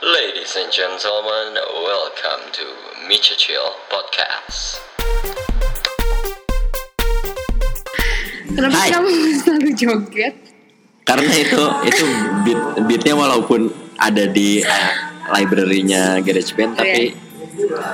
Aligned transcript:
Ladies 0.00 0.56
and 0.56 0.72
gentlemen, 0.72 1.60
welcome 1.84 2.40
to 2.56 2.64
Micha 3.04 3.36
Chill 3.36 3.68
Podcast. 3.92 4.80
Kenapa 8.48 8.80
Hai. 8.80 8.96
kamu 8.96 9.08
selalu 9.44 9.70
joget? 9.76 10.34
karena 11.04 11.32
itu 11.36 11.62
itu 11.84 12.04
beat 12.48 12.60
beatnya 12.88 13.12
walaupun 13.12 13.68
ada 14.00 14.24
di 14.24 14.64
eh, 14.64 14.92
library-nya 15.36 16.24
GarageBand 16.24 16.80
tapi 16.80 17.12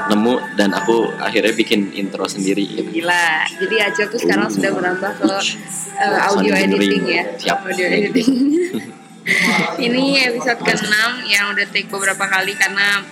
nemu 0.06 0.54
dan 0.54 0.70
aku 0.78 1.10
akhirnya 1.18 1.58
bikin 1.58 1.90
intro 1.90 2.30
sendiri 2.30 2.62
gitu. 2.70 3.02
Gila. 3.02 3.50
Jadi 3.50 3.76
Acil 3.82 4.06
tuh 4.14 4.20
sekarang 4.22 4.46
sudah 4.46 4.70
merambah 4.70 5.10
ke 5.18 5.26
uh, 5.26 6.28
audio 6.30 6.54
editing 6.54 7.02
ya. 7.02 7.24
Siap. 7.34 7.66
Audio 7.66 7.86
editing. 7.90 8.30
Ini 9.76 10.04
episode 10.32 10.60
ke-6 10.64 10.94
yang 11.28 11.52
udah 11.52 11.66
take 11.68 11.92
beberapa 11.92 12.24
kali 12.24 12.56
karena 12.56 13.04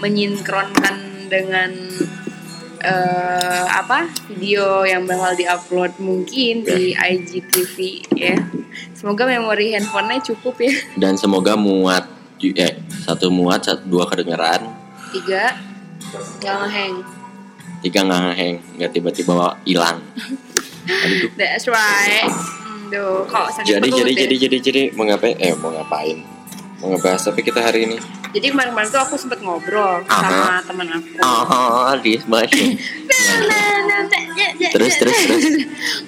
menyinkronkan 0.00 1.28
dengan 1.28 1.70
eh, 2.80 3.64
apa 3.68 4.08
video 4.32 4.88
yang 4.88 5.04
bakal 5.04 5.36
diupload 5.36 5.92
mungkin 6.00 6.64
di 6.64 6.96
IGTV 6.96 7.76
ya. 8.16 8.36
Semoga 8.96 9.28
memori 9.28 9.76
handphonenya 9.76 10.24
cukup 10.32 10.56
ya. 10.60 10.72
dan 10.96 11.20
semoga 11.20 11.52
muat 11.52 12.08
eh 12.40 12.80
satu 13.04 13.32
muat 13.32 13.64
satu 13.64 13.88
dua 13.88 14.04
kedengeran 14.08 14.68
Tiga, 15.12 15.56
nggak 16.40 16.56
ngehang. 16.68 16.94
tiga 17.80 17.98
nggak 18.04 18.20
ngeheng 18.28 18.56
nggak 18.80 18.90
tiba-tiba 18.92 19.56
hilang. 19.64 20.00
That's 21.40 21.68
right. 21.68 22.28
Duh, 22.86 23.26
kok 23.26 23.46
sakit 23.50 23.66
jadi 23.66 23.88
jadi 23.88 24.12
ya? 24.12 24.18
jadi 24.26 24.34
jadi 24.36 24.56
jadi 24.62 24.82
mau 24.94 25.04
ngapain 25.08 25.36
eh 25.42 25.52
mau 25.58 25.70
ngapain 25.74 26.18
mau 26.76 26.92
ngebahas 26.92 27.20
tapi 27.24 27.40
kita 27.40 27.60
hari 27.64 27.88
ini 27.88 27.98
Jadi 28.36 28.52
kemarin-kemarin 28.52 28.90
tuh 28.92 29.00
aku 29.00 29.16
sempet 29.16 29.40
ngobrol 29.40 30.04
sama 30.04 30.60
teman 30.60 30.92
aku. 30.92 31.08
oh 31.24 31.94
di 32.04 32.20
terus 34.76 34.92
terus 35.00 35.16
terus 35.24 35.44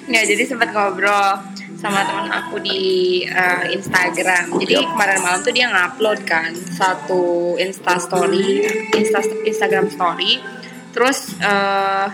Nggak, 0.05 0.23
jadi 0.29 0.43
sempet 0.45 0.69
ngobrol 0.69 1.41
sama 1.79 2.03
teman 2.03 2.27
aku 2.27 2.59
di 2.59 3.23
uh, 3.23 3.63
Instagram. 3.71 4.51
Jadi 4.59 4.83
kemarin 4.83 5.17
malam 5.23 5.39
tuh 5.39 5.53
dia 5.55 5.71
ngupload 5.71 6.19
kan 6.27 6.51
satu 6.53 7.55
Insta 7.55 7.95
Story, 7.97 8.67
Insta 8.93 9.23
Instagram 9.47 9.87
Story. 9.87 10.43
Terus 10.91 11.39
eh, 11.39 12.07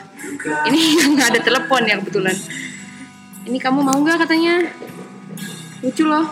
ini 0.70 0.82
nggak 1.18 1.28
ada 1.34 1.42
telepon 1.42 1.82
ya 1.90 1.98
kebetulan. 1.98 2.38
Ini 3.46 3.58
kamu 3.62 3.80
mau 3.86 3.98
nggak 4.02 4.26
katanya? 4.26 4.66
Lucu 5.86 6.04
loh. 6.06 6.26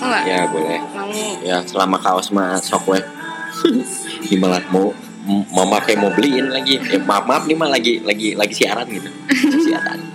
Mau 0.00 0.06
nggak? 0.10 0.24
ya 0.26 0.40
boleh 0.50 0.78
Mau. 0.92 1.10
ya 1.46 1.56
selama 1.62 1.96
kaos 2.02 2.34
mah 2.34 2.58
sok 2.58 2.90
we 2.90 3.00
gimana 4.28 4.58
mau 4.68 4.90
mau 5.24 5.66
pakai 5.70 5.94
mau 5.96 6.10
beliin 6.12 6.50
lagi 6.52 6.76
ya, 6.76 6.98
maaf 7.00 7.24
maaf 7.24 7.46
nih 7.46 7.56
mah 7.56 7.70
lagi 7.70 8.02
lagi 8.02 8.34
lagi 8.34 8.54
siaran 8.54 8.86
gitu 8.90 9.08
siaran 9.70 10.00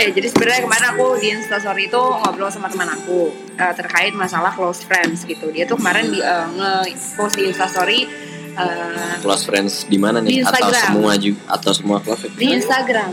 Eh 0.00 0.08
jadi 0.16 0.32
sebenarnya 0.32 0.64
kemarin 0.64 0.86
aku 0.96 1.06
di 1.20 1.28
Instastory 1.28 1.84
itu 1.84 2.00
ngobrol 2.00 2.48
sama 2.48 2.72
teman 2.72 2.88
aku 2.88 3.28
eh, 3.60 3.74
terkait 3.76 4.16
masalah 4.16 4.48
close 4.56 4.80
friends 4.80 5.28
gitu. 5.28 5.52
Dia 5.52 5.68
tuh 5.68 5.76
kemarin 5.76 6.08
di 6.08 6.24
eh, 6.24 6.46
nge-post 6.56 7.36
di 7.36 7.52
Instastory 7.52 8.08
eh, 8.56 9.14
close 9.20 9.44
friends 9.44 9.84
di 9.84 10.00
mana 10.00 10.24
nih 10.24 10.40
Di 10.40 10.48
atau 10.48 10.72
semua 10.72 11.20
juga 11.20 11.40
atau 11.52 11.70
semua 11.76 12.00
close 12.00 12.24
friends 12.24 12.40
di 12.40 12.48
Instagram. 12.48 13.12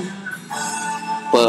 Pe 1.30 1.46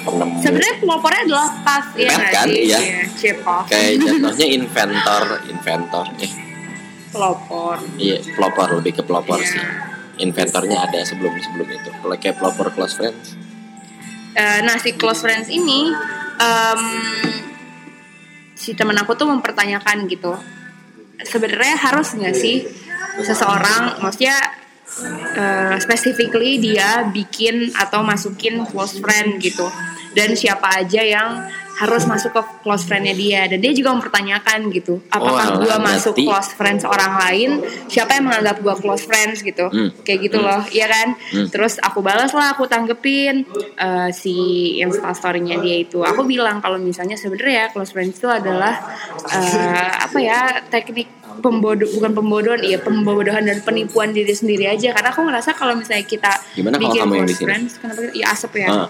penemu 0.00 0.36
Sebenarnya 0.38 0.76
pelopornya 0.76 1.20
adalah 1.24 1.48
pas 1.60 1.84
ya 1.94 2.10
Pet 2.10 2.28
kan, 2.30 2.46
sih? 2.46 2.62
iya. 2.66 2.78
Cepof. 3.10 3.62
kayak 3.66 3.92
jatuhnya 4.02 4.46
inventor 4.48 5.22
inventor 5.46 6.06
eh 6.18 6.32
pelopor. 7.08 7.76
iya 7.96 8.18
pelopor 8.28 8.68
lebih 8.74 8.98
ke 8.98 9.02
pelopor 9.02 9.38
Iya. 9.38 9.48
sih 9.48 9.62
inventornya 10.16 10.78
ada 10.80 10.98
sebelum 11.00 11.34
sebelum 11.36 11.68
itu 11.68 11.90
kalau 11.92 12.16
kayak 12.16 12.36
pelopor 12.36 12.70
close 12.70 12.94
friends 12.94 13.38
Eh, 14.32 14.58
nah 14.60 14.74
si 14.76 14.90
close 14.92 15.22
friends 15.22 15.46
ini 15.46 15.94
em, 16.36 16.82
si 18.52 18.74
teman 18.74 18.98
aku 18.98 19.14
tuh 19.14 19.30
mempertanyakan 19.30 20.06
gitu. 20.06 20.34
Sebenarnya 21.20 21.78
harus 21.78 22.10
nggak 22.12 22.34
sih 22.34 22.66
seseorang, 23.16 24.02
maksudnya 24.02 24.34
eh, 25.34 25.76
specifically 25.82 26.62
dia 26.62 27.08
bikin 27.10 27.74
atau 27.74 28.04
masukin 28.06 28.62
close 28.68 28.98
friend 28.98 29.42
gitu. 29.42 29.66
Dan 30.14 30.38
siapa 30.38 30.84
aja 30.84 31.02
yang 31.02 31.42
harus 31.76 32.04
masuk 32.04 32.30
ke 32.30 32.42
close 32.60 32.82
friendnya 32.82 33.12
dia. 33.12 33.44
Dan 33.44 33.58
dia 33.58 33.70
juga 33.70 33.90
mempertanyakan 33.92 34.70
gitu 34.70 35.02
apakah 35.08 35.46
Oh, 35.52 35.60
gua 35.60 35.74
alah, 35.74 35.80
masuk 35.88 36.14
close 36.16 36.50
friends 36.50 36.82
orang 36.82 37.12
lain? 37.18 37.50
Siapa 37.86 38.14
yang 38.14 38.24
menganggap 38.24 38.56
gua 38.58 38.74
close 38.74 39.02
friends 39.02 39.40
gitu? 39.40 39.66
Hmm. 39.66 39.90
kayak 40.00 40.18
gitu 40.24 40.38
Hmm. 40.38 40.46
loh 40.46 40.62
iya 40.68 40.86
kan? 40.86 41.08
Hmm. 41.30 41.46
terus 41.48 41.76
aku 41.78 41.98
balas 41.98 42.30
lah 42.30 42.52
aku 42.52 42.64
tanggepin 42.64 43.42
eh, 43.76 44.10
si 44.10 44.34
instastorynya 44.78 45.58
dia 45.58 45.80
itu. 45.80 46.00
Aku 46.00 46.22
bilang 46.24 46.58
kalau 46.58 46.76
misalnya 46.76 47.14
sebenarnya 47.14 47.54
ya 47.56 47.66
close 47.68 47.90
friends 47.90 48.16
itu 48.16 48.26
adalah 48.26 48.78
eh, 49.26 49.92
apa 50.00 50.18
ya 50.18 50.40
teknik 50.64 51.06
pembodoh 51.34 51.90
bukan 51.90 52.14
pembodohan 52.14 52.62
iya 52.62 52.78
pembodohan 52.78 53.42
dan 53.42 53.58
penipuan 53.60 54.10
diri 54.10 54.30
sendiri 54.30 54.68
aja. 54.68 54.92
Karena 54.92 55.10
aku 55.10 55.22
ngerasa 55.22 55.50
kalau 55.52 55.74
misalnya 55.74 56.04
kita 56.04 56.30
Gimana 56.54 56.76
kalau 56.76 56.86
bikin 56.86 57.00
kamu 57.02 57.14
yang 57.16 57.28
friends 57.34 57.72
kenapa 57.76 58.00
kita- 58.00 58.14
ya 58.14 58.26
asap 58.30 58.52
ya? 58.56 58.68
Ah. 58.68 58.88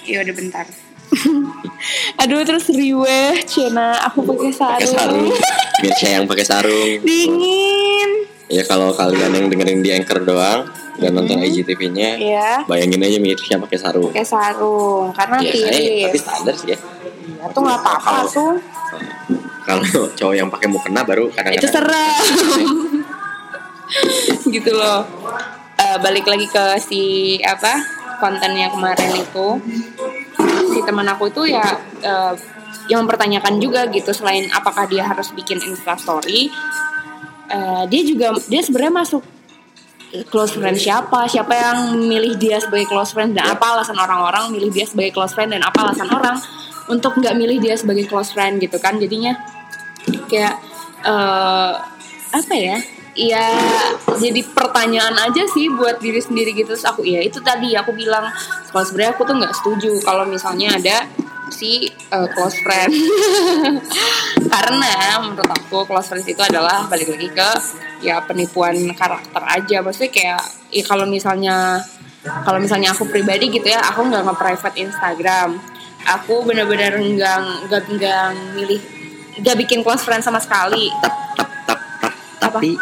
ya 0.00 0.18
udah 0.20 0.34
bentar 0.34 0.64
aduh 2.22 2.42
terus 2.44 2.68
riweh 2.70 3.42
cina. 3.44 3.96
Aku 4.10 4.24
pakai 4.24 4.52
sarung, 4.52 4.76
pakai 4.76 4.88
sarung. 4.88 5.28
biar 5.80 5.94
saya 5.96 6.12
yang 6.20 6.26
pakai 6.26 6.44
sarung. 6.46 6.98
Dingin. 7.04 8.10
Ya 8.48 8.62
kalau 8.64 8.96
kalian 8.96 9.30
yang 9.36 9.46
dengerin 9.52 9.80
di 9.84 9.90
anchor 9.92 10.24
doang 10.24 10.64
dan 10.98 11.14
nonton 11.14 11.38
IGTV-nya 11.38 12.18
ya 12.18 12.50
bayangin 12.66 13.04
aja 13.06 13.18
Mirsya 13.20 13.56
pakai 13.60 13.78
sarung. 13.78 14.10
Pakai 14.10 14.26
sarung 14.26 15.12
karena 15.14 15.36
ya 15.44 15.52
tiris 15.52 15.86
tapi 16.08 16.18
standar 16.18 16.54
sih 16.56 16.68
ya. 16.74 16.78
Ya, 17.38 17.44
tuh 17.52 17.60
nggak 17.60 17.78
apa-apa 17.84 18.24
tuh 18.26 18.56
kalau 19.68 19.84
cowok 20.16 20.34
yang 20.34 20.48
pakai 20.48 20.68
mukena 20.72 21.04
baru 21.04 21.28
kadang-kadang 21.28 21.60
itu 21.60 21.68
serem. 21.68 22.74
Gitu 24.54 24.72
loh. 24.72 25.04
Eh, 25.78 25.96
balik 26.00 26.24
lagi 26.24 26.48
ke 26.48 26.64
si 26.80 27.02
apa 27.44 27.76
kontennya 28.18 28.72
kemarin 28.72 29.12
itu 29.14 29.48
teman 30.88 31.04
aku 31.12 31.28
itu 31.28 31.52
ya 31.52 31.64
eh, 32.00 32.34
yang 32.88 33.04
mempertanyakan 33.04 33.60
juga 33.60 33.84
gitu 33.92 34.08
selain 34.16 34.48
apakah 34.48 34.88
dia 34.88 35.04
harus 35.04 35.28
bikin 35.36 35.60
instastory 35.60 36.48
eh, 37.52 37.82
dia 37.92 38.02
juga 38.08 38.32
dia 38.48 38.64
sebenarnya 38.64 39.04
masuk 39.04 39.22
close 40.32 40.56
friend 40.56 40.80
siapa 40.80 41.28
siapa 41.28 41.52
yang 41.52 42.00
milih 42.00 42.40
dia 42.40 42.56
sebagai 42.56 42.88
close 42.88 43.12
friend 43.12 43.36
dan 43.36 43.52
apa 43.52 43.76
alasan 43.76 44.00
orang-orang 44.00 44.48
milih 44.48 44.72
dia 44.72 44.88
sebagai 44.88 45.12
close 45.12 45.36
friend 45.36 45.52
dan 45.52 45.60
apa 45.60 45.84
alasan 45.84 46.08
orang 46.08 46.40
untuk 46.88 47.20
nggak 47.20 47.36
milih 47.36 47.60
dia 47.60 47.76
sebagai 47.76 48.08
close 48.08 48.32
friend 48.32 48.58
gitu 48.58 48.80
kan. 48.80 48.96
Jadinya 48.96 49.36
kayak 50.26 50.56
eh 51.04 51.72
apa 52.28 52.54
ya 52.56 52.76
ya 53.18 53.50
jadi 54.14 54.46
pertanyaan 54.46 55.18
aja 55.18 55.42
sih 55.50 55.66
buat 55.74 55.98
diri 55.98 56.22
sendiri 56.22 56.54
gitu. 56.54 56.70
Terus 56.78 56.86
aku 56.86 57.02
ya 57.02 57.18
itu 57.18 57.42
tadi 57.42 57.74
aku 57.74 57.90
bilang 57.90 58.30
kalau 58.70 58.84
sebenarnya 58.86 59.18
aku 59.18 59.22
tuh 59.26 59.34
nggak 59.34 59.54
setuju 59.58 59.90
kalau 60.06 60.24
misalnya 60.30 60.78
ada 60.78 60.96
si 61.50 61.90
eh, 61.90 62.28
close 62.30 62.62
friend. 62.62 62.94
Karena 64.54 65.18
menurut 65.18 65.50
aku 65.50 65.82
close 65.90 66.14
friends 66.14 66.30
itu 66.30 66.38
adalah 66.38 66.86
balik 66.86 67.10
lagi 67.10 67.28
ke 67.34 67.50
ya 68.06 68.22
penipuan 68.22 68.78
karakter 68.94 69.42
aja. 69.42 69.82
Maksudnya 69.82 70.12
kayak 70.14 70.42
ya 70.70 70.84
kalau 70.86 71.04
misalnya 71.10 71.82
kalau 72.46 72.62
misalnya 72.62 72.94
aku 72.94 73.08
pribadi 73.10 73.50
gitu 73.50 73.66
ya 73.66 73.82
aku 73.82 74.06
nggak 74.06 74.22
nge-private 74.30 74.78
Instagram. 74.78 75.58
Aku 76.06 76.46
bener-bener 76.46 76.94
nggak 76.94 77.38
nggak 77.66 77.82
nggak 77.98 78.26
milih 78.54 78.80
nggak 79.42 79.56
bikin 79.66 79.82
close 79.82 80.02
friend 80.02 80.22
sama 80.22 80.38
sekali 80.38 80.90
tapi 82.40 82.78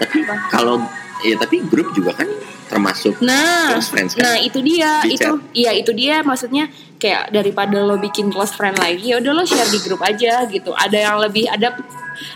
tapi 0.00 0.18
kalau 0.48 0.80
ya 1.20 1.36
tapi 1.36 1.60
grup 1.68 1.92
juga 1.92 2.16
kan 2.16 2.28
termasuk 2.70 3.18
Nah, 3.20 3.74
close 3.74 3.90
friends 3.90 4.12
kan 4.14 4.22
nah 4.24 4.36
itu 4.38 4.62
dia, 4.62 5.02
Di 5.02 5.18
itu, 5.18 5.32
iya 5.52 5.74
itu 5.74 5.90
dia 5.92 6.22
maksudnya 6.22 6.70
kayak 7.00 7.34
daripada 7.34 7.80
lo 7.82 7.96
bikin 7.96 8.28
close 8.30 8.52
friend 8.54 8.76
lagi, 8.76 9.10
ya 9.10 9.18
udah 9.18 9.32
lo 9.32 9.42
share 9.48 9.66
di 9.72 9.80
grup 9.80 10.04
aja 10.04 10.44
gitu. 10.44 10.76
Ada 10.76 11.08
yang 11.10 11.16
lebih 11.16 11.48
ada 11.48 11.72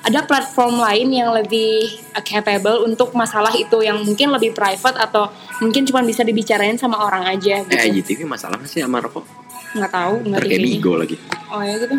ada 0.01 0.21
platform 0.25 0.81
lain 0.81 1.13
yang 1.13 1.31
lebih 1.37 2.01
capable 2.25 2.89
untuk 2.89 3.13
masalah 3.13 3.53
itu 3.53 3.85
yang 3.85 4.01
mungkin 4.01 4.33
lebih 4.33 4.57
private 4.57 4.97
atau 4.97 5.29
mungkin 5.61 5.85
cuma 5.85 6.01
bisa 6.01 6.25
dibicarain 6.25 6.81
sama 6.81 6.97
orang 6.97 7.29
aja 7.29 7.61
eh 7.61 7.69
gitu. 7.69 8.01
IGTV 8.01 8.25
masalah 8.25 8.57
sih 8.65 8.81
sama 8.81 9.05
rokok 9.05 9.29
Nggak 9.77 9.91
tahu, 9.93 10.15
nggak 10.33 10.41
kayak 10.41 10.57
TV-nya. 10.57 10.77
Bigo 10.81 10.93
lagi 10.97 11.17
Oh 11.53 11.61
ya 11.61 11.75
gitu. 11.77 11.95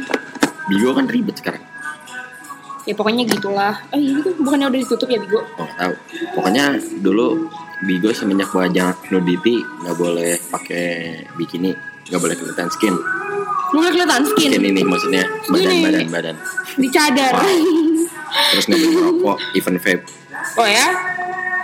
Bigo 0.66 0.90
kan 0.98 1.06
ribet 1.06 1.36
sekarang 1.38 1.62
Ya 2.86 2.94
pokoknya 2.94 3.26
gitulah. 3.26 3.82
Eh 3.90 3.98
ini 3.98 4.22
tuh 4.22 4.38
bukannya 4.38 4.70
udah 4.70 4.80
ditutup 4.80 5.10
ya 5.10 5.18
Bigo? 5.18 5.42
oh 5.42 5.70
tahu. 5.74 5.94
Pokoknya 6.38 6.78
dulu 7.02 7.50
Bigo 7.82 8.14
semenjak 8.14 8.54
banyak 8.54 8.94
nudity 9.10 9.66
nggak 9.82 9.98
boleh 9.98 10.38
pakai 10.54 10.86
bikini 11.34 11.74
nggak 12.14 12.22
boleh 12.22 12.36
kelihatan 12.38 12.70
skin. 12.70 12.94
Nggak 13.74 13.92
kelihatan 13.98 14.24
skin. 14.30 14.50
Skin 14.54 14.64
ini 14.70 14.82
maksudnya 14.86 15.24
badan 15.50 15.74
Gini. 15.74 15.84
badan 15.84 16.08
badan. 16.14 16.36
Di 16.78 16.88
cadar. 16.94 17.34
terus 18.54 18.66
nggak 18.70 18.80
boleh 18.80 19.02
rokok 19.02 19.38
even 19.58 19.76
vape. 19.82 20.06
Oh 20.62 20.68
ya? 20.70 20.88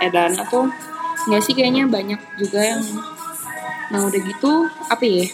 Edan 0.02 0.34
atau 0.34 0.66
nggak 1.30 1.42
sih 1.46 1.54
kayaknya 1.54 1.86
banyak 1.86 2.18
juga 2.34 2.58
yang 2.58 2.82
nah 3.94 4.02
udah 4.02 4.20
gitu 4.20 4.66
apa 4.90 5.04
ya? 5.06 5.26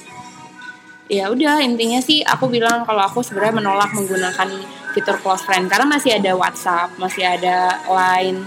Ya 1.08 1.24
udah 1.32 1.64
intinya 1.64 2.04
sih 2.04 2.20
aku 2.20 2.52
bilang 2.52 2.84
kalau 2.84 3.08
aku 3.08 3.24
sebenarnya 3.24 3.64
menolak 3.64 3.88
menggunakan 3.96 4.48
fitur 4.96 5.16
close 5.20 5.44
friend. 5.44 5.66
Karena 5.68 5.86
masih 5.88 6.16
ada 6.16 6.32
WhatsApp 6.36 6.94
masih 6.96 7.24
ada 7.24 7.82
Line 7.88 8.46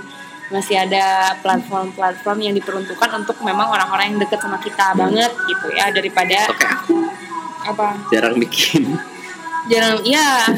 masih 0.51 0.75
ada 0.83 1.39
platform-platform 1.39 2.37
yang 2.43 2.53
diperuntukkan 2.59 3.23
untuk 3.23 3.39
memang 3.39 3.71
orang-orang 3.71 4.11
yang 4.11 4.19
deket 4.19 4.43
sama 4.43 4.59
kita 4.59 4.91
banget 4.99 5.31
gitu 5.47 5.67
ya 5.71 5.87
daripada 5.95 6.51
oke. 6.51 6.67
Aku 6.67 6.95
apa? 7.63 7.87
Jarang 8.11 8.35
bikin. 8.35 8.99
Jarang 9.71 10.03
ya 10.03 10.51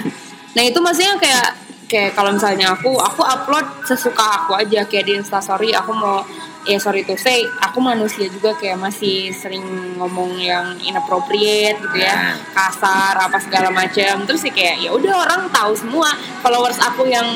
nah 0.53 0.61
itu 0.61 0.77
maksudnya 0.81 1.17
kayak 1.17 1.47
kayak 1.89 2.11
kalau 2.17 2.33
misalnya 2.33 2.73
aku 2.73 2.93
aku 2.97 3.21
upload 3.25 3.65
sesuka 3.85 4.45
aku 4.45 4.57
aja 4.57 4.85
kayak 4.85 5.05
di 5.05 5.13
instastory 5.17 5.73
aku 5.73 5.93
mau 5.93 6.21
ya 6.63 6.79
sorry 6.79 7.03
to 7.03 7.15
say 7.15 7.43
aku 7.59 7.79
manusia 7.79 8.27
juga 8.27 8.55
kayak 8.55 8.79
masih 8.79 9.31
sering 9.31 9.63
ngomong 9.99 10.39
yang 10.39 10.79
inappropriate 10.79 11.75
gitu 11.77 11.97
ya. 11.97 12.39
Kasar 12.51 13.19
apa 13.19 13.37
segala 13.39 13.67
macam. 13.69 14.23
Terus 14.23 14.41
sih 14.41 14.53
kayak 14.53 14.79
ya 14.79 14.89
udah 14.91 15.13
orang 15.23 15.41
tahu 15.49 15.75
semua. 15.75 16.09
Followers 16.39 16.79
aku 16.79 17.03
yang 17.05 17.27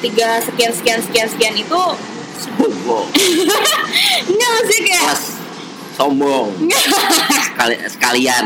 tiga 0.00 0.40
sekian 0.40 0.72
sekian 0.72 1.00
sekian 1.00 1.28
sekian 1.28 1.54
itu 1.56 1.80
sombong. 2.40 3.06
Enggak 4.30 4.54
sih 4.68 4.80
kayak 4.84 5.02
kelas 5.04 5.22
sombong. 5.94 6.48
Sekali, 7.52 7.74
sekalian. 7.88 8.44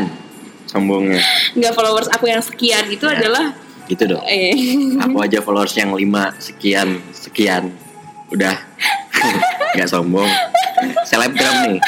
Sombongnya. 0.69 1.19
Enggak 1.57 1.73
followers 1.73 2.07
aku 2.13 2.29
yang 2.29 2.43
sekian 2.43 2.85
itu 2.87 3.03
Ya. 3.09 3.17
adalah 3.17 3.55
gitu 3.89 4.05
dong. 4.05 4.21
Eh. 4.29 4.53
Aku 5.01 5.17
aja 5.17 5.41
followers 5.41 5.73
yang 5.73 5.91
lima 5.97 6.29
sekian 6.37 7.01
sekian 7.09 7.73
udah. 8.31 8.55
Nggak 9.75 9.89
sombong. 9.89 10.29
Selebgram 11.05 11.55
nih. 11.69 11.79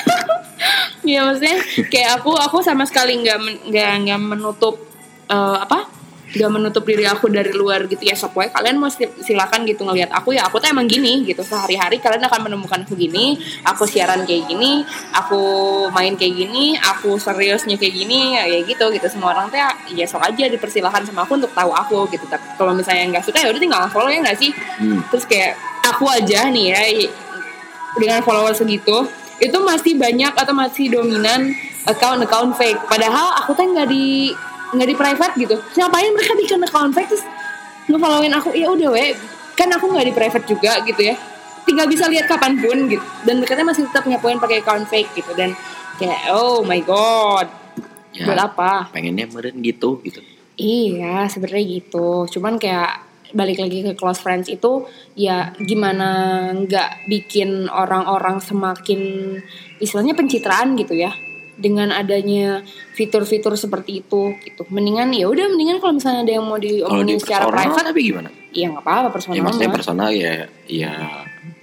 Iya 1.01 1.25
maksudnya 1.25 1.57
kayak 1.89 2.21
aku 2.21 2.37
aku 2.37 2.61
sama 2.61 2.85
sekali 2.85 3.17
nggak 3.25 3.39
men- 3.41 3.61
nggak 3.73 3.91
nggak 4.05 4.19
menutup 4.21 4.77
eh, 5.25 5.57
apa? 5.57 5.89
Nggak 6.31 6.51
menutup 6.53 6.83
diri 6.87 7.03
aku 7.09 7.27
dari 7.27 7.49
luar 7.51 7.89
gitu 7.89 8.05
ya. 8.05 8.13
Wae 8.13 8.53
kalian 8.53 8.77
mau 8.77 8.87
sil- 8.93 9.17
silakan 9.25 9.65
gitu 9.65 9.81
ngelihat 9.81 10.13
aku 10.13 10.37
ya. 10.37 10.45
Aku 10.45 10.61
tuh 10.61 10.69
emang 10.69 10.85
gini 10.85 11.25
gitu. 11.25 11.41
Sehari-hari 11.41 11.97
kalian 11.97 12.21
akan 12.21 12.45
menemukan 12.45 12.85
aku 12.85 12.93
gini 12.93 13.35
aku 13.65 13.89
siaran 13.89 14.23
kayak 14.29 14.45
gini 14.45 14.85
aku 15.17 15.41
main 15.89 16.13
kayak 16.13 16.37
gini 16.37 16.77
aku 16.77 17.17
seriusnya 17.17 17.75
kayak 17.81 17.95
gini 17.97 18.37
ya, 18.37 18.45
ya 18.45 18.59
gitu 18.61 18.85
gitu. 18.93 19.07
Semua 19.09 19.33
orang 19.33 19.49
tuh 19.49 19.57
ya, 19.57 19.73
ya 19.91 20.05
sok 20.05 20.21
aja 20.21 20.45
dipersilahkan 20.53 21.01
sama 21.09 21.25
aku 21.25 21.41
untuk 21.41 21.51
tahu 21.51 21.73
aku 21.73 22.05
gitu. 22.13 22.29
Tapi 22.29 22.45
kalau 22.61 22.77
misalnya 22.77 23.17
nggak 23.17 23.25
suka 23.25 23.41
ya 23.41 23.49
udah 23.49 23.59
tinggal 23.59 23.81
follow 23.89 24.13
ya 24.13 24.21
nggak 24.21 24.37
sih? 24.37 24.53
Hmm. 24.77 25.01
terus 25.09 25.25
kayak 25.25 25.57
aku 25.85 26.05
aja 26.07 26.47
nih 26.49 26.65
ya 26.73 26.81
dengan 27.97 28.23
follower 28.23 28.55
segitu 28.55 29.09
itu 29.41 29.57
masih 29.65 29.97
banyak 29.97 30.33
atau 30.37 30.53
masih 30.53 30.93
dominan 30.93 31.57
account-account 31.89 32.53
fake. 32.55 32.77
Padahal 32.85 33.33
aku 33.41 33.57
tuh 33.57 33.65
nggak 33.73 33.89
di 33.89 34.31
nggak 34.77 34.87
di 34.87 34.95
private 34.95 35.33
gitu. 35.35 35.55
Ngapain 35.81 36.13
mereka 36.13 36.33
bikin 36.41 36.61
account 36.61 36.93
fake 36.93 37.09
terus 37.09 37.25
nge-followin 37.89 38.33
aku? 38.37 38.53
Ya 38.53 38.69
udah 38.69 38.93
we. 38.93 39.17
Kan 39.57 39.73
aku 39.73 39.89
nggak 39.89 40.07
di 40.07 40.13
private 40.13 40.45
juga 40.45 40.77
gitu 40.85 41.01
ya. 41.01 41.17
Tinggal 41.65 41.89
bisa 41.89 42.05
lihat 42.05 42.29
kapan 42.29 42.61
pun 42.61 42.85
gitu. 42.85 43.05
Dan 43.25 43.41
mereka 43.41 43.57
masih 43.65 43.89
tetap 43.89 44.05
nyapuin 44.05 44.37
pakai 44.37 44.61
account 44.61 44.85
fake 44.85 45.09
gitu. 45.17 45.33
Dan 45.33 45.57
kayak 45.97 46.29
oh 46.29 46.61
my 46.61 46.79
god. 46.85 47.49
Ya 48.11 48.27
buat 48.27 48.39
apa? 48.43 48.91
pengennya 48.91 49.25
meren 49.31 49.57
gitu 49.63 49.97
gitu. 50.03 50.19
Iya, 50.59 51.25
sebenarnya 51.31 51.81
gitu. 51.81 52.27
Cuman 52.27 52.59
kayak 52.59 53.10
balik 53.31 53.63
lagi 53.63 53.83
ke 53.83 53.93
close 53.95 54.19
friends 54.19 54.47
itu 54.51 54.85
ya 55.15 55.55
gimana 55.59 56.51
nggak 56.55 57.07
bikin 57.07 57.67
orang-orang 57.71 58.39
semakin 58.43 59.01
istilahnya 59.79 60.15
pencitraan 60.15 60.75
gitu 60.75 60.95
ya 60.95 61.11
dengan 61.61 61.93
adanya 61.93 62.65
fitur-fitur 62.97 63.53
seperti 63.53 64.01
itu 64.01 64.33
gitu. 64.41 64.65
Mendingan 64.73 65.13
ya 65.13 65.29
udah 65.29 65.45
mendingan 65.53 65.77
kalau 65.77 65.93
misalnya 66.01 66.25
ada 66.25 66.33
yang 66.33 66.45
mau 66.49 66.57
kalau 66.57 66.65
di 66.65 66.69
diomongin 66.81 67.17
secara 67.21 67.45
private, 67.47 67.85
tapi 67.85 67.99
gimana 68.01 68.29
ya 68.51 68.65
nggak 68.67 68.83
apa-apa 68.83 69.09
personal. 69.13 69.35
ya 69.37 69.41
maksudnya 69.45 69.71
personal 69.71 70.09
ya 70.11 70.33
ya 70.67 70.91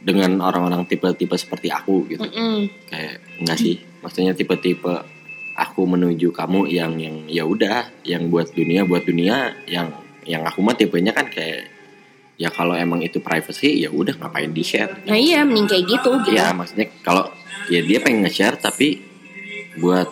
dengan 0.01 0.41
orang-orang 0.41 0.89
tipe-tipe 0.89 1.37
seperti 1.37 1.69
aku 1.69 2.09
gitu 2.09 2.25
Mm-mm. 2.25 2.89
kayak 2.89 3.21
enggak 3.43 3.59
sih 3.61 3.77
maksudnya 4.01 4.33
tipe-tipe 4.33 4.95
aku 5.59 5.83
menuju 5.85 6.31
kamu 6.31 6.71
yang 6.71 6.97
yang 6.97 7.27
ya 7.27 7.45
udah 7.45 7.91
yang 8.07 8.31
buat 8.31 8.55
dunia 8.55 8.87
buat 8.87 9.05
dunia 9.05 9.53
yang 9.67 9.91
yang 10.29 10.45
aku 10.45 10.61
mah 10.61 10.77
tipenya 10.77 11.17
kan 11.17 11.33
kayak 11.33 11.73
ya 12.39 12.53
kalau 12.53 12.77
emang 12.77 13.03
itu 13.03 13.19
privacy 13.19 13.83
ya 13.83 13.91
udah 13.91 14.15
ngapain 14.15 14.53
di 14.55 14.63
share 14.63 15.03
Nah 15.09 15.19
iya, 15.19 15.43
mending 15.43 15.67
kayak 15.67 15.85
gitu 15.89 16.11
gitu. 16.23 16.39
ya 16.39 16.55
maksudnya 16.55 16.87
kalau 17.03 17.27
ya 17.73 17.81
dia 17.83 17.99
pengen 17.99 18.23
nge-share 18.29 18.61
tapi 18.61 19.03
buat 19.81 20.09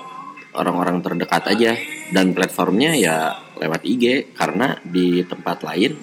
orang-orang 0.56 1.04
terdekat 1.04 1.52
aja. 1.52 1.72
Dan 2.06 2.32
platformnya 2.32 2.94
ya 2.94 3.34
lewat 3.58 3.82
IG 3.82 4.30
karena 4.32 4.78
di 4.86 5.26
tempat 5.26 5.66
lain 5.66 5.98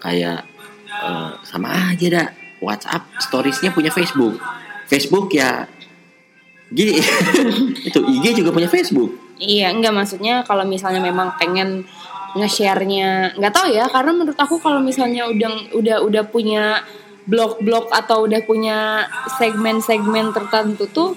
kayak 0.00 0.40
eh, 0.88 1.30
sama 1.44 1.94
aja 1.94 2.06
dah. 2.08 2.28
WhatsApp 2.58 3.06
storiesnya 3.22 3.70
punya 3.70 3.94
Facebook. 3.94 4.34
Facebook 4.90 5.30
ya 5.30 5.68
gini 6.68 6.98
itu 7.88 7.98
IG 8.02 8.42
juga 8.42 8.50
punya 8.50 8.66
Facebook. 8.66 9.14
Iya, 9.38 9.70
enggak 9.70 9.94
maksudnya 9.94 10.42
kalau 10.42 10.66
misalnya 10.66 10.98
memang 10.98 11.38
pengen 11.38 11.86
nge-share-nya. 12.36 13.38
Nggak 13.38 13.54
tahu 13.54 13.68
ya 13.72 13.88
karena 13.88 14.12
menurut 14.12 14.38
aku 14.38 14.60
kalau 14.60 14.82
misalnya 14.82 15.24
udah 15.30 15.72
udah 15.72 15.96
udah 16.04 16.24
punya 16.28 16.84
blog-blog 17.28 17.92
atau 17.92 18.24
udah 18.24 18.40
punya 18.48 19.04
segmen-segmen 19.36 20.32
tertentu 20.32 20.88
tuh 20.88 21.12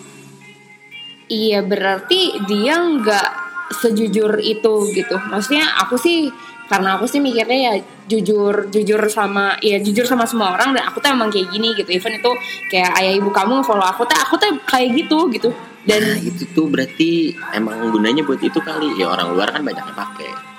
iya 1.31 1.63
berarti 1.63 2.43
dia 2.43 2.75
nggak 2.75 3.29
sejujur 3.71 4.43
itu 4.43 4.73
gitu. 4.91 5.15
Maksudnya 5.31 5.79
aku 5.79 5.95
sih 5.95 6.27
karena 6.67 6.99
aku 6.99 7.07
sih 7.07 7.23
mikirnya 7.23 7.59
ya 7.71 7.73
jujur 8.07 8.67
jujur 8.67 8.99
sama 9.07 9.55
ya 9.63 9.79
jujur 9.79 10.03
sama 10.07 10.27
semua 10.27 10.55
orang 10.55 10.75
dan 10.75 10.87
aku 10.87 10.99
tuh 10.99 11.15
emang 11.15 11.31
kayak 11.31 11.47
gini 11.47 11.71
gitu. 11.79 11.87
Even 11.95 12.19
itu 12.19 12.31
kayak 12.67 12.91
ayah 12.99 13.15
ibu 13.15 13.31
kamu 13.31 13.63
follow 13.63 13.87
aku 13.87 14.03
tuh 14.03 14.19
aku 14.19 14.35
tuh 14.35 14.51
kayak 14.67 14.91
gitu 14.99 15.31
gitu. 15.31 15.49
Dan 15.87 16.03
nah 16.03 16.19
itu 16.19 16.43
tuh 16.51 16.67
berarti 16.67 17.33
emang 17.55 17.89
gunanya 17.95 18.27
buat 18.27 18.43
itu 18.43 18.59
kali. 18.59 18.99
Ya 18.99 19.07
orang 19.07 19.31
luar 19.31 19.55
kan 19.55 19.63
banyak 19.63 19.79
yang 19.79 19.95
pakai 19.95 20.50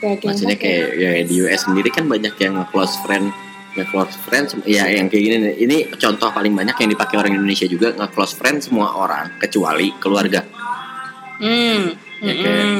kayak 0.00 0.24
maksudnya 0.24 0.56
kayak 0.56 0.86
ya 0.96 1.10
di 1.22 1.34
US 1.40 1.68
sendiri 1.68 1.88
kan 1.88 2.08
banyak 2.08 2.32
yang 2.36 2.56
close 2.68 2.96
friend 3.04 3.28
nge-close 3.70 4.18
friend 4.26 4.50
sem- 4.50 4.66
ya 4.66 4.90
yang 4.90 5.06
kayak 5.06 5.22
gini 5.22 5.36
nih. 5.38 5.54
ini 5.60 5.76
contoh 5.94 6.26
paling 6.28 6.50
banyak 6.50 6.74
yang 6.74 6.90
dipakai 6.90 7.16
orang 7.16 7.38
Indonesia 7.38 7.70
juga 7.70 7.94
nge-close 7.94 8.34
friend 8.34 8.58
semua 8.58 8.90
orang 8.92 9.38
kecuali 9.38 9.94
keluarga. 9.94 10.42
Hmm, 11.38 11.94
Ya, 12.20 12.32
kayak- 12.34 12.44
mm-mm. 12.44 12.78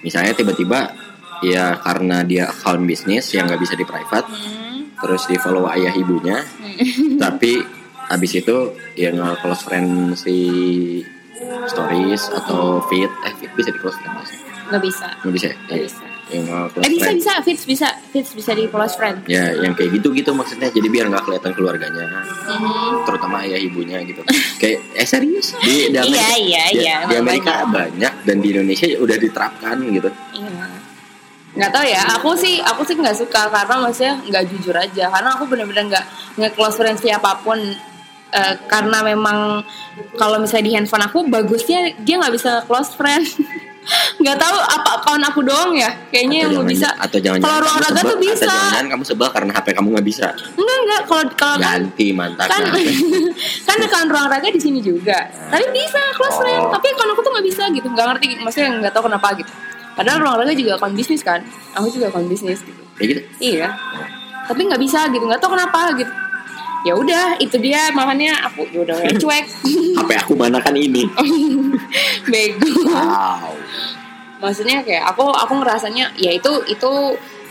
misalnya 0.00 0.32
tiba-tiba 0.32 0.96
ya 1.44 1.76
karena 1.78 2.24
dia 2.24 2.48
account 2.48 2.82
bisnis 2.82 3.30
yang 3.30 3.46
nggak 3.46 3.60
bisa 3.60 3.74
di 3.74 3.84
private 3.84 4.26
Hmm, 4.26 4.90
terus 4.96 5.24
di 5.24 5.36
follow 5.36 5.68
ayah 5.70 5.92
ibunya 5.92 6.42
tapi 7.22 7.60
habis 8.06 8.32
itu 8.34 8.56
ya 8.92 9.08
nge-close 9.10 9.62
friend 9.62 10.16
si 10.16 10.36
stories 11.66 12.28
atau 12.30 12.80
feed 12.82 13.08
eh 13.24 13.32
feed 13.36 13.52
bisa 13.54 13.70
di 13.70 13.78
close 13.78 13.96
friend 13.96 14.14
nggak 14.16 14.26
nggak 14.68 14.82
bisa. 14.82 15.06
Nggak 15.22 15.34
bisa 15.36 15.48
nggak 15.68 15.76
ya, 15.76 15.84
bisa 15.84 16.04
yang 16.30 16.46
eh 16.76 16.88
bisa 16.88 17.04
friend. 17.04 17.16
bisa. 17.16 17.32
Fits 17.42 17.62
bisa. 17.64 17.88
Fits 18.08 18.30
bisa 18.32 18.50
di 18.52 18.64
close 18.66 18.94
friend. 18.94 19.26
Ya 19.26 19.50
yang 19.52 19.72
kayak 19.72 19.98
gitu 19.98 20.10
gitu 20.10 20.30
maksudnya. 20.30 20.66
Jadi 20.66 20.86
biar 20.86 21.06
nggak 21.06 21.22
kelihatan 21.22 21.52
keluarganya. 21.52 22.06
Mhm. 22.46 23.02
terutama 23.02 23.42
ayah 23.42 23.56
ibunya 23.56 23.98
gitu. 24.02 24.22
Kayak 24.56 24.78
eh 24.92 25.04
serius? 25.04 25.52
Di, 25.60 25.88
di 25.88 25.94
Iya, 25.94 26.00
Amerika 26.00 26.26
iya, 26.36 26.64
di- 26.66 26.78
iya, 26.78 26.96
di 27.04 27.14
Amerika 27.16 27.52
banyak 27.64 28.14
dan 28.22 28.36
di 28.38 28.48
Indonesia 28.50 28.86
udah 28.96 29.16
diterapkan 29.16 29.76
gitu. 29.86 30.10
Iya. 30.32 30.64
nggak 31.50 31.70
tahu 31.70 31.82
ya. 31.84 32.02
Aku 32.14 32.30
sih 32.34 32.58
aku 32.58 32.82
sih 32.84 32.94
nggak 32.94 33.16
suka 33.16 33.50
karena 33.50 33.74
maksudnya 33.80 34.14
nggak 34.22 34.44
jujur 34.48 34.72
aja. 34.72 35.10
Karena 35.10 35.34
aku 35.34 35.44
bener-bener 35.44 35.84
nggak 35.88 36.04
nggak 36.36 36.52
close 36.54 36.74
friend 36.74 36.96
siapa 36.96 37.42
pun. 37.42 37.58
Eh, 38.30 38.54
karena 38.64 39.02
memang 39.02 39.66
kalau 40.14 40.38
misalnya 40.38 40.62
di 40.62 40.72
handphone 40.72 41.02
aku 41.02 41.26
bagusnya 41.26 41.98
dia 41.98 42.14
nggak 42.14 42.30
bisa 42.30 42.62
close 42.62 42.94
friend 42.94 43.26
nggak 44.20 44.36
tahu 44.36 44.56
apa 44.60 44.90
account 45.00 45.24
aku 45.24 45.40
doang 45.40 45.72
ya 45.72 45.88
kayaknya 46.12 46.46
yang 46.46 46.52
atau 46.52 46.60
nggak 46.62 46.72
bisa. 46.76 46.88
atau 47.00 47.18
jangan 47.18 47.38
kalau 47.40 47.58
ruang 47.64 47.78
raga 47.80 48.00
tuh 48.04 48.18
bisa. 48.20 48.44
jangan 48.46 48.86
kamu 48.92 49.02
sebel 49.08 49.28
karena 49.32 49.50
HP 49.56 49.66
kamu 49.72 49.88
nggak 49.96 50.06
bisa? 50.06 50.26
Enggak 50.54 50.78
enggak 50.84 51.00
kalau 51.08 51.24
kalau 51.34 51.56
kan 51.56 51.64
ganti 51.64 52.06
mantap 52.12 52.46
kan 52.46 52.62
kan 53.68 53.76
account 53.80 54.08
ruang 54.12 54.28
raga 54.28 54.48
di 54.52 54.60
sini 54.60 54.78
juga. 54.84 55.18
Tapi 55.48 55.64
bisa 55.72 56.00
close 56.14 56.36
friend 56.38 56.60
Oh. 56.60 56.72
tapi 56.76 56.86
account 56.92 57.10
aku 57.16 57.20
tuh 57.24 57.32
nggak 57.32 57.46
bisa 57.48 57.62
gitu. 57.72 57.86
Nggak 57.88 58.06
ngerti 58.14 58.26
maksudnya 58.44 58.68
nggak 58.84 58.92
tahu 58.92 59.04
kenapa 59.08 59.28
gitu. 59.40 59.52
Padahal 59.96 60.18
ruang 60.22 60.36
raga 60.44 60.52
juga 60.52 60.70
account 60.76 60.94
bisnis 60.94 61.22
kan. 61.24 61.40
Aku 61.74 61.88
juga 61.88 62.12
account 62.12 62.28
bisnis 62.28 62.60
gitu. 62.60 62.80
Kayak 63.00 63.08
gitu? 63.16 63.20
Iya. 63.56 63.68
Tapi 64.44 64.60
nggak 64.68 64.80
bisa 64.80 65.08
gitu. 65.08 65.24
Nggak 65.24 65.40
tahu 65.40 65.56
kenapa 65.56 65.96
gitu 65.96 66.12
ya 66.80 66.92
udah 66.92 67.36
itu 67.36 67.56
dia 67.56 67.92
makanya 67.92 68.40
aku 68.44 68.64
ya 68.68 68.80
udah 68.80 68.96
cuek. 69.22 69.44
HP 69.96 70.10
aku 70.18 70.32
mana 70.34 70.58
kan 70.58 70.72
ini? 70.72 71.04
Bego. 72.30 72.68
Wow. 72.86 73.54
Maksudnya 74.40 74.80
kayak 74.80 75.04
aku 75.06 75.28
aku 75.28 75.52
ngerasanya 75.60 76.16
ya 76.16 76.32
itu 76.32 76.48
itu 76.66 76.92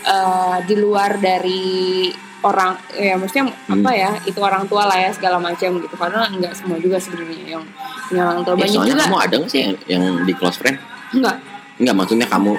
eh, 0.01 0.57
di 0.65 0.75
luar 0.75 1.17
dari 1.17 2.09
orang 2.39 2.73
ya 2.95 3.13
maksudnya 3.13 3.51
Hmm. 3.69 3.83
apa 3.83 3.91
ya 3.93 4.11
itu 4.23 4.39
orang 4.39 4.63
tua 4.65 4.87
lah 4.87 4.97
ya 4.97 5.11
segala 5.13 5.37
macam 5.37 5.77
gitu. 5.77 5.93
Karena 5.93 6.25
nggak 6.25 6.53
semua 6.55 6.77
juga 6.77 6.97
sebenarnya 6.97 7.59
yang 7.59 7.63
punya 8.07 8.23
orang 8.25 8.41
tua. 8.41 8.53
Ya, 8.53 8.59
banyak 8.59 8.73
soalnya 8.73 8.95
juga. 8.95 9.05
kamu 9.05 9.17
ada 9.19 9.35
nggak 9.37 9.51
sih 9.51 9.59
yang, 9.61 9.73
yang 9.85 10.03
di 10.25 10.33
close 10.33 10.57
friend? 10.57 10.77
nggak. 11.11 11.37
Enggak, 11.79 11.95
maksudnya 11.95 12.27
kamu 12.27 12.51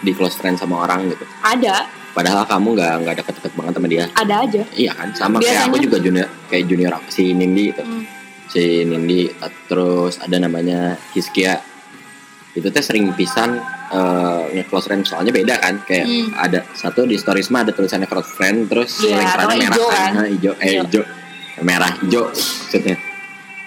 di 0.00 0.12
close 0.12 0.34
friend 0.34 0.56
sama 0.56 0.82
orang 0.82 1.06
gitu. 1.06 1.24
ada 1.40 1.86
Padahal 2.14 2.46
kamu 2.46 2.68
nggak 2.72 2.92
nggak 3.02 3.14
deket-deket 3.18 3.52
banget 3.52 3.72
sama 3.74 3.88
dia. 3.88 4.04
ada 4.14 4.34
aja 4.40 4.62
Iya 4.72 4.92
kan, 4.94 5.08
sama 5.12 5.36
kayak 5.36 5.50
aku 5.60 5.74
Biasanya- 5.74 5.82
juga 5.82 5.96
junior 5.98 6.28
kayak 6.46 6.64
junior 6.64 6.92
aku 6.94 7.08
si 7.08 7.24
Nindi 7.30 7.64
itu. 7.68 7.82
Hmm. 7.82 8.04
Si 8.46 8.62
Nindi 8.82 9.20
terus 9.66 10.14
ada 10.16 10.36
namanya 10.38 10.78
Hiskia. 11.10 11.58
Itu 12.52 12.70
teh 12.70 12.80
sering 12.80 13.10
pisan 13.12 13.58
eh, 13.86 14.42
nge-close 14.54 14.86
friend 14.86 15.02
soalnya 15.02 15.30
beda 15.30 15.54
kan 15.56 15.74
kayak 15.80 16.06
Hmm. 16.06 16.30
ada 16.36 16.62
satu 16.72 17.02
di 17.02 17.14
storiesma 17.14 17.60
ada 17.60 17.70
tulisannya 17.70 18.06
close 18.06 18.30
friend 18.30 18.66
terus 18.66 18.98
Iya, 19.00 19.18
lingkarannya 19.18 19.66
atau 19.68 19.74
merah 19.74 19.74
hijau 19.74 19.84
kan, 19.84 19.98
kan? 20.00 20.12
Nah, 20.14 20.26
hijau 20.26 20.52
eh 20.56 20.72
Hijau. 20.80 21.02
merah 21.60 21.92
hijau 21.96 22.24
maksudnya 22.26 22.96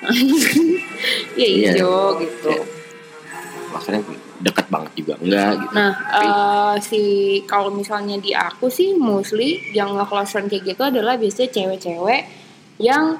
ya 1.36 1.48
Iya. 1.48 1.72
hijau 1.74 1.96
gitu 2.18 2.48
Kayak 2.50 2.64
close 3.70 3.86
friend 3.86 4.04
dekat 4.38 4.68
banget 4.70 4.92
juga 4.94 5.14
enggak 5.18 5.52
gitu. 5.58 5.74
Nah, 5.74 5.92
eh, 6.22 6.76
si 6.86 7.02
kalau 7.50 7.74
misalnya 7.74 8.22
di 8.22 8.32
aku 8.38 8.70
sih 8.70 8.94
mostly 8.94 9.62
yang 9.74 9.98
nge-close 9.98 10.32
friend 10.34 10.48
kayak 10.50 10.64
gitu 10.76 10.82
adalah 10.86 11.18
biasanya 11.18 11.50
cewek-cewek 11.54 12.22
yang 12.78 13.18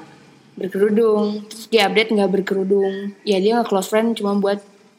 berkerudung, 0.58 1.46
terus 1.46 1.66
dia 1.70 1.86
update 1.86 2.14
nggak 2.14 2.30
berkerudung. 2.30 3.14
Ya 3.22 3.38
dia 3.38 3.58
nge-close 3.58 3.90
friend 3.90 4.18
cuma 4.18 4.38
buat 4.38 4.58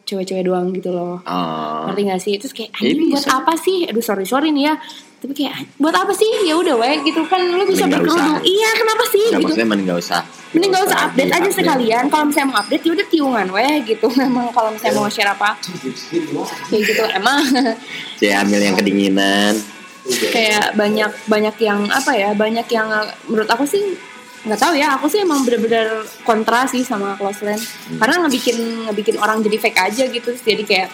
cewek-cewek 0.10 0.44
doang 0.48 0.74
gitu 0.74 0.90
loh. 0.90 1.22
Oh. 1.22 1.86
Ngerti 1.92 2.02
gak 2.10 2.22
sih? 2.26 2.34
Terus 2.42 2.54
kayak 2.58 2.72
Ya, 2.82 2.90
anjing 2.90 3.10
buat 3.14 3.28
apa 3.30 3.54
sih? 3.62 3.78
Aduh 3.86 4.02
sorry 4.02 4.26
sorry 4.26 4.50
nih 4.50 4.74
ya. 4.74 4.76
Tapi 5.20 5.34
kayak 5.36 5.68
buat 5.76 5.92
apa 5.92 6.16
sih? 6.16 6.48
Ya 6.48 6.56
udah 6.56 6.80
weh 6.80 6.96
gitu 7.04 7.20
kan 7.28 7.44
lu 7.44 7.68
bisa 7.68 7.84
berkerudung. 7.86 8.40
Iya, 8.40 8.70
kenapa 8.72 9.04
sih 9.12 9.20
Nggak, 9.20 9.36
gitu? 9.36 9.46
maksudnya 9.52 9.68
mending 9.68 9.88
nggak 9.88 10.00
usah. 10.00 10.22
Mending 10.50 10.72
gak 10.74 10.86
usah 10.90 11.00
update 11.06 11.30
aja 11.30 11.50
sekalian. 11.54 12.04
Kalau 12.10 12.26
misalnya 12.26 12.48
mau 12.50 12.58
update 12.58 12.82
ya 12.82 12.92
udah 12.96 13.08
tiungan 13.08 13.48
weh 13.52 13.74
gitu. 13.86 14.08
Memang 14.18 14.50
kalau 14.50 14.70
misalnya 14.72 14.96
mau 14.96 15.12
share 15.12 15.30
apa 15.30 15.50
kayak 16.72 16.82
gitu 16.82 17.04
emang 17.12 17.38
Si 18.20 18.26
ambil 18.32 18.60
yang 18.60 18.74
kedinginan. 18.74 19.54
kayak 20.10 20.74
banyak 20.74 21.12
banyak 21.30 21.56
yang 21.62 21.86
apa 21.92 22.12
ya 22.18 22.34
banyak 22.34 22.66
yang 22.66 22.90
menurut 23.30 23.46
aku 23.46 23.62
sih 23.62 23.94
nggak 24.40 24.56
tahu 24.56 24.74
ya 24.74 24.96
aku 24.96 25.06
sih 25.06 25.20
emang 25.20 25.44
bener-bener 25.44 25.88
kontra 26.24 26.64
sih 26.64 26.80
sama 26.80 27.12
close 27.16 27.44
friend 27.44 27.60
karena 28.00 28.24
ngebikin 28.24 28.58
ngebikin 28.88 29.16
orang 29.20 29.44
jadi 29.44 29.58
fake 29.60 29.76
aja 29.76 30.04
gitu 30.08 30.32
jadi 30.34 30.64
kayak 30.64 30.88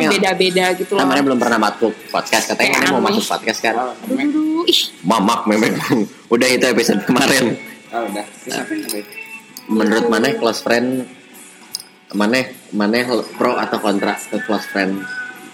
Mel. 0.00 0.12
beda-beda 0.16 0.72
gitu 0.72 0.96
loh 0.96 1.04
Namanya 1.04 1.22
belum 1.22 1.38
pernah 1.38 1.58
masuk 1.60 1.92
podcast 2.08 2.48
katanya 2.48 2.70
Ya, 2.70 2.80
ini 2.80 2.86
mau 2.88 3.04
masuk 3.04 3.28
podcast 3.28 3.60
kan. 3.60 3.74
aduh, 3.76 3.92
aduh, 4.00 4.16
aduh. 4.16 4.64
ih 4.64 4.80
Mamak 5.04 5.44
memang. 5.44 5.76
Udah 6.32 6.48
itu 6.48 6.64
episode 6.64 7.04
kemarin. 7.04 7.60
Oh, 7.88 8.04
udah. 8.04 8.24
Apa? 8.24 8.72
Menurut 9.68 10.08
mana 10.08 10.32
close 10.32 10.60
friend 10.60 11.04
mana 12.08 12.40
mana 12.72 13.04
pro 13.36 13.52
atau 13.54 13.76
kontra 13.78 14.16
ke 14.16 14.40
close 14.40 14.64
friend 14.66 15.04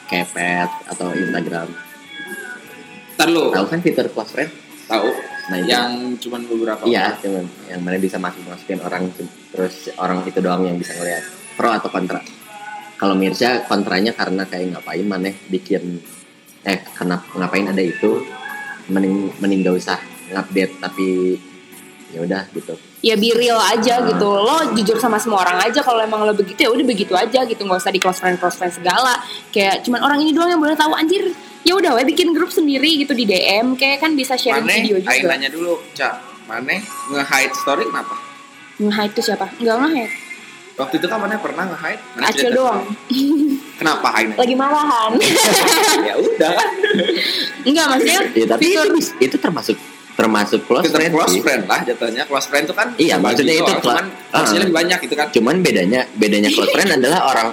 kepet 0.06 0.70
atau 0.86 1.10
Instagram? 1.10 1.66
Ntar 3.14 3.28
lu 3.28 3.50
Tahu 3.50 3.66
kan 3.66 3.82
fitur 3.82 4.06
close 4.08 4.30
friend? 4.30 4.50
tahu 4.84 5.08
Nah, 5.44 5.60
itu. 5.60 5.68
yang 5.68 6.16
cuman 6.16 6.40
beberapa 6.48 6.82
Iya, 6.88 7.20
cuman 7.20 7.44
yang 7.68 7.80
mana 7.84 8.00
bisa 8.00 8.16
masuk 8.16 8.40
masukin 8.48 8.80
orang 8.80 9.12
terus 9.52 9.92
orang 10.00 10.24
itu 10.24 10.40
doang 10.40 10.64
yang 10.64 10.80
bisa 10.80 10.96
ngeliat. 10.96 11.24
Pro 11.54 11.68
atau 11.68 11.92
kontra? 11.92 12.20
Kalau 12.96 13.12
Mirsya 13.12 13.68
kontranya 13.68 14.16
karena 14.16 14.48
kayak 14.48 14.78
ngapain 14.78 15.04
mana 15.04 15.28
bikin 15.52 16.00
eh 16.64 16.80
karena 16.96 17.20
ngapain 17.36 17.68
ada 17.68 17.82
itu 17.84 18.24
mending 18.88 19.36
mending 19.36 19.60
gak 19.60 19.76
usah 19.76 19.98
ngupdate 20.32 20.80
tapi 20.80 21.36
ya 22.14 22.22
udah 22.22 22.42
gitu. 22.54 22.74
ya 23.02 23.18
be 23.18 23.34
real 23.34 23.58
aja 23.58 24.00
Ah. 24.00 24.06
gitu 24.06 24.24
lo 24.24 24.56
jujur 24.78 24.96
sama 25.02 25.18
semua 25.18 25.42
orang 25.42 25.66
aja 25.66 25.82
kalau 25.82 25.98
emang 25.98 26.22
lo 26.22 26.32
begitu 26.32 26.62
ya 26.62 26.70
udah 26.70 26.86
begitu 26.86 27.10
aja 27.12 27.42
gitu 27.42 27.60
nggak 27.66 27.82
usah 27.82 27.90
di 27.90 27.98
close 27.98 28.22
friend 28.22 28.38
close 28.38 28.54
friend 28.54 28.70
segala 28.70 29.18
kayak 29.50 29.82
cuman 29.82 30.00
orang 30.00 30.22
ini 30.22 30.30
doang 30.30 30.48
yang 30.54 30.62
boleh 30.62 30.78
tahu 30.78 30.94
anjir 30.94 31.34
ya 31.64 31.72
udah 31.74 31.90
we 31.94 32.04
bikin 32.06 32.30
grup 32.30 32.48
sendiri 32.48 32.86
gitu 32.98 33.12
di 33.12 33.24
DM 33.24 33.72
kayak 33.74 33.98
kan 33.98 34.12
bisa 34.12 34.36
sharing 34.36 34.62
Mane, 34.62 34.78
video 34.78 35.00
juga 35.00 35.26
nanya 35.26 35.48
dulu, 35.48 35.80
Cak. 35.92 36.14
Mane 36.44 36.84
nge-hide 37.08 37.54
story 37.54 37.84
kenapa? 37.84 38.14
nge-hide 38.76 39.12
tuh 39.12 39.24
siapa 39.24 39.46
nggak 39.56 39.76
nge-hide 39.78 40.14
Waktu 40.74 40.94
itu 40.98 41.06
kan 41.06 41.18
Mane 41.18 41.38
pernah 41.38 41.64
nge-hide. 41.66 42.02
Mane 42.12 42.24
acil 42.26 42.40
cerita 42.44 42.54
doang 42.54 42.80
Kenapa 43.74 44.06
hide? 44.12 44.32
lagi 44.34 44.54
malahan 44.54 45.10
ya 46.08 46.14
udah 46.14 46.50
kan. 46.52 46.68
Enggak 47.64 47.86
maksudnya 47.88 48.20
Ya, 48.34 48.46
tapi 48.46 48.64
itu, 48.68 48.82
itu 49.18 49.36
termasuk 49.36 49.76
termasuk 50.14 50.60
close 50.62 50.84
Fitur 50.84 50.94
friend 50.96 51.12
close 51.12 51.36
friend 51.40 51.62
lah 51.64 51.80
jatuhnya. 51.82 52.22
Close 52.24 52.46
friend 52.46 52.64
itu 52.64 52.74
kan 52.76 52.88
Iya, 52.94 53.14
maksudnya 53.16 53.54
itu 53.56 53.64
doang, 53.64 53.80
cla- 53.80 53.98
cuman 53.98 54.06
Ah. 54.28 54.36
porsinya 54.36 54.60
lebih 54.60 54.76
banyak 54.76 54.98
gitu 55.00 55.14
kan. 55.14 55.26
Cuman 55.32 55.54
bedanya 55.58 56.00
bedanya 56.12 56.50
close 56.50 56.70
friend 56.70 56.90
adalah 56.98 57.20
orang 57.26 57.48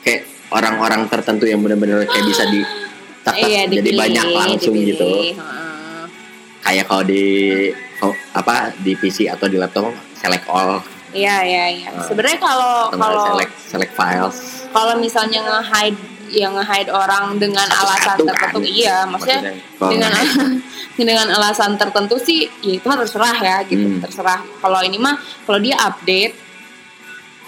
kayak 0.00 0.22
orang-orang 0.48 1.00
tertentu 1.10 1.44
yang 1.44 1.58
benar-benar 1.58 2.06
kayak 2.06 2.24
bisa 2.24 2.46
di 2.46 2.60
tak- 3.26 3.36
iya 3.40 3.66
jadi 3.66 3.82
dipilih, 3.82 3.98
banyak 3.98 4.26
langsung 4.30 4.72
dipilih. 4.72 4.88
gitu. 4.94 5.10
Heeh. 5.34 6.04
Kayak 6.62 6.84
kalau 6.86 7.02
di 7.02 7.24
apa 8.32 8.54
di 8.76 8.92
PC 8.92 9.26
atau 9.26 9.46
di 9.46 9.56
laptop 9.56 9.88
select 10.12 10.44
all 10.46 10.78
iya 11.10 11.40
iya 11.40 11.64
iya 11.72 11.88
Ah. 11.90 12.04
sebenarnya 12.04 12.38
kalau 12.38 12.92
kalau 12.92 13.24
select 13.32 13.52
select 13.64 13.92
files. 13.94 14.36
kalau 14.68 14.94
misalnya 14.96 15.40
nge-hide 15.40 15.96
yang 16.28 16.52
nge-hide 16.52 16.92
orang 16.92 17.40
dengan 17.40 17.64
alasan 17.64 18.14
Satu-satu 18.14 18.28
tertentu 18.28 18.58
kan. 18.60 18.68
iya 18.68 18.96
maksudnya 19.02 19.40
Kalau 19.74 19.90
dengan 19.90 20.12
dengan 21.00 21.26
alasan 21.30 21.70
tertentu 21.74 22.16
sih 22.18 22.44
ya 22.60 22.72
itu 22.74 22.84
mah 22.84 22.98
terserah 22.98 23.36
ya 23.38 23.56
gitu 23.64 23.86
Hmm. 23.88 23.98
terserah 23.98 24.40
kalau 24.60 24.80
ini 24.80 24.98
mah 24.98 25.16
kalau 25.42 25.56
dia 25.56 25.80
update 25.80 26.36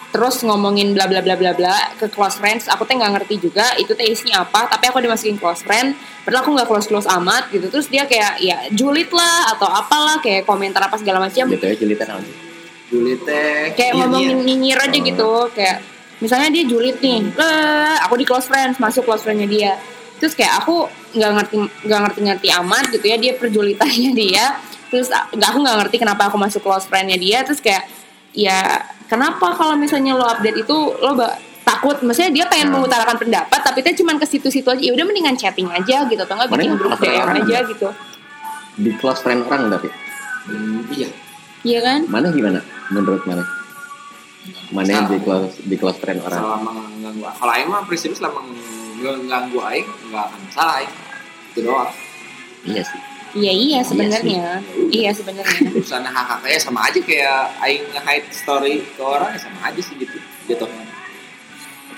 terus 0.08 0.40
ngomongin 0.40 0.96
bla 0.96 1.04
bla 1.04 1.20
bla 1.20 1.36
bla 1.36 1.52
bla 1.52 1.76
ke 2.00 2.08
close 2.08 2.40
friends 2.40 2.64
aku 2.64 2.88
teh 2.88 2.96
nggak 2.96 3.12
ngerti 3.20 3.44
juga 3.44 3.76
itu 3.76 3.92
teh 3.92 4.08
isinya 4.08 4.40
apa 4.40 4.64
tapi 4.72 4.88
aku 4.88 5.04
dimasukin 5.04 5.36
close 5.36 5.60
friend 5.60 5.92
padahal 6.24 6.44
aku 6.44 6.50
nggak 6.56 6.68
close 6.68 6.88
close 6.88 7.08
amat 7.08 7.48
gitu. 7.52 7.68
Terus 7.68 7.88
dia 7.88 8.04
kayak 8.08 8.40
ya 8.40 8.56
julid 8.72 9.08
lah 9.12 9.52
atau 9.52 9.68
apalah 9.68 10.20
kayak 10.20 10.44
komentar 10.44 10.80
apa 10.80 10.96
segala 10.96 11.20
macam. 11.24 11.44
Gitu 11.48 11.64
ya 11.64 11.76
julitan 11.76 12.08
apa? 12.16 12.24
Juli 12.88 13.20
teh 13.20 13.76
kayak 13.76 13.92
ngomongin 14.00 14.44
nyinyir 14.44 14.80
aja 14.80 14.96
Oh. 14.96 15.04
gitu 15.04 15.30
kayak 15.52 15.84
misalnya 16.24 16.48
dia 16.50 16.64
julid 16.64 16.96
nih 17.04 17.20
eh 17.36 17.96
aku 18.00 18.16
di 18.16 18.24
close 18.24 18.48
friends 18.48 18.80
masuk 18.80 19.04
close 19.04 19.20
friendnya 19.24 19.48
dia. 19.48 19.72
Terus 20.20 20.32
kayak 20.32 20.64
aku 20.64 20.88
nggak 21.16 21.32
ngerti 21.36 21.56
nggak 21.84 22.00
ngerti 22.04 22.20
ngerti 22.24 22.48
amat 22.64 22.84
gitu 22.96 23.06
ya 23.08 23.16
dia 23.20 23.32
perjulitannya 23.36 24.10
dia. 24.24 24.56
Terus 24.88 25.12
aku 25.12 25.58
nggak 25.60 25.76
ngerti 25.84 25.96
kenapa 26.00 26.32
aku 26.32 26.40
masuk 26.40 26.64
close 26.64 26.88
friendnya 26.88 27.20
dia. 27.20 27.44
Terus 27.44 27.60
kayak 27.60 27.84
ya 28.38 28.78
kenapa 29.04 29.50
kalau 29.52 29.74
misalnya 29.74 30.14
lo 30.14 30.22
update 30.24 30.62
itu 30.62 30.76
lo 30.96 31.12
ba- 31.12 31.34
takut 31.60 31.98
maksudnya 32.00 32.30
dia 32.32 32.44
pengen 32.46 32.70
Hmm. 32.70 32.74
mengutarakan 32.78 33.18
pendapat 33.18 33.60
tapi 33.60 33.82
dia 33.82 33.92
cuman 33.92 34.16
ke 34.16 34.24
situ-situ 34.24 34.64
aja 34.64 34.78
ya 34.78 34.88
udah 34.90 35.04
mendingan 35.04 35.34
chatting 35.34 35.66
aja 35.68 36.06
gitu 36.06 36.16
atau 36.16 36.34
nggak 36.34 36.48
Mana 36.48 36.56
bikin 36.56 36.72
grup 36.72 36.88
close 36.88 37.00
friend 37.02 37.12
DM 37.12 37.26
orang? 37.26 37.36
aja 37.42 37.58
gitu 37.66 37.88
Di 38.78 38.90
close 38.94 39.20
friend 39.20 39.40
orang 39.42 39.62
tapi 39.68 39.88
Hmm, 40.48 40.80
iya. 40.88 41.08
iya 41.60 41.78
kan 41.82 42.00
mana 42.06 42.30
gimana 42.30 42.62
menurut 42.88 43.20
mana? 43.26 43.44
Mana 44.70 44.88
yang 44.88 45.04
Salah. 45.04 45.12
di 45.12 45.18
close 45.20 45.52
di 45.60 45.76
close 45.76 45.98
friend 45.98 46.18
orang? 46.22 46.40
Selama 46.40 46.70
mengganggu 46.72 47.20
kalau 47.34 47.52
aing 47.52 47.68
mah 47.68 47.84
prinsip 47.84 48.16
selama 48.16 48.40
mengganggu 48.40 49.58
aing 49.66 49.86
nggak 50.08 50.24
akan 50.24 50.40
masalah 50.42 50.74
aing. 50.78 50.92
Itu 51.48 51.58
doang. 51.62 51.90
Iya 52.64 52.80
sih. 52.82 53.00
Iya 53.36 53.52
iya 53.52 53.80
sebenarnya. 53.84 54.64
iya 54.88 55.10
sebenarnya. 55.12 55.68
Urusan 55.74 56.04
haknya 56.04 56.58
sama 56.60 56.88
aja 56.88 57.00
kayak 57.02 57.52
aing 57.64 57.84
nge-hide 57.92 58.28
story 58.32 58.84
ke 58.96 59.02
orang 59.02 59.34
ya 59.34 59.40
sama 59.40 59.58
aja 59.68 59.80
sih 59.80 59.94
gitu. 60.00 60.16
Jatuhnya 60.48 60.84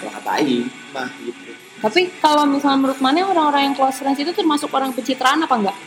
kalau 0.01 0.13
kata 0.17 0.31
aing 0.43 0.67
mah 0.91 1.11
gitu. 1.23 1.53
Tapi 1.81 2.13
kalau 2.21 2.45
misalnya 2.45 2.79
menurut 2.83 3.01
mana 3.01 3.25
orang-orang 3.25 3.73
yang 3.73 3.75
close 3.77 4.01
friends 4.01 4.21
itu 4.21 4.33
termasuk 4.35 4.69
orang 4.73 4.91
pencitraan 4.97 5.45
apa 5.45 5.57
enggak? 5.57 5.79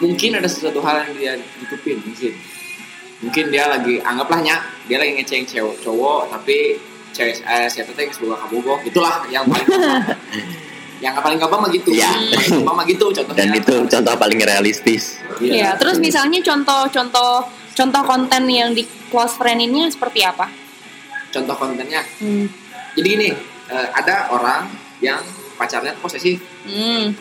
mungkin 0.00 0.32
ada 0.32 0.48
sesuatu 0.48 0.80
hal 0.80 1.04
yang 1.04 1.12
dia 1.20 1.32
tutupin 1.60 2.00
mungkin. 2.00 2.32
Mungkin 3.20 3.44
dia 3.52 3.68
lagi 3.68 4.00
anggaplah 4.00 4.40
nya 4.40 4.56
dia 4.88 4.96
lagi 4.96 5.12
ngeceng 5.20 5.44
cewek 5.44 5.76
cowok 5.84 6.32
tapi 6.32 6.80
cewek 7.12 7.44
eh, 7.44 7.68
si 7.68 7.84
teteh 7.84 8.08
yang 8.08 8.14
sebuah 8.16 8.36
kabogoh 8.48 8.80
itulah 8.88 9.20
yang 9.28 9.44
paling 9.44 9.68
yang 11.00 11.16
paling 11.16 11.36
gampang 11.36 11.60
mah 11.60 11.70
gitu 11.70 11.90
Iya. 11.90 12.12
paling 12.30 12.50
gampang 12.60 12.76
mah 12.76 12.86
gitu 12.86 13.06
contohnya 13.10 13.38
Dan 13.40 13.50
itu 13.54 13.74
contoh 13.88 14.14
paling 14.14 14.38
realistis. 14.38 15.16
Iya, 15.40 15.72
terus 15.74 15.96
misalnya 15.96 16.38
contoh-contoh 16.40 17.48
contoh 17.72 18.02
konten 18.04 18.42
yang 18.46 18.70
di 18.70 18.84
close 19.08 19.34
friend 19.34 19.58
ini 19.58 19.88
seperti 19.88 20.20
apa? 20.22 20.46
contoh 21.30 21.54
kontennya 21.54 22.02
Hmm. 22.18 22.50
jadi 22.92 23.06
gini 23.08 23.28
eh, 23.70 23.88
ada 23.94 24.28
orang 24.28 24.66
yang 24.98 25.22
pacarnya 25.54 25.94
tuh 25.94 26.02
posesif 26.02 26.36
Hmm. 26.60 27.16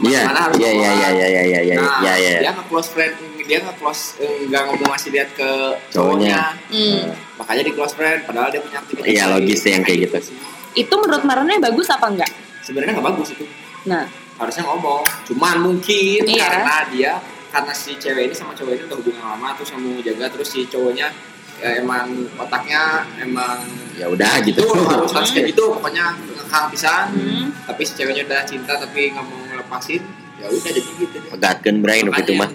Iya, 0.00 0.26
iya, 0.26 0.50
iya, 0.50 0.90
iya, 0.90 0.90
iya, 0.90 1.08
iya, 1.14 1.42
iya, 1.46 1.60
iya, 1.62 1.74
Nah, 1.76 2.02
iya, 2.02 2.14
iya. 2.16 2.38
dia 2.40 2.50
nge 2.50 2.64
close 2.66 2.90
friend, 2.90 3.14
dia 3.38 3.58
nge 3.60 3.74
close 3.76 4.02
nggak 4.18 4.62
ngomong 4.66 4.88
ngasih 4.90 5.10
lihat 5.12 5.30
ke 5.30 5.50
Cowoknya. 5.94 6.58
Hmm. 6.66 7.14
makanya 7.38 7.62
di 7.62 7.72
close 7.72 7.94
friend. 7.94 8.26
Padahal 8.26 8.50
dia 8.50 8.58
punya 8.58 8.82
aktivitas. 8.82 9.06
Iya, 9.06 9.24
logis 9.30 9.58
sih 9.60 9.70
yang 9.70 9.84
kayak 9.84 10.10
gitu. 10.10 10.16
sih. 10.26 10.36
Itu 10.74 10.94
menurut 10.96 11.22
Marane 11.22 11.60
bagus 11.60 11.86
apa 11.86 12.08
enggak? 12.08 12.32
Sebenarnya 12.70 12.92
nggak 12.94 13.08
bagus 13.10 13.28
itu. 13.34 13.44
Nah, 13.90 14.06
harusnya 14.38 14.62
ngomong. 14.70 15.02
Cuman 15.26 15.56
mungkin 15.58 16.22
Iya. 16.22 16.46
karena 16.46 16.76
dia 16.94 17.12
karena 17.50 17.72
si 17.74 17.98
cewek 17.98 18.30
ini 18.30 18.34
sama 18.38 18.54
cowok 18.54 18.72
ini 18.78 18.82
udah 18.86 18.96
hubungan 19.02 19.24
lama 19.26 19.48
terus 19.58 19.74
yang 19.74 19.82
mau 19.82 19.98
jaga 19.98 20.26
terus 20.30 20.48
si 20.54 20.60
cowoknya 20.70 21.10
ya, 21.58 21.82
emang 21.82 22.06
otaknya 22.38 23.02
emang 23.18 23.66
ya 23.98 24.06
udah 24.06 24.38
gitu. 24.46 24.62
Itu 24.62 24.86
harus 24.86 25.10
harus 25.10 25.30
kayak 25.34 25.50
gitu 25.50 25.74
pokoknya 25.74 26.14
ngekang 26.14 26.70
pisan. 26.70 27.06
Hmm. 27.10 27.46
tapi 27.66 27.82
si 27.82 27.92
ceweknya 27.98 28.22
udah 28.30 28.40
cinta 28.46 28.72
tapi 28.78 29.10
nggak 29.10 29.24
mau 29.26 29.38
ngelepasin 29.50 30.02
ya 30.38 30.46
udah 30.46 30.70
jadi 30.70 30.90
gitu 30.94 31.16
deh. 31.18 31.30
Pegatkan 31.34 31.74
brain 31.82 32.06
gitu 32.06 32.32
mah. 32.38 32.50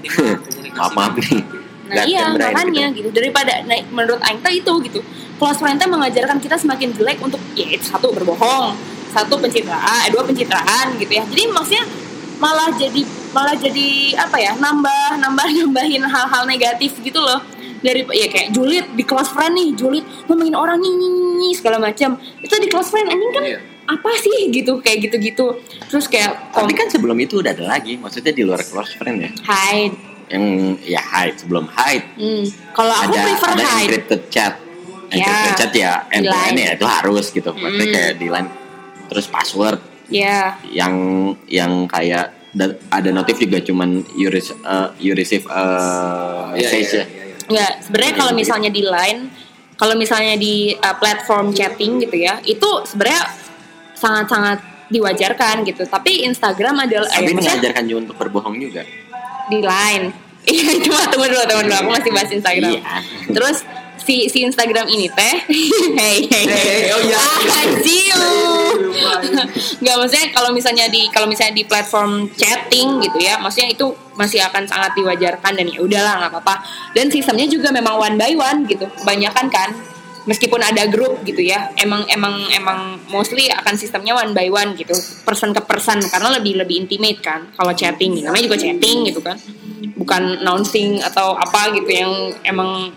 maaf 0.79 0.91
maaf 0.95 1.13
nih. 1.19 1.43
Nah 1.91 2.03
iya 2.07 2.31
brain 2.31 2.55
makanya 2.55 2.86
gitu. 2.95 3.12
gitu. 3.12 3.19
Daripada 3.19 3.53
nah, 3.67 3.77
menurut 3.91 4.24
Aing 4.24 4.39
itu 4.48 4.74
gitu. 4.88 5.00
Close 5.36 5.60
friend 5.60 5.84
mengajarkan 5.84 6.39
kita 6.39 6.55
semakin 6.55 6.95
jelek 6.95 7.19
untuk 7.19 7.43
ya 7.60 7.67
itu 7.67 7.84
satu 7.84 8.15
berbohong 8.15 8.94
satu 9.15 9.39
pencitraan 9.39 10.03
eh, 10.03 10.12
dua 10.12 10.24
pencitraan 10.24 11.00
gitu 11.00 11.12
ya. 11.15 11.24
Jadi 11.24 11.43
maksudnya 11.48 11.86
malah 12.36 12.67
jadi 12.75 13.01
malah 13.31 13.55
jadi 13.55 13.88
apa 14.19 14.36
ya 14.36 14.51
nambah 14.55 15.24
nambah 15.24 15.48
nambahin 15.63 16.03
hal-hal 16.03 16.43
negatif 16.43 17.00
gitu 17.00 17.17
loh. 17.17 17.39
Dari 17.79 18.01
ya 18.12 18.27
kayak 18.27 18.50
julid 18.50 18.86
di 18.91 19.03
close 19.05 19.29
friend 19.29 19.53
nih 19.53 19.69
julid 19.72 20.03
ngomongin 20.25 20.51
orang 20.53 20.81
nih, 20.81 21.53
segala 21.53 21.77
macam. 21.77 22.17
Itu 22.41 22.57
di 22.57 22.67
close 22.67 22.89
friend 22.89 23.07
anjing 23.07 23.31
kan 23.31 23.43
Iya. 23.45 23.60
apa 23.86 24.10
sih 24.17 24.50
gitu 24.50 24.81
kayak 24.81 25.05
gitu-gitu. 25.05 25.62
Terus 25.86 26.10
kayak 26.10 26.50
tapi 26.51 26.74
kan 26.74 26.89
sebelum 26.89 27.13
itu 27.15 27.39
udah 27.39 27.53
ada 27.53 27.69
lagi 27.69 27.95
maksudnya 27.95 28.34
di 28.34 28.41
luar 28.41 28.60
close 28.60 28.98
friend 28.98 29.22
ya. 29.22 29.29
Hide. 29.45 29.95
Yang 30.25 30.45
ya 30.81 30.98
hide 31.00 31.38
sebelum 31.38 31.69
hide. 31.69 32.05
Hmm. 32.17 32.43
kalau 32.74 32.89
aku 32.91 33.13
ada 33.13 33.22
prefer 33.22 33.50
ada 33.53 33.62
hide. 33.63 33.86
encrypted 33.86 34.22
chat. 34.34 34.53
Ya, 35.05 35.22
encrypted 35.22 35.53
chat 35.53 35.72
ya 35.77 35.91
end 36.10 36.25
to 36.25 36.34
end 36.34 36.57
ya 36.57 36.69
itu 36.74 36.86
harus 36.89 37.25
gitu. 37.29 37.50
Maksudnya 37.53 37.86
Mm. 37.86 37.93
kayak 37.93 38.13
di 38.17 38.27
line 38.34 38.50
terus 39.05 39.25
password 39.27 39.79
ya 40.07 40.55
yang 40.69 40.93
yang 41.45 41.85
kayak 41.85 42.29
da- 42.51 42.77
ada 42.89 43.09
notif 43.09 43.35
juga 43.35 43.59
cuman 43.59 44.05
you, 44.13 44.29
rec- 44.29 44.55
uh, 44.62 44.93
you 44.97 45.12
receive 45.12 45.43
uh, 45.47 46.51
Iya, 46.51 46.55
message 46.55 46.88
iya, 46.88 46.95
ya 46.95 47.05
iya, 47.05 47.24
iya. 47.25 47.35
Ya, 47.45 47.67
sebenarnya 47.77 48.13
Iya, 48.13 48.19
kalau 48.19 48.31
gitu. 48.33 48.41
misalnya 48.41 48.69
di 48.69 48.81
Line, 48.81 49.21
kalau 49.75 49.93
misalnya 49.93 50.33
di 50.33 50.55
uh, 50.74 50.95
platform 50.95 51.51
chatting 51.51 52.00
gitu 52.00 52.15
ya, 52.15 52.41
itu 52.41 52.65
sebenarnya 52.88 53.21
sangat-sangat 53.93 54.59
diwajarkan 54.88 55.62
gitu. 55.62 55.83
Tapi 55.83 56.25
Instagram 56.25 56.85
adalah 56.85 57.05
tapi 57.05 57.29
eh, 57.29 57.38
mengajarkan 57.38 57.83
juga 57.85 58.00
untuk 58.07 58.17
berbohong 58.17 58.57
juga 58.57 58.81
di 59.45 59.59
Line. 59.62 60.07
Iya, 60.45 60.77
cuma 60.77 61.01
tunggu 61.09 61.25
dulu, 61.25 61.41
tunggu 61.50 61.63
dulu. 61.65 61.74
Aku 61.74 61.89
masih 61.89 62.12
bahas 62.13 62.29
Instagram. 62.29 62.77
Iya. 62.77 62.81
Terus 63.33 63.65
si 64.05 64.29
si 64.29 64.45
Instagram 64.45 64.85
ini 64.85 65.09
teh, 65.09 65.35
hey 66.00 66.29
hey 66.29 66.45
Hey, 66.45 66.93
oh 66.93 67.01
ciu. 67.81 68.21
Nggak 69.81 69.95
maksudnya 69.97 70.27
kalau 70.31 70.53
misalnya 70.53 70.85
di 70.88 71.09
kalau 71.09 71.25
misalnya 71.25 71.57
di 71.57 71.65
platform 71.65 72.29
chatting 72.38 73.01
gitu 73.01 73.17
ya, 73.17 73.41
maksudnya 73.41 73.74
itu 73.74 73.91
masih 74.15 74.45
akan 74.45 74.69
sangat 74.69 74.95
diwajarkan 74.95 75.57
dan 75.57 75.65
ya 75.67 75.81
udahlah 75.81 76.13
nggak 76.21 76.31
apa-apa. 76.38 76.62
Dan 76.93 77.09
sistemnya 77.09 77.50
juga 77.50 77.74
memang 77.74 77.97
one 77.97 78.15
by 78.15 78.33
one 78.38 78.69
gitu, 78.69 78.85
kebanyakan 79.01 79.50
kan. 79.50 79.69
Meskipun 80.25 80.57
ada 80.57 80.89
grup 80.89 81.21
gitu 81.21 81.38
ya, 81.38 81.69
emang 81.77 82.01
emang 82.09 82.50
emang 82.50 82.97
mostly 83.13 83.45
akan 83.45 83.77
sistemnya 83.77 84.17
one 84.17 84.33
by 84.33 84.50
one 84.50 84.74
gitu, 84.74 84.97
person 85.21 85.53
ke 85.53 85.62
person 85.62 86.01
karena 86.01 86.33
lebih 86.41 86.57
lebih 86.57 86.81
intimate 86.81 87.21
kan. 87.21 87.45
Kalau 87.53 87.77
chatting, 87.77 88.25
namanya 88.25 88.50
juga 88.50 88.57
chatting 88.57 89.05
gitu 89.05 89.21
kan, 89.21 89.38
bukan 89.93 90.41
announcing 90.41 90.97
atau 91.05 91.38
apa 91.38 91.77
gitu 91.77 91.89
yang 91.93 92.33
emang 92.41 92.89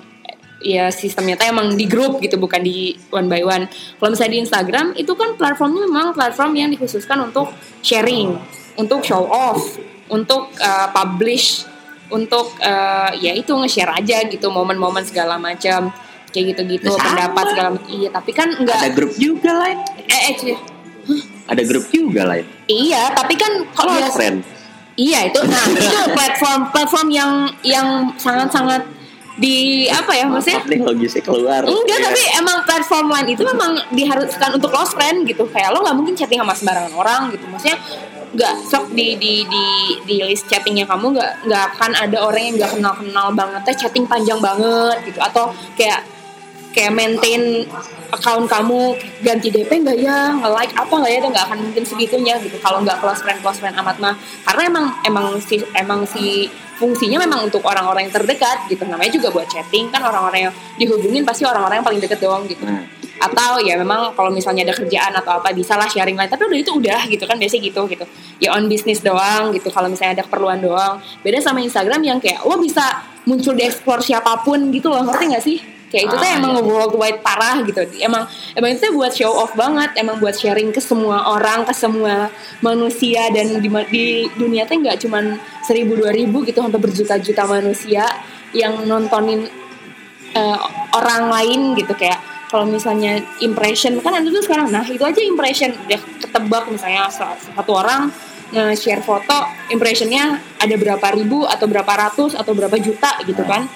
ya 0.58 0.90
sistemnya 0.90 1.38
tuh 1.38 1.50
emang 1.50 1.78
di 1.78 1.86
grup 1.86 2.18
gitu 2.18 2.38
bukan 2.38 2.62
di 2.62 2.98
one 3.10 3.30
by 3.30 3.42
one. 3.46 3.64
Kalau 3.98 4.10
misalnya 4.10 4.32
di 4.38 4.40
Instagram 4.46 4.86
itu 4.98 5.12
kan 5.14 5.38
platformnya 5.38 5.86
memang 5.86 6.14
platform 6.14 6.52
yang 6.58 6.68
dikhususkan 6.70 7.30
untuk 7.30 7.54
sharing, 7.82 8.34
untuk 8.74 9.02
show 9.06 9.26
off, 9.26 9.78
untuk 10.10 10.50
uh, 10.58 10.88
publish, 10.90 11.66
untuk 12.10 12.56
uh, 12.60 13.10
ya 13.16 13.36
itu 13.36 13.52
nge-share 13.54 13.92
aja 13.92 14.26
gitu 14.26 14.48
momen-momen 14.50 15.04
segala 15.06 15.36
macam 15.38 15.92
kayak 16.28 16.54
gitu-gitu 16.54 16.92
pendapat 16.92 17.44
segala 17.56 17.68
macam. 17.76 17.88
Iya 17.88 18.08
tapi 18.12 18.30
kan 18.36 18.48
ada 18.52 18.60
enggak 18.60 18.92
grup 18.96 19.12
juga 19.16 19.50
lain 19.64 19.78
eh, 20.08 20.20
eh 20.28 20.34
cuy. 20.36 20.54
ada 21.48 21.62
grup 21.64 21.84
juga 21.88 22.22
lain 22.28 22.44
iya 22.68 23.02
tapi 23.16 23.34
kan 23.40 23.64
kalau 23.72 23.96
close 23.96 24.16
friend 24.16 24.40
Iya 24.98 25.30
itu, 25.30 25.38
nah 25.46 25.62
itu 25.70 25.98
platform 26.10 26.74
platform 26.74 27.08
yang 27.14 27.46
yang 27.62 28.10
sangat 28.18 28.50
sangat 28.50 28.82
di 29.38 29.86
apa 29.86 30.10
ya 30.18 30.26
maksudnya 30.26 30.58
Maaf 30.58 30.70
nih 30.74 30.80
logisnya 30.82 31.22
keluar 31.22 31.62
Enggak, 31.62 31.98
Iya. 31.98 32.06
tapi 32.10 32.22
emang 32.42 32.58
platform 32.66 33.06
lain 33.06 33.26
itu 33.38 33.42
memang 33.46 33.72
diharuskan 33.94 34.50
untuk 34.58 34.74
close 34.74 34.92
friend 34.98 35.30
gitu. 35.30 35.46
Kayak 35.46 35.78
lo 35.78 35.86
nggak 35.86 35.94
mungkin 35.94 36.14
chatting 36.18 36.42
sama 36.42 36.58
sembarangan 36.58 36.92
orang 36.98 37.20
gitu. 37.30 37.46
Maksudnya 37.46 37.78
nggak 38.28 38.54
sok 38.66 38.92
di 38.92 39.14
di 39.16 39.46
di 39.46 39.64
di 40.04 40.16
list 40.20 40.50
chattingnya 40.50 40.84
kamu 40.84 41.16
nggak 41.16 41.32
nggak 41.48 41.62
akan 41.72 41.90
ada 41.96 42.18
orang 42.20 42.42
yang 42.44 42.54
nggak 42.60 42.70
kenal 42.76 42.92
kenal 42.92 43.26
banget 43.32 43.60
teh 43.64 43.76
chatting 43.86 44.04
panjang 44.04 44.36
banget 44.42 45.00
gitu 45.06 45.16
atau 45.22 45.54
kayak 45.78 46.02
kayak 46.72 46.92
maintain 46.92 47.64
account 48.12 48.48
kamu 48.48 48.96
ganti 49.20 49.48
DP 49.52 49.70
nggak? 49.84 49.98
Ya 50.00 50.32
nge 50.36 50.48
like 50.52 50.72
apa 50.76 50.92
nggak 50.92 51.12
ya? 51.12 51.18
Itu 51.20 51.28
nggak 51.32 51.44
akan 51.50 51.58
mungkin 51.70 51.84
segitunya 51.84 52.34
gitu 52.40 52.56
kalau 52.60 52.80
nggak 52.84 52.98
close 53.00 53.20
friend 53.20 53.40
close 53.40 53.60
friend 53.60 53.76
amat 53.80 53.96
mah. 54.00 54.14
Karena 54.44 54.62
emang 54.68 54.86
emang 55.04 55.26
si 55.40 55.60
emang 55.76 56.04
si 56.08 56.48
fungsinya 56.78 57.18
memang 57.26 57.50
untuk 57.50 57.64
orang-orang 57.66 58.06
yang 58.08 58.14
terdekat 58.14 58.70
gitu. 58.70 58.86
Namanya 58.86 59.12
juga 59.12 59.28
buat 59.34 59.46
chatting 59.50 59.90
kan 59.90 60.00
orang-orang 60.04 60.48
yang 60.48 60.54
dihubungin 60.78 61.26
pasti 61.26 61.42
orang-orang 61.42 61.82
yang 61.82 61.86
paling 61.86 62.00
deket 62.00 62.20
doang 62.22 62.44
gitu. 62.48 62.64
Hmm. 62.64 62.86
atau 63.18 63.58
ya 63.58 63.74
memang 63.74 64.14
kalau 64.14 64.30
misalnya 64.30 64.62
ada 64.62 64.78
kerjaan 64.78 65.10
atau 65.10 65.42
apa 65.42 65.50
bisa 65.50 65.74
lah 65.74 65.90
sharing 65.90 66.14
lain. 66.14 66.30
Tapi 66.30 66.38
udah 66.46 66.58
itu 66.62 66.70
udah 66.70 67.02
gitu 67.10 67.26
kan 67.26 67.34
biasanya 67.34 67.62
gitu 67.66 67.82
gitu. 67.90 68.06
Ya 68.38 68.54
on 68.54 68.70
bisnis 68.70 69.02
doang 69.02 69.50
gitu 69.50 69.74
kalau 69.74 69.90
misalnya 69.90 70.22
ada 70.22 70.24
keperluan 70.30 70.62
doang. 70.62 71.02
Beda 71.26 71.42
sama 71.42 71.58
Instagram 71.58 71.98
yang 72.06 72.22
kayak 72.22 72.46
lo 72.46 72.54
bisa 72.62 73.02
muncul 73.26 73.58
di 73.58 73.66
explore 73.66 74.06
siapa 74.06 74.38
pun 74.46 74.70
gitu 74.70 74.86
loh. 74.86 75.02
Ngerti 75.02 75.24
gak 75.34 75.42
sih 75.42 75.77
kayak 75.88 76.04
itu 76.08 76.14
tuh 76.14 76.28
Ah, 76.28 76.36
emang 76.36 76.52
iya. 76.56 76.62
worldwide 76.62 77.20
parah 77.24 77.56
gitu. 77.64 77.80
Emang 77.98 78.24
emang 78.52 78.68
itu 78.72 78.88
tuh 78.88 78.92
buat 78.92 79.12
show 79.12 79.32
off 79.32 79.56
banget 79.56 79.96
emang 79.96 80.20
buat 80.20 80.36
sharing 80.36 80.68
ke 80.68 80.80
semua 80.80 81.32
orang 81.32 81.64
ke 81.64 81.72
semua 81.72 82.28
manusia. 82.60 83.32
Dan 83.32 83.58
di, 83.58 83.68
di 83.88 84.04
dunia 84.36 84.68
tuh 84.68 84.80
nggak 84.80 85.00
cuman 85.02 85.36
seribu 85.64 85.96
dua 85.96 86.12
ribu 86.12 86.44
gitu 86.44 86.60
sampai 86.60 86.80
berjuta-juta 86.80 87.42
manusia 87.44 88.04
yang 88.52 88.84
nontonin 88.84 89.48
eh, 90.32 90.58
orang 90.92 91.32
lain 91.32 91.60
gitu. 91.74 91.96
Kayak 91.96 92.20
kalau 92.48 92.64
misalnya 92.64 93.20
impression 93.40 94.00
kan 94.00 94.16
ada 94.16 94.24
tuh 94.24 94.40
sekarang 94.40 94.68
nah 94.72 94.84
itu 94.84 95.04
aja 95.04 95.20
impression. 95.24 95.72
Udah 95.88 96.00
ketebak 96.20 96.64
misalnya 96.68 97.08
sa- 97.08 97.36
satu 97.36 97.72
orang 97.76 98.12
nge-share 98.48 99.04
foto 99.04 99.44
impressionnya 99.68 100.40
ada 100.56 100.72
berapa 100.80 101.04
ribu 101.12 101.44
atau 101.44 101.68
berapa 101.68 101.92
ratus 102.08 102.32
atau 102.32 102.56
berapa 102.56 102.80
juta 102.80 103.20
gitu 103.28 103.44
kan 103.44 103.68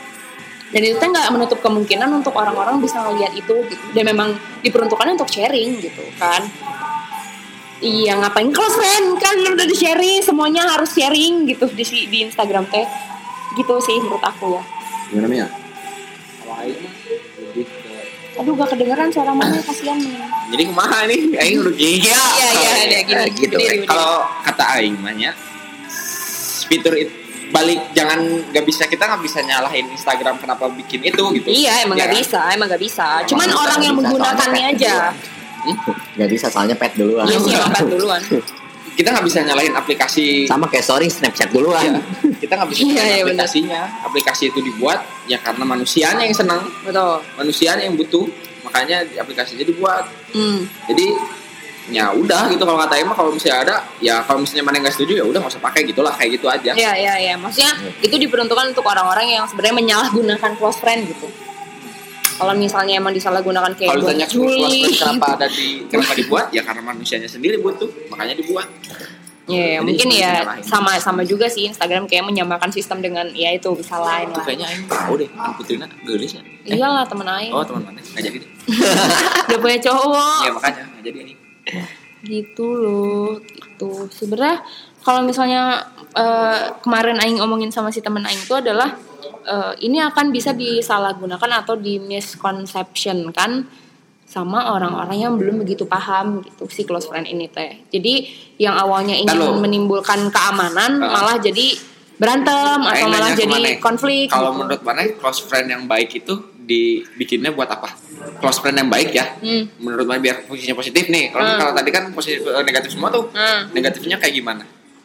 dan 0.72 0.82
itu 0.88 0.96
nggak 0.98 1.28
menutup 1.36 1.60
kemungkinan 1.60 2.08
untuk 2.08 2.32
orang-orang 2.32 2.80
bisa 2.80 2.96
ngeliat 3.04 3.36
itu 3.36 3.54
gitu. 3.68 3.84
Dan 3.92 4.08
memang 4.08 4.32
diperuntukkan 4.64 5.04
untuk 5.12 5.28
sharing 5.28 5.76
gitu 5.84 6.00
kan. 6.16 6.40
Iya 7.82 8.16
ngapain? 8.16 8.48
Close 8.54 8.78
friend 8.78 9.20
kan 9.20 9.36
udah 9.36 9.66
di 9.68 9.76
sharing 9.76 10.24
semuanya 10.24 10.64
harus 10.72 10.96
sharing 10.96 11.44
gitu 11.44 11.68
di 11.76 11.84
di 12.08 12.18
Instagram 12.24 12.64
teh. 12.72 12.88
Gitu 13.52 13.74
sih 13.84 14.00
menurut 14.00 14.24
aku 14.24 14.56
ya. 14.56 14.62
Gimana 15.12 15.28
ke 15.28 15.48
aduh 18.32 18.56
gak 18.56 18.72
kedengeran 18.72 19.12
suara 19.12 19.36
mana 19.36 19.60
kasihan 19.60 20.00
nih. 20.00 20.24
Jadi 20.56 20.62
ke 20.64 20.72
mana 20.72 21.04
nih? 21.04 21.20
Aing 21.36 21.60
udah 21.60 21.74
gini. 21.76 22.00
Ya 22.00 22.16
Iya, 22.16 22.50
iya, 23.04 23.20
gitu. 23.28 23.60
Berdiri. 23.60 23.84
kalau 23.84 24.24
kata 24.40 24.64
Aing 24.80 24.96
mah 25.04 25.12
ya 25.12 25.36
fitur 26.72 26.96
itu 26.96 27.21
balik 27.52 27.92
jangan 27.92 28.18
nggak 28.48 28.64
bisa 28.64 28.88
kita 28.88 29.04
nggak 29.04 29.22
bisa 29.22 29.38
nyalahin 29.40 29.84
Instagram 29.86 30.36
kenapa 30.36 30.72
bikin 30.72 31.04
itu 31.04 31.20
gitu 31.36 31.46
Iya, 31.46 31.84
emang 31.84 31.94
nggak 31.94 32.08
Ya. 32.08 32.16
bisa, 32.16 32.40
emang 32.48 32.66
nggak 32.66 32.80
bisa. 32.80 33.06
Cuman 33.24 33.44
Emang 33.44 33.60
orang 33.60 33.76
nggak 33.76 33.84
yang 33.84 33.94
bisa, 33.94 34.06
menggunakannya 34.08 34.64
aja. 34.72 34.94
nggak 36.16 36.30
bisa 36.32 36.46
soalnya 36.48 36.74
pet 36.74 36.92
duluan 36.92 37.22
Iya 37.24 37.38
sih, 37.38 37.54
duluan. 37.86 38.20
kita 38.92 39.08
nggak 39.08 39.24
bisa 39.24 39.38
nyalahin 39.40 39.72
aplikasi 39.72 40.44
sama 40.44 40.66
kayak 40.66 40.82
story 40.82 41.06
snapchat 41.06 41.48
duluan 41.48 41.80
Iya, 41.82 42.00
kita 42.38 42.52
nggak 42.56 42.68
bisa 42.68 42.80
Iya, 42.80 42.88
nyalahin 42.88 42.98
iya, 42.98 43.22
benar. 43.22 43.24
aplikasinya 43.46 43.80
aplikasi 44.02 44.42
itu 44.48 44.58
dibuat 44.60 44.98
ya 45.24 45.38
karena 45.38 45.64
manusianya 45.64 46.22
yang 46.22 46.34
senang 46.34 46.60
Betul. 46.82 47.20
manusianya 47.34 47.82
yang 47.82 47.94
butuh 47.94 48.26
makanya 48.62 49.00
aplikasinya 49.14 49.62
dibuat 49.62 50.04
Hmm. 50.32 50.64
jadi 50.86 51.06
ya 51.90 52.14
udah 52.14 52.46
gitu 52.46 52.62
kalau 52.62 52.78
kata 52.78 52.94
Emma 52.94 53.10
kalau 53.10 53.34
misalnya 53.34 53.58
ada 53.66 53.76
ya 53.98 54.22
kalau 54.22 54.38
misalnya 54.46 54.62
mana 54.62 54.78
yang 54.78 54.84
nggak 54.86 54.94
setuju 54.94 55.12
ya 55.18 55.24
udah 55.26 55.38
nggak 55.42 55.52
usah 55.58 55.62
pakai 55.62 55.80
gitulah 55.82 56.14
kayak 56.14 56.30
gitu 56.38 56.46
aja. 56.46 56.70
Iya, 56.78 56.92
iya, 56.94 57.14
iya. 57.18 57.34
Maksudnya 57.34 57.74
itu 57.98 58.14
diperuntukkan 58.14 58.70
untuk 58.70 58.86
orang-orang 58.86 59.34
yang 59.34 59.44
sebenarnya 59.50 59.74
menyalahgunakan 59.82 60.50
close 60.62 60.78
friend 60.78 61.10
gitu. 61.10 61.26
Kalau 62.38 62.54
misalnya 62.54 62.98
emang 62.98 63.14
disalahgunakan 63.14 63.74
kayak 63.74 63.90
kalau 63.92 64.02
ditanya 64.02 64.26
kelas 64.26 64.34
Juli, 64.34 64.78
kenapa 64.94 65.26
ada 65.38 65.46
di 65.50 65.66
kenapa 65.90 66.12
dibuat? 66.14 66.46
Ya 66.54 66.62
karena 66.62 66.82
manusianya 66.86 67.28
sendiri 67.30 67.58
butuh 67.58 67.90
makanya 68.10 68.34
dibuat. 68.38 68.70
Ya, 69.50 69.82
Jadi 69.82 69.82
mungkin 69.82 70.08
ya 70.14 70.62
sama 70.62 70.94
sama 71.02 71.26
juga 71.26 71.50
sih 71.50 71.66
Instagram 71.66 72.06
kayak 72.06 72.30
menyamakan 72.30 72.70
sistem 72.70 73.02
dengan 73.02 73.26
ya 73.34 73.50
itu 73.50 73.74
bisa 73.74 73.98
lain 73.98 74.30
lah. 74.30 74.38
kayaknya 74.46 74.70
Aing 74.70 74.86
tahu 74.86 75.18
deh 75.18 75.26
kan 75.34 75.50
Putrina 75.58 75.86
gelis 76.06 76.38
ya 76.38 76.42
Iyalah 76.62 77.02
temen 77.10 77.26
aing. 77.26 77.50
oh 77.50 77.66
teman 77.66 77.90
mana 77.90 77.98
jadi 78.14 78.38
deh. 78.38 78.50
Udah 79.50 79.58
punya 79.58 79.78
cowok. 79.82 80.40
ya 80.46 80.50
makanya 80.54 80.82
jadi 81.02 81.18
ini 81.26 81.32
gitu 82.22 82.66
loh 82.78 83.30
gitu 83.42 84.06
sebenarnya 84.08 84.62
kalau 85.02 85.26
misalnya 85.26 85.82
eh, 86.14 86.70
kemarin 86.78 87.18
Aing 87.18 87.42
omongin 87.42 87.74
sama 87.74 87.90
si 87.90 87.98
temen 87.98 88.22
Aing 88.22 88.38
itu 88.38 88.54
adalah 88.54 88.94
eh, 89.42 89.72
ini 89.82 89.98
akan 89.98 90.30
bisa 90.30 90.54
disalahgunakan 90.54 91.66
atau 91.66 91.74
di 91.74 91.98
misconception 91.98 93.34
kan 93.34 93.66
sama 94.22 94.72
orang-orang 94.72 95.18
yang 95.28 95.34
belum 95.36 95.60
begitu 95.60 95.84
paham 95.84 96.40
gitu 96.40 96.64
si 96.72 96.88
close 96.88 97.04
friend 97.04 97.28
ini 97.28 97.52
teh. 97.52 97.84
Jadi 97.92 98.24
yang 98.56 98.72
awalnya 98.80 99.12
ingin 99.12 99.28
Ntar 99.28 99.44
lo. 99.44 99.60
menimbulkan 99.60 100.32
keamanan 100.32 101.04
Ah. 101.04 101.20
malah 101.20 101.36
jadi 101.36 101.76
berantem 102.16 102.80
atau 102.80 103.06
malah 103.12 103.36
jadi 103.36 103.50
Maneh, 103.60 103.76
konflik. 103.76 104.32
Kalau 104.32 104.56
gitu. 104.56 104.58
menurut 104.64 104.80
mana 104.80 105.04
close 105.20 105.44
friend 105.44 105.68
yang 105.68 105.84
baik 105.84 106.16
itu 106.16 106.32
dibikinnya 106.56 107.52
buat 107.52 107.68
apa? 107.68 107.92
Close 108.38 108.58
friend 108.58 108.76
yang 108.76 108.90
baik 108.90 109.10
ya. 109.10 109.38
Hmm. 109.38 109.70
Menurut 109.78 110.04
mana 110.04 110.18
biar 110.18 110.42
fungsinya 110.44 110.74
positif 110.74 111.06
nih. 111.06 111.30
Kalau 111.30 111.44
Hmm. 111.44 111.58
kalau 111.58 111.72
tadi 111.72 111.90
kan 111.90 112.04
positif 112.10 112.42
eh, 112.42 112.62
negatif 112.62 112.90
semua 112.90 113.08
tuh. 113.08 113.30
Hmm. 113.30 113.70
Negatifnya 113.70 114.18
kayak 114.18 114.34
gimana? 114.34 114.62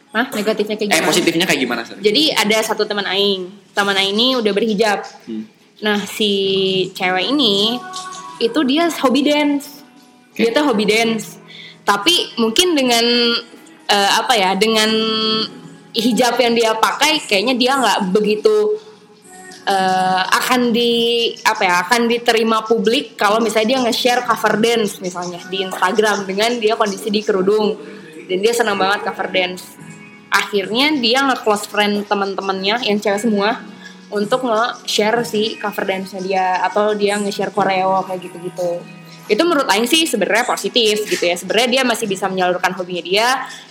Hah, 0.08 0.26
negatifnya 0.32 0.74
kayak 0.74 0.88
Eh 0.88 0.96
gimana? 0.96 1.08
positifnya 1.08 1.44
kayak 1.44 1.60
gimana? 1.60 1.80
Sar? 1.84 1.96
Jadi 2.00 2.22
ada 2.32 2.56
satu 2.64 2.82
teman 2.82 3.04
aing. 3.04 3.52
Teman 3.72 3.94
aing 3.94 4.12
ini 4.16 4.26
udah 4.34 4.52
berhijab. 4.52 5.04
Hmm. 5.28 5.44
Nah, 5.78 6.02
si 6.02 6.32
cewek 6.92 7.30
ini 7.30 7.78
itu 8.40 8.60
dia 8.66 8.90
hobi 8.98 9.22
dance. 9.22 9.84
Dia 10.34 10.50
tuh 10.50 10.64
hobi 10.66 10.88
dance. 10.88 11.38
Tapi 11.84 12.34
mungkin 12.36 12.74
dengan 12.74 13.04
eh, 13.86 14.10
apa 14.14 14.34
ya? 14.34 14.52
Dengan 14.54 14.90
hijab 15.92 16.36
yang 16.36 16.52
dia 16.52 16.76
pakai 16.76 17.22
kayaknya 17.22 17.54
dia 17.54 17.72
nggak 17.74 18.12
begitu 18.12 18.76
eh, 19.68 20.22
akan 20.24 20.72
di 20.72 20.92
apa 21.44 21.62
ya 21.62 21.74
akan 21.84 22.08
diterima 22.08 22.64
publik 22.64 23.20
kalau 23.20 23.38
misalnya 23.38 23.76
dia 23.76 23.80
nge-share 23.84 24.24
cover 24.24 24.56
dance 24.56 24.96
misalnya 25.04 25.44
di 25.52 25.60
Instagram 25.60 26.24
dengan 26.24 26.56
dia 26.56 26.74
kondisi 26.74 27.12
di 27.12 27.20
kerudung. 27.20 27.76
Dan 28.28 28.44
dia 28.44 28.52
senang 28.52 28.76
banget 28.76 29.08
cover 29.08 29.28
dance. 29.32 29.64
Akhirnya 30.28 30.92
dia 31.00 31.24
nge-close 31.24 31.64
friend 31.64 32.04
teman-temannya 32.04 32.84
yang 32.84 33.00
cewek 33.00 33.24
semua 33.24 33.56
untuk 34.12 34.44
nge-share 34.44 35.24
si 35.24 35.56
cover 35.56 35.84
dance-nya 35.84 36.20
dia 36.20 36.46
atau 36.64 36.92
dia 36.92 37.16
nge-share 37.16 37.52
koreo 37.52 38.04
kayak 38.04 38.20
gitu-gitu 38.28 38.97
itu 39.28 39.42
menurut 39.44 39.68
Aing 39.68 39.84
sih 39.84 40.08
sebenarnya 40.08 40.48
positif 40.48 41.04
gitu 41.04 41.20
ya. 41.20 41.36
Sebenarnya 41.36 41.68
dia 41.68 41.82
masih 41.84 42.08
bisa 42.08 42.26
menyalurkan 42.26 42.72
hobinya 42.72 43.04
dia. 43.04 43.28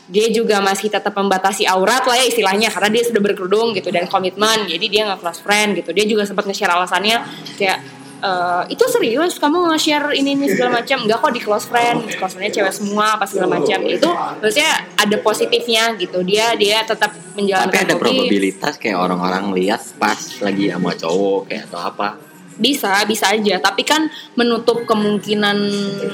Dia 0.08 0.30
juga 0.32 0.62
masih 0.62 0.88
tetap 0.88 1.12
membatasi 1.12 1.68
aurat 1.68 2.06
lah 2.06 2.16
ya 2.16 2.30
istilahnya 2.30 2.72
karena 2.72 2.90
dia 2.94 3.04
sudah 3.04 3.20
berkerudung 3.20 3.74
gitu 3.74 3.90
dan 3.90 4.06
komitmen. 4.08 4.70
Jadi 4.70 4.86
dia 4.88 5.10
nggak 5.10 5.20
close 5.20 5.42
friend 5.42 5.76
gitu. 5.76 5.92
Dia 5.92 6.06
juga 6.06 6.24
sempat 6.24 6.46
nge-share 6.46 6.72
alasannya 6.72 7.18
kayak 7.58 7.80
"Eh, 8.18 8.64
itu 8.74 8.82
serius 8.90 9.38
kamu 9.38 9.70
nge-share 9.70 10.10
ini 10.16 10.34
ini 10.34 10.50
segala 10.50 10.82
macam. 10.82 11.06
Enggak 11.06 11.18
kok 11.22 11.34
di 11.38 11.42
close 11.42 11.68
friend 11.70 11.98
close 12.18 12.34
friendnya 12.34 12.54
cewek 12.54 12.74
semua 12.74 13.18
apa 13.18 13.26
segala 13.30 13.60
macam. 13.60 13.78
Itu 13.84 14.10
maksudnya 14.42 14.72
ada 14.96 15.16
positifnya 15.22 15.94
gitu. 15.98 16.22
Dia 16.22 16.54
dia 16.58 16.82
tetap 16.82 17.14
menjalankan 17.38 17.74
Tapi 17.74 17.86
ada 17.86 17.94
hobi. 17.94 18.02
probabilitas 18.02 18.74
kayak 18.82 18.98
orang-orang 18.98 19.54
lihat 19.54 19.82
pas 19.98 20.18
lagi 20.42 20.70
sama 20.70 20.94
cowok 20.94 21.42
kayak 21.46 21.66
atau 21.70 21.82
apa. 21.82 22.10
Bisa 22.58 23.06
bisa 23.06 23.32
aja. 23.34 23.62
Tapi 23.62 23.82
kan 23.88 24.10
menutup 24.36 24.84
kemungkinan 24.84 25.58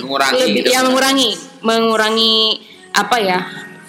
Mengurangi 0.03 0.43
lebih 0.43 0.62
gitu. 0.63 0.71
ya 0.71 0.79
mengurangi. 0.86 1.32
Mengurangi 1.63 2.36
apa 2.93 3.17
ya 3.19 3.39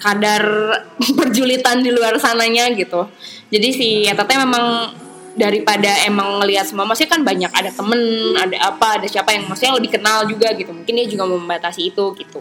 kadar 0.01 0.43
perjulitan 1.19 1.83
di 1.83 1.91
luar 1.91 2.17
sananya 2.17 2.71
gitu. 2.73 3.07
Jadi 3.51 3.67
si 3.71 3.89
teteh 4.09 4.37
memang 4.41 4.95
daripada 5.35 5.91
emang 6.07 6.39
ngelihat 6.39 6.63
semua 6.63 6.87
maksudnya 6.87 7.11
kan 7.11 7.21
banyak. 7.21 7.51
Ada 7.51 7.71
temen 7.75 7.99
ada 8.39 8.57
apa 8.71 9.03
ada 9.03 9.07
siapa 9.07 9.35
yang 9.35 9.45
maksudnya 9.51 9.75
lebih 9.77 9.99
kenal 9.99 10.25
juga 10.25 10.55
gitu. 10.55 10.71
Mungkin 10.71 10.93
dia 10.95 11.07
juga 11.07 11.27
membatasi 11.27 11.91
itu 11.91 12.03
gitu 12.17 12.39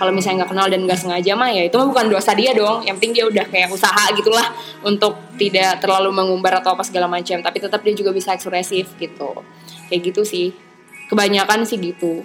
kalau 0.00 0.16
misalnya 0.16 0.42
nggak 0.42 0.56
kenal 0.56 0.66
dan 0.72 0.80
nggak 0.88 0.96
sengaja 0.96 1.36
mah 1.36 1.52
ya 1.52 1.68
itu 1.68 1.76
mah 1.76 1.84
bukan 1.92 2.08
dosa 2.08 2.32
dia 2.32 2.56
dong. 2.56 2.80
Yang 2.88 2.94
penting 2.96 3.12
dia 3.20 3.24
udah 3.28 3.44
kayak 3.52 3.68
usaha 3.68 4.08
gitulah 4.16 4.48
untuk 4.80 5.36
tidak 5.36 5.76
terlalu 5.84 6.08
mengumbar 6.08 6.64
atau 6.64 6.72
apa 6.72 6.80
segala 6.88 7.04
macam. 7.04 7.36
Tapi 7.44 7.58
tetap 7.60 7.84
dia 7.84 7.92
juga 7.92 8.08
bisa 8.16 8.32
ekspresif 8.32 8.96
gitu. 8.96 9.44
Kayak 9.92 10.00
gitu 10.08 10.24
sih. 10.24 10.56
Kebanyakan 11.12 11.68
sih 11.68 11.76
gitu. 11.76 12.24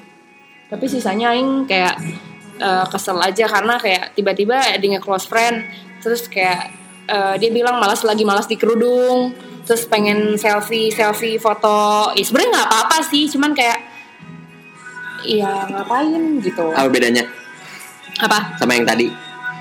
Tapi 0.71 0.87
sisanya 0.87 1.35
aing 1.35 1.67
kayak 1.67 1.99
eh, 2.63 2.85
kesel 2.87 3.19
aja 3.19 3.43
karena 3.43 3.75
kayak 3.75 4.15
tiba-tiba 4.15 4.79
dia 4.79 5.03
close 5.03 5.27
friend 5.27 5.67
terus 5.99 6.31
kayak 6.31 6.71
eh, 7.11 7.35
dia 7.43 7.51
bilang 7.51 7.75
malas 7.75 8.07
lagi 8.07 8.23
malas 8.23 8.47
di 8.47 8.55
kerudung 8.55 9.35
terus 9.67 9.83
pengen 9.83 10.39
selfie 10.39 10.95
selfie 10.95 11.43
foto. 11.43 12.15
Ya 12.15 12.23
sebenarnya 12.23 12.51
nggak 12.55 12.67
apa-apa 12.71 12.97
sih 13.03 13.27
cuman 13.27 13.51
kayak 13.51 13.83
iya 15.27 15.67
ngapain 15.67 16.39
gitu. 16.39 16.71
Apa 16.71 16.87
bedanya 16.87 17.27
apa 18.17 18.55
sama 18.55 18.73
yang 18.73 18.85
tadi? 18.85 19.11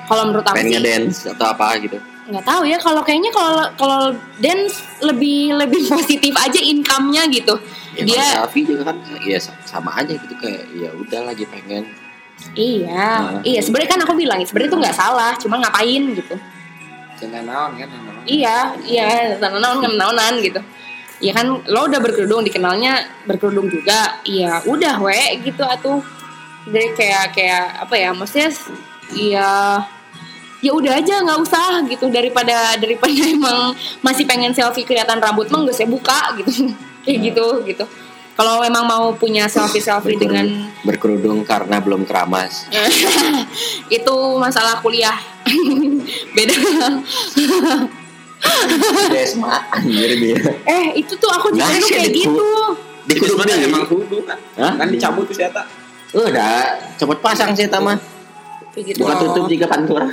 kalau 0.05 0.29
menurut 0.29 0.45
aku 0.45 0.57
Pengen 0.57 0.81
dance 0.81 1.25
atau 1.25 1.47
apa 1.49 1.79
gitu? 1.79 1.97
nggak 2.25 2.41
tahu 2.43 2.63
ya 2.65 2.77
kalau 2.77 3.01
kayaknya 3.01 3.29
kalau 3.31 3.69
kalau 3.75 4.01
dance 4.39 4.81
lebih 4.99 5.53
lebih 5.55 5.85
positif 5.93 6.33
aja 6.35 6.57
income-nya 6.59 7.29
gitu 7.29 7.57
Ya, 7.95 8.03
dia 8.03 8.25
selfie 8.43 8.67
juga 8.67 8.91
kan 8.91 8.97
ya 9.23 9.39
sa- 9.39 9.55
sama 9.63 9.95
aja 9.95 10.11
gitu 10.11 10.35
kayak 10.35 10.67
ya 10.75 10.91
udah 10.93 11.21
lagi 11.25 11.47
pengen. 11.47 11.87
iya 12.53 13.07
Nah. 13.31 13.39
iya 13.41 13.63
sebenarnya 13.63 13.87
kan 13.89 14.01
aku 14.03 14.19
bilang 14.19 14.43
sebenarnya 14.43 14.67
itu 14.69 14.79
nggak 14.81 14.97
salah 14.97 15.33
cuma 15.37 15.57
ngapain 15.57 16.03
gitu 16.13 16.35
Jangan 17.15 17.47
naon 17.47 17.71
kan 17.77 17.87
naon. 17.87 18.27
iya 18.27 18.75
iya 18.83 19.39
naon 19.39 19.79
naonan 19.89 20.43
gitu 20.43 20.59
ya 21.23 21.31
kan 21.33 21.47
lo 21.65 21.87
udah 21.87 22.01
berkerudung 22.01 22.43
dikenalnya 22.43 22.99
berkerudung 23.23 23.71
juga 23.71 24.19
iya 24.27 24.59
udah 24.67 24.99
we 24.99 25.15
gitu 25.41 25.63
atuh 25.63 26.03
jadi 26.65 26.89
kayak 26.93 27.25
kayak 27.33 27.65
apa 27.79 27.95
ya 27.95 28.11
maksudnya 28.11 28.49
iya 29.13 29.51
ya 30.59 30.73
udah 30.73 30.97
aja 30.97 31.21
nggak 31.21 31.41
usah 31.41 31.85
gitu 31.85 32.09
daripada 32.09 32.73
daripada 32.75 33.13
emang 33.37 33.73
masih 34.01 34.25
pengen 34.25 34.51
selfie 34.51 34.83
kelihatan 34.83 35.21
rambut 35.21 35.49
mah 35.49 35.61
nggak 35.61 35.77
saya 35.77 35.87
buka 35.87 36.35
gitu 36.39 36.73
kayak 37.05 37.19
gitu 37.23 37.47
gitu 37.65 37.85
kalau 38.35 38.59
memang 38.59 38.83
mau 38.83 39.13
punya 39.13 39.47
selfie 39.47 39.79
selfie 39.79 40.17
dengan 40.17 40.67
berkerudung 40.83 41.47
karena 41.47 41.79
belum 41.79 42.03
keramas. 42.03 42.67
itu 43.89 44.15
masalah 44.37 44.83
kuliah 44.83 45.15
beda 46.35 46.51
Desma 49.09 49.63
anjir 49.71 50.19
dia. 50.19 50.37
eh 50.67 50.99
itu 50.99 51.15
tuh 51.15 51.31
aku 51.31 51.49
juga 51.49 51.65
Nah, 51.65 51.79
sih, 51.79 51.95
kayak 51.95 52.11
di- 52.11 52.21
gitu 52.21 52.45
Di 53.05 53.13
Itu 53.13 53.23
kerudung 53.23 53.39
sebenarnya 53.39 53.57
emang 53.63 53.69
emang 53.71 53.85
kudu 53.87 54.19
kan. 54.25 54.39
Hah? 54.57 54.73
Kan 54.77 54.89
dicabut 54.91 55.25
tuh 55.25 55.37
siapa? 55.37 55.63
Udah 56.23 56.55
cepet 56.95 57.19
pasang 57.19 57.51
sih 57.59 57.67
tama. 57.67 57.99
gitu 58.75 59.03
Bukan 59.03 59.17
tutup 59.19 59.45
jika 59.51 59.67
pantura. 59.67 60.07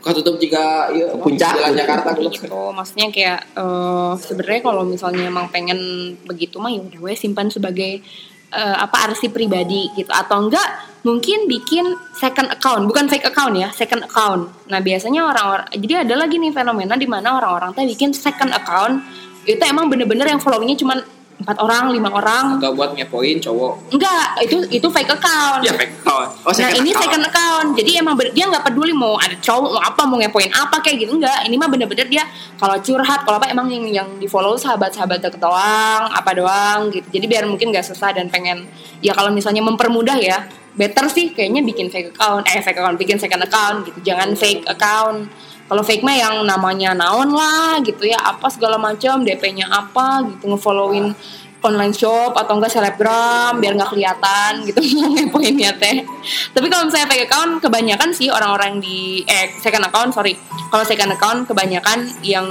Kau 0.00 0.16
tutup 0.16 0.40
jika 0.40 0.88
iya, 0.96 1.12
Puncak. 1.12 1.60
Jalan 1.60 1.76
Jakarta. 1.76 2.08
Gitu 2.16 2.48
maksudnya 2.72 3.08
kayak 3.12 3.40
eh, 3.52 4.12
sebenarnya 4.16 4.60
kalau 4.64 4.82
misalnya 4.88 5.28
emang 5.28 5.52
pengen 5.52 6.12
begitu 6.24 6.56
mah 6.56 6.72
ya 6.72 6.80
udah 6.80 7.00
we 7.04 7.12
simpan 7.12 7.52
sebagai 7.52 8.00
eh, 8.48 8.76
apa 8.80 9.12
arsip 9.12 9.36
pribadi 9.36 9.92
gitu. 9.92 10.08
Atau 10.08 10.48
enggak 10.48 10.68
mungkin 11.04 11.44
bikin 11.44 11.92
second 12.16 12.48
account. 12.48 12.88
Bukan 12.88 13.12
fake 13.12 13.28
account 13.28 13.54
ya 13.60 13.68
second 13.76 14.08
account. 14.08 14.48
Nah 14.72 14.80
biasanya 14.80 15.28
orang-orang 15.28 15.68
jadi 15.76 16.08
ada 16.08 16.14
lagi 16.16 16.40
nih 16.40 16.52
fenomena 16.56 16.96
di 16.96 17.04
mana 17.04 17.36
orang-orang 17.36 17.76
teh 17.76 17.84
bikin 17.84 18.16
second 18.16 18.56
account. 18.56 19.04
Itu 19.44 19.60
emang 19.64 19.92
bener-bener 19.92 20.32
yang 20.32 20.40
followingnya 20.40 20.80
cuma 20.80 21.00
empat 21.40 21.56
orang 21.56 21.90
lima 21.90 22.08
orang. 22.12 22.60
Atau 22.60 22.76
buat 22.76 22.92
ngepoin 22.92 23.40
cowok. 23.40 23.72
enggak 23.96 24.24
itu 24.44 24.56
itu 24.68 24.86
fake 24.92 25.10
account. 25.10 25.60
Ya 25.64 25.72
fake 25.72 25.94
account. 26.04 26.28
Oh, 26.44 26.52
nah 26.52 26.70
ini 26.76 26.90
second 26.92 27.24
account. 27.24 27.68
Jadi 27.80 27.90
emang 27.96 28.14
dia 28.36 28.44
nggak 28.46 28.64
peduli 28.68 28.92
mau 28.92 29.16
ada 29.16 29.32
cowok 29.40 29.68
mau 29.72 29.82
apa 29.82 30.02
mau 30.04 30.16
ngepoin 30.20 30.52
apa 30.52 30.76
kayak 30.84 31.08
gitu 31.08 31.16
enggak. 31.16 31.48
Ini 31.48 31.56
mah 31.56 31.68
bener-bener 31.72 32.06
dia 32.06 32.24
kalau 32.60 32.76
curhat 32.78 33.24
kalau 33.24 33.40
apa 33.40 33.48
emang 33.48 33.72
yang 33.72 33.84
yang 33.88 34.08
di 34.20 34.28
follow 34.28 34.54
sahabat-sahabat 34.60 35.24
deket 35.24 35.40
doang 35.40 36.04
apa 36.12 36.30
doang 36.36 36.92
gitu. 36.92 37.06
Jadi 37.08 37.24
biar 37.26 37.44
mungkin 37.48 37.72
gak 37.72 37.88
susah 37.88 38.12
dan 38.12 38.28
pengen 38.28 38.68
ya 39.00 39.16
kalau 39.16 39.32
misalnya 39.32 39.64
mempermudah 39.64 40.20
ya 40.20 40.44
better 40.76 41.10
sih 41.10 41.34
kayaknya 41.34 41.66
bikin 41.66 41.90
fake 41.90 42.14
account 42.14 42.46
eh 42.46 42.62
fake 42.62 42.78
account 42.78 42.96
bikin 43.00 43.16
second 43.16 43.42
account 43.42 43.88
gitu. 43.88 44.12
Jangan 44.12 44.36
fake 44.36 44.68
account 44.68 45.49
kalau 45.70 45.86
fake 45.86 46.02
mah 46.02 46.18
yang 46.18 46.42
namanya 46.42 46.98
naon 46.98 47.30
lah 47.30 47.78
gitu 47.86 48.02
ya 48.02 48.18
apa 48.18 48.50
segala 48.50 48.74
macam 48.74 49.22
DP-nya 49.22 49.70
apa 49.70 50.26
gitu 50.26 50.50
ngefollowin 50.50 51.14
online 51.62 51.94
shop 51.94 52.34
atau 52.34 52.58
enggak 52.58 52.74
selebgram 52.74 53.62
biar 53.62 53.78
nggak 53.78 53.94
kelihatan 53.94 54.66
gitu 54.66 54.82
ngepoinnya 55.14 55.70
teh. 55.78 56.02
Tapi 56.50 56.66
kalau 56.66 56.90
misalnya 56.90 57.06
fake 57.06 57.30
account 57.30 57.62
kebanyakan 57.62 58.10
sih 58.10 58.34
orang-orang 58.34 58.82
di 58.82 59.22
eh 59.30 59.54
second 59.62 59.86
account 59.86 60.10
sorry. 60.10 60.34
Kalau 60.74 60.82
second 60.82 61.14
account 61.14 61.46
kebanyakan 61.46 62.18
yang 62.26 62.50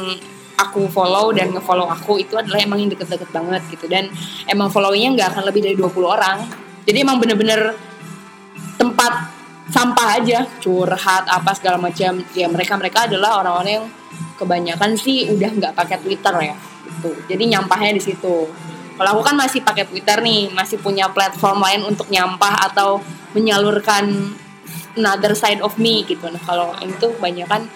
aku 0.55 0.87
follow 0.87 1.35
dan 1.35 1.51
ngefollow 1.51 1.91
aku 1.91 2.23
itu 2.23 2.39
adalah 2.39 2.59
emang 2.63 2.87
yang 2.87 2.91
deket-deket 2.95 3.27
banget 3.35 3.61
gitu. 3.67 3.91
Dan 3.91 4.07
emang 4.47 4.71
followingnya 4.71 5.19
nggak 5.19 5.29
akan 5.35 5.43
lebih 5.49 5.61
dari 5.65 5.75
20 5.75 6.07
orang. 6.07 6.37
Jadi 6.87 6.97
emang 7.03 7.19
bener-bener 7.19 7.75
tempat 8.79 9.38
sampah 9.69 10.07
aja 10.17 10.39
curhat 10.59 11.29
apa 11.29 11.51
segala 11.53 11.77
macam 11.77 12.21
ya 12.33 12.49
mereka 12.49 12.73
mereka 12.75 13.05
adalah 13.05 13.41
orang-orang 13.41 13.71
yang 13.81 13.87
kebanyakan 14.35 14.97
sih 14.97 15.29
udah 15.29 15.49
nggak 15.55 15.73
pakai 15.77 15.97
Twitter 16.01 16.33
ya 16.41 16.55
gitu 16.89 17.11
jadi 17.29 17.43
nyampahnya 17.57 17.93
di 17.93 18.03
situ 18.03 18.49
kalau 18.99 19.09
aku 19.15 19.21
kan 19.31 19.35
masih 19.37 19.63
pakai 19.63 19.87
Twitter 19.87 20.19
nih 20.19 20.51
masih 20.51 20.81
punya 20.81 21.07
platform 21.07 21.63
lain 21.63 21.81
untuk 21.85 22.09
nyampah 22.11 22.67
atau 22.71 22.99
menyalurkan 23.37 24.33
another 24.97 25.37
side 25.37 25.61
of 25.61 25.77
me 25.77 26.01
gitu 26.03 26.25
nah 26.27 26.41
kalau 26.41 26.73
ini 26.81 26.91
tuh 26.97 27.13
kebanyakan 27.15 27.69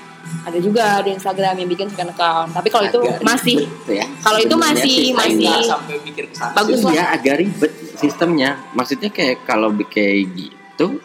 ada 0.43 0.58
juga 0.58 1.03
di 1.06 1.13
Instagram 1.13 1.62
yang 1.62 1.69
bikin 1.69 1.88
second 1.93 2.12
account 2.15 2.49
tapi 2.58 2.67
kalau 2.73 2.89
itu 2.89 2.99
masih 3.21 3.69
ya. 3.86 4.08
kalau 4.23 4.39
itu 4.41 4.56
masih 4.56 5.13
masih 5.13 5.51
sampai 5.67 5.97
mikir. 6.01 6.25
Bagus. 6.32 6.79
Iya 6.89 7.06
agak 7.12 7.36
ribet 7.43 7.71
sistemnya. 7.99 8.60
Maksudnya 8.73 9.10
kayak 9.13 9.45
kalau 9.45 9.71
kayak 9.88 10.32
gitu, 10.34 10.99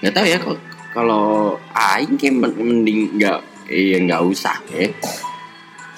nggak 0.00 0.12
tahu 0.12 0.26
ya 0.26 0.38
kalau 0.38 0.58
kalau 0.90 1.24
aing 1.70 2.14
kayak 2.14 2.34
men- 2.36 2.56
mending 2.56 3.00
nggak 3.14 3.38
iya 3.66 3.96
nggak 4.00 4.20
usah 4.22 4.56
ya. 4.68 4.88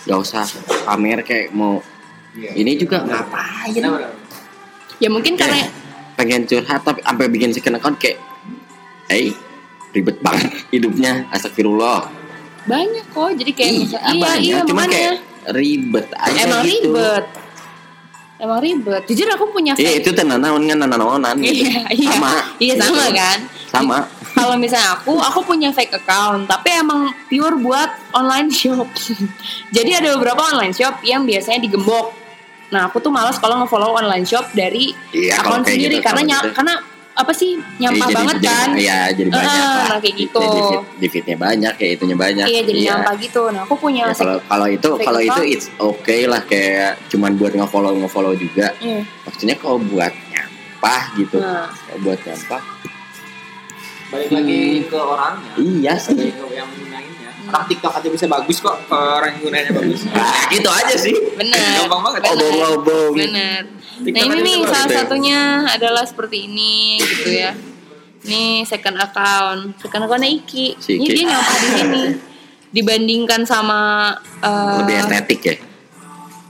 Nggak 0.02 0.18
usah 0.20 0.44
pamer 0.84 1.22
kayak 1.22 1.50
mau 1.50 1.78
Iya. 2.32 2.48
ini 2.56 2.72
juga 2.74 3.04
ngapain? 3.04 3.76
Benar, 3.76 3.92
benar. 3.92 4.12
ya 4.96 5.08
mungkin 5.08 5.36
karena 5.36 5.52
Kayak 5.58 5.70
pengen 6.14 6.42
curhat 6.42 6.80
tapi 6.80 7.00
sampai 7.02 7.26
bikin 7.28 7.50
second 7.50 7.76
account 7.76 7.96
kayak, 7.98 8.16
eh 9.06 9.36
ribet 9.90 10.16
banget 10.18 10.48
hidupnya. 10.70 11.28
Astagfirullah. 11.28 12.08
banyak 12.62 13.04
kok 13.06 13.36
jadi 13.36 13.52
kayak 13.52 13.72
misal- 13.76 14.04
iya 14.06 14.22
banyak, 14.22 14.40
iya 14.40 14.56
cuman 14.62 14.86
makanya 14.86 14.94
kayak 14.94 15.16
ribet 15.52 16.06
aja 16.14 16.38
emang 16.40 16.62
gitu. 16.62 16.70
ribet 16.88 17.24
emang 18.42 18.58
ribet 18.58 19.02
jujur 19.06 19.30
aku 19.30 19.54
punya 19.54 19.72
Iya 19.78 20.02
itu 20.02 20.10
tenanawan 20.10 20.58
kan 20.66 20.78
nanawanan 20.82 21.38
gitu. 21.38 21.62
iya 21.62 21.86
iya 21.94 22.10
Sama. 22.10 22.30
iya 22.58 22.74
sama 22.74 23.04
kan 23.14 23.38
Sama. 23.70 23.98
kalau 24.34 24.54
misalnya 24.58 24.98
aku 24.98 25.14
aku 25.22 25.40
punya 25.46 25.70
fake 25.70 25.94
account 25.94 26.50
tapi 26.50 26.74
emang 26.74 27.14
pure 27.30 27.54
buat 27.62 27.90
online 28.12 28.50
shop 28.50 28.90
jadi 29.76 30.02
ada 30.02 30.18
beberapa 30.18 30.42
online 30.42 30.74
shop 30.74 30.98
yang 31.06 31.22
biasanya 31.22 31.62
digembok 31.62 32.10
nah 32.72 32.88
aku 32.90 32.98
tuh 32.98 33.12
malas 33.12 33.36
kalau 33.38 33.62
nge-follow 33.62 33.94
online 33.94 34.24
shop 34.24 34.48
dari 34.56 34.96
Iya, 35.12 35.38
kayak 35.38 35.62
sendiri 35.68 35.96
gitu, 36.00 36.04
karena 36.08 36.20
gitu. 36.24 36.50
karena 36.56 36.74
apa 37.12 37.28
sih 37.30 37.50
nyampah 37.76 38.04
Iya, 38.04 38.14
banget 38.14 38.36
jadi, 38.36 38.48
kan 38.48 38.68
Iya, 38.72 39.00
jadi 39.12 39.28
Eh, 39.28 39.34
banyak 39.34 39.52
lah. 39.60 39.84
nah, 39.86 39.98
kayak 40.00 40.16
gitu. 40.18 40.40
Jadi 40.40 40.60
feed, 40.62 40.82
di 40.96 41.06
feednya 41.06 41.36
banyak, 41.38 41.72
kayak 41.76 41.90
itunya 41.94 42.16
banyak. 42.16 42.46
iya 42.46 42.60
jadi 42.62 42.80
nyampah 42.86 43.14
gitu 43.18 43.42
nah 43.48 43.60
aku 43.62 43.74
punya 43.76 44.02
Ya, 44.02 44.14
kalau 44.14 44.36
kalau 44.42 44.66
itu 44.66 44.88
kalau 44.98 45.20
itu 45.20 45.32
account. 45.38 45.52
it's 45.52 45.68
okay 45.74 46.20
lah 46.24 46.40
kayak 46.42 46.96
cuman 47.06 47.36
buat 47.36 47.52
nge-follow 47.52 47.92
nge-follow 47.98 48.32
juga. 48.34 48.72
Iya. 48.78 49.04
Maksudnya 49.22 49.56
kalau 49.56 49.76
buat 49.78 50.08
nyampah 50.26 51.02
gitu. 51.14 51.36
Nah. 51.36 51.68
Kalau 51.68 51.98
buat 52.00 52.18
nyampah. 52.18 52.62
Balik 54.08 54.30
lagi 54.30 54.60
ke 54.84 54.98
orangnya. 54.98 55.52
Iya 55.56 55.94
sih. 55.96 56.16
Yang 56.32 56.68
Orang 57.52 57.68
TikTok 57.68 57.92
aja 57.92 58.08
bisa 58.08 58.24
bagus 58.26 58.58
kok 58.58 58.74
orang 58.88 59.36
yang 59.36 59.42
gunainnya 59.44 59.72
bagus. 59.72 60.08
Nah, 60.08 60.48
gitu 60.48 60.66
aja 60.66 60.94
sih. 60.96 61.12
bener 61.36 61.84
Gampang 61.84 62.00
banget. 62.02 62.20
bener, 62.24 62.32
Obong-obong. 62.32 63.12
bener 63.14 63.62
nah 64.02 64.18
ini 64.24 64.40
nih 64.40 64.56
salah 64.64 64.88
satunya 64.90 65.40
adalah 65.68 66.02
seperti 66.02 66.50
ini 66.50 66.98
gitu 66.98 67.28
ya 67.30 67.54
ini 68.24 68.64
second 68.64 68.98
account 68.98 69.78
second 69.78 70.02
accountnya 70.02 70.26
Iki 70.26 70.74
Si 70.74 70.96
ini 70.96 71.06
Iki. 71.06 71.12
dia 71.12 71.24
nyampah 71.28 71.56
di 71.56 71.68
sini 71.70 72.02
dibandingkan 72.72 73.40
sama 73.44 74.10
eh, 74.40 74.76
Lebih 74.80 74.96
estetik 74.98 75.40
ya. 75.44 75.54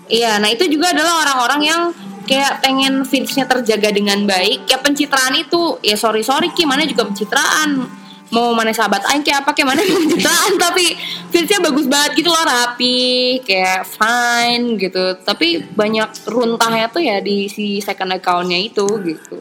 Iya, 0.09 0.33
nah 0.39 0.47
itu 0.47 0.69
juga 0.69 0.93
adalah 0.93 1.19
orang-orang 1.21 1.61
yang 1.63 1.81
kayak 2.23 2.61
pengen 2.61 3.01
feedsnya 3.03 3.43
terjaga 3.43 3.89
dengan 3.91 4.23
baik. 4.23 4.65
Ya 4.65 4.77
pencitraan 4.77 5.33
itu, 5.35 5.81
ya 5.81 5.97
sorry 5.97 6.21
sorry 6.21 6.53
Ki, 6.53 6.63
mana 6.63 6.85
juga 6.85 7.05
pencitraan. 7.05 7.89
Mau 8.33 8.57
mana 8.57 8.73
sahabat 8.73 9.05
aing 9.13 9.21
kayak 9.21 9.45
apa 9.45 9.53
kayak 9.53 9.77
mana 9.77 9.81
pencitraan 9.89 10.57
tapi 10.57 10.97
feedsnya 11.29 11.61
bagus 11.61 11.85
banget 11.85 12.25
gitu 12.25 12.33
loh 12.33 12.45
rapi, 12.49 13.39
kayak 13.45 13.85
fine 13.85 14.81
gitu. 14.81 15.21
Tapi 15.21 15.61
banyak 15.77 16.29
runtahnya 16.33 16.89
tuh 16.89 17.05
ya 17.05 17.21
di 17.21 17.47
si 17.53 17.79
second 17.85 18.17
accountnya 18.17 18.57
itu 18.57 18.89
gitu. 19.05 19.37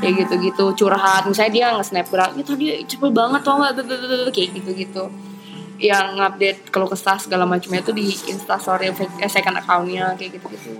Kayak 0.00 0.26
gitu-gitu 0.26 0.72
curhat, 0.76 1.28
misalnya 1.28 1.52
dia 1.52 1.66
nge-snapgram, 1.76 2.36
ya 2.36 2.44
tadi 2.44 2.66
cepet 2.88 3.10
banget 3.12 3.40
tuh 3.44 3.56
kayak 4.32 4.48
gitu-gitu 4.56 5.04
yang 5.82 6.14
ngupdate 6.14 6.70
kalau 6.70 6.86
kesah 6.86 7.18
segala 7.18 7.42
macamnya 7.42 7.82
itu 7.82 7.90
di 7.90 8.06
instastory 8.30 8.94
eh, 8.94 9.30
second 9.30 9.58
accountnya 9.58 10.14
kayak 10.14 10.38
gitu 10.38 10.46
gitu 10.54 10.70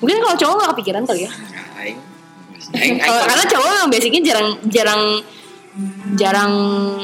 mungkin 0.00 0.16
kalau 0.24 0.36
cowok 0.40 0.54
nggak 0.56 0.70
kepikiran 0.72 1.02
kali 1.04 1.28
ya 1.28 1.32
Aing. 1.76 1.98
Aing, 2.72 2.96
aing, 3.04 3.24
karena 3.28 3.44
cowok 3.44 3.68
memang 3.68 3.88
basicnya 3.92 4.20
jarang 4.24 4.48
jarang 4.72 5.02
jarang 6.14 6.52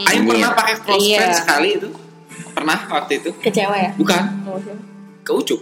Aing 0.03 0.25
pernah 0.25 0.51
pakai 0.53 0.75
close 0.79 1.01
Iya. 1.01 1.19
friend 1.19 1.35
sekali 1.37 1.69
itu. 1.75 1.89
Pernah 2.51 2.79
waktu 2.89 3.13
itu. 3.17 3.31
kecewa 3.37 3.75
ya 3.75 3.91
Bukan, 3.95 4.23
Oh, 4.45 4.59
siapa? 4.59 4.83
ke 5.21 5.33
Ucup. 5.33 5.61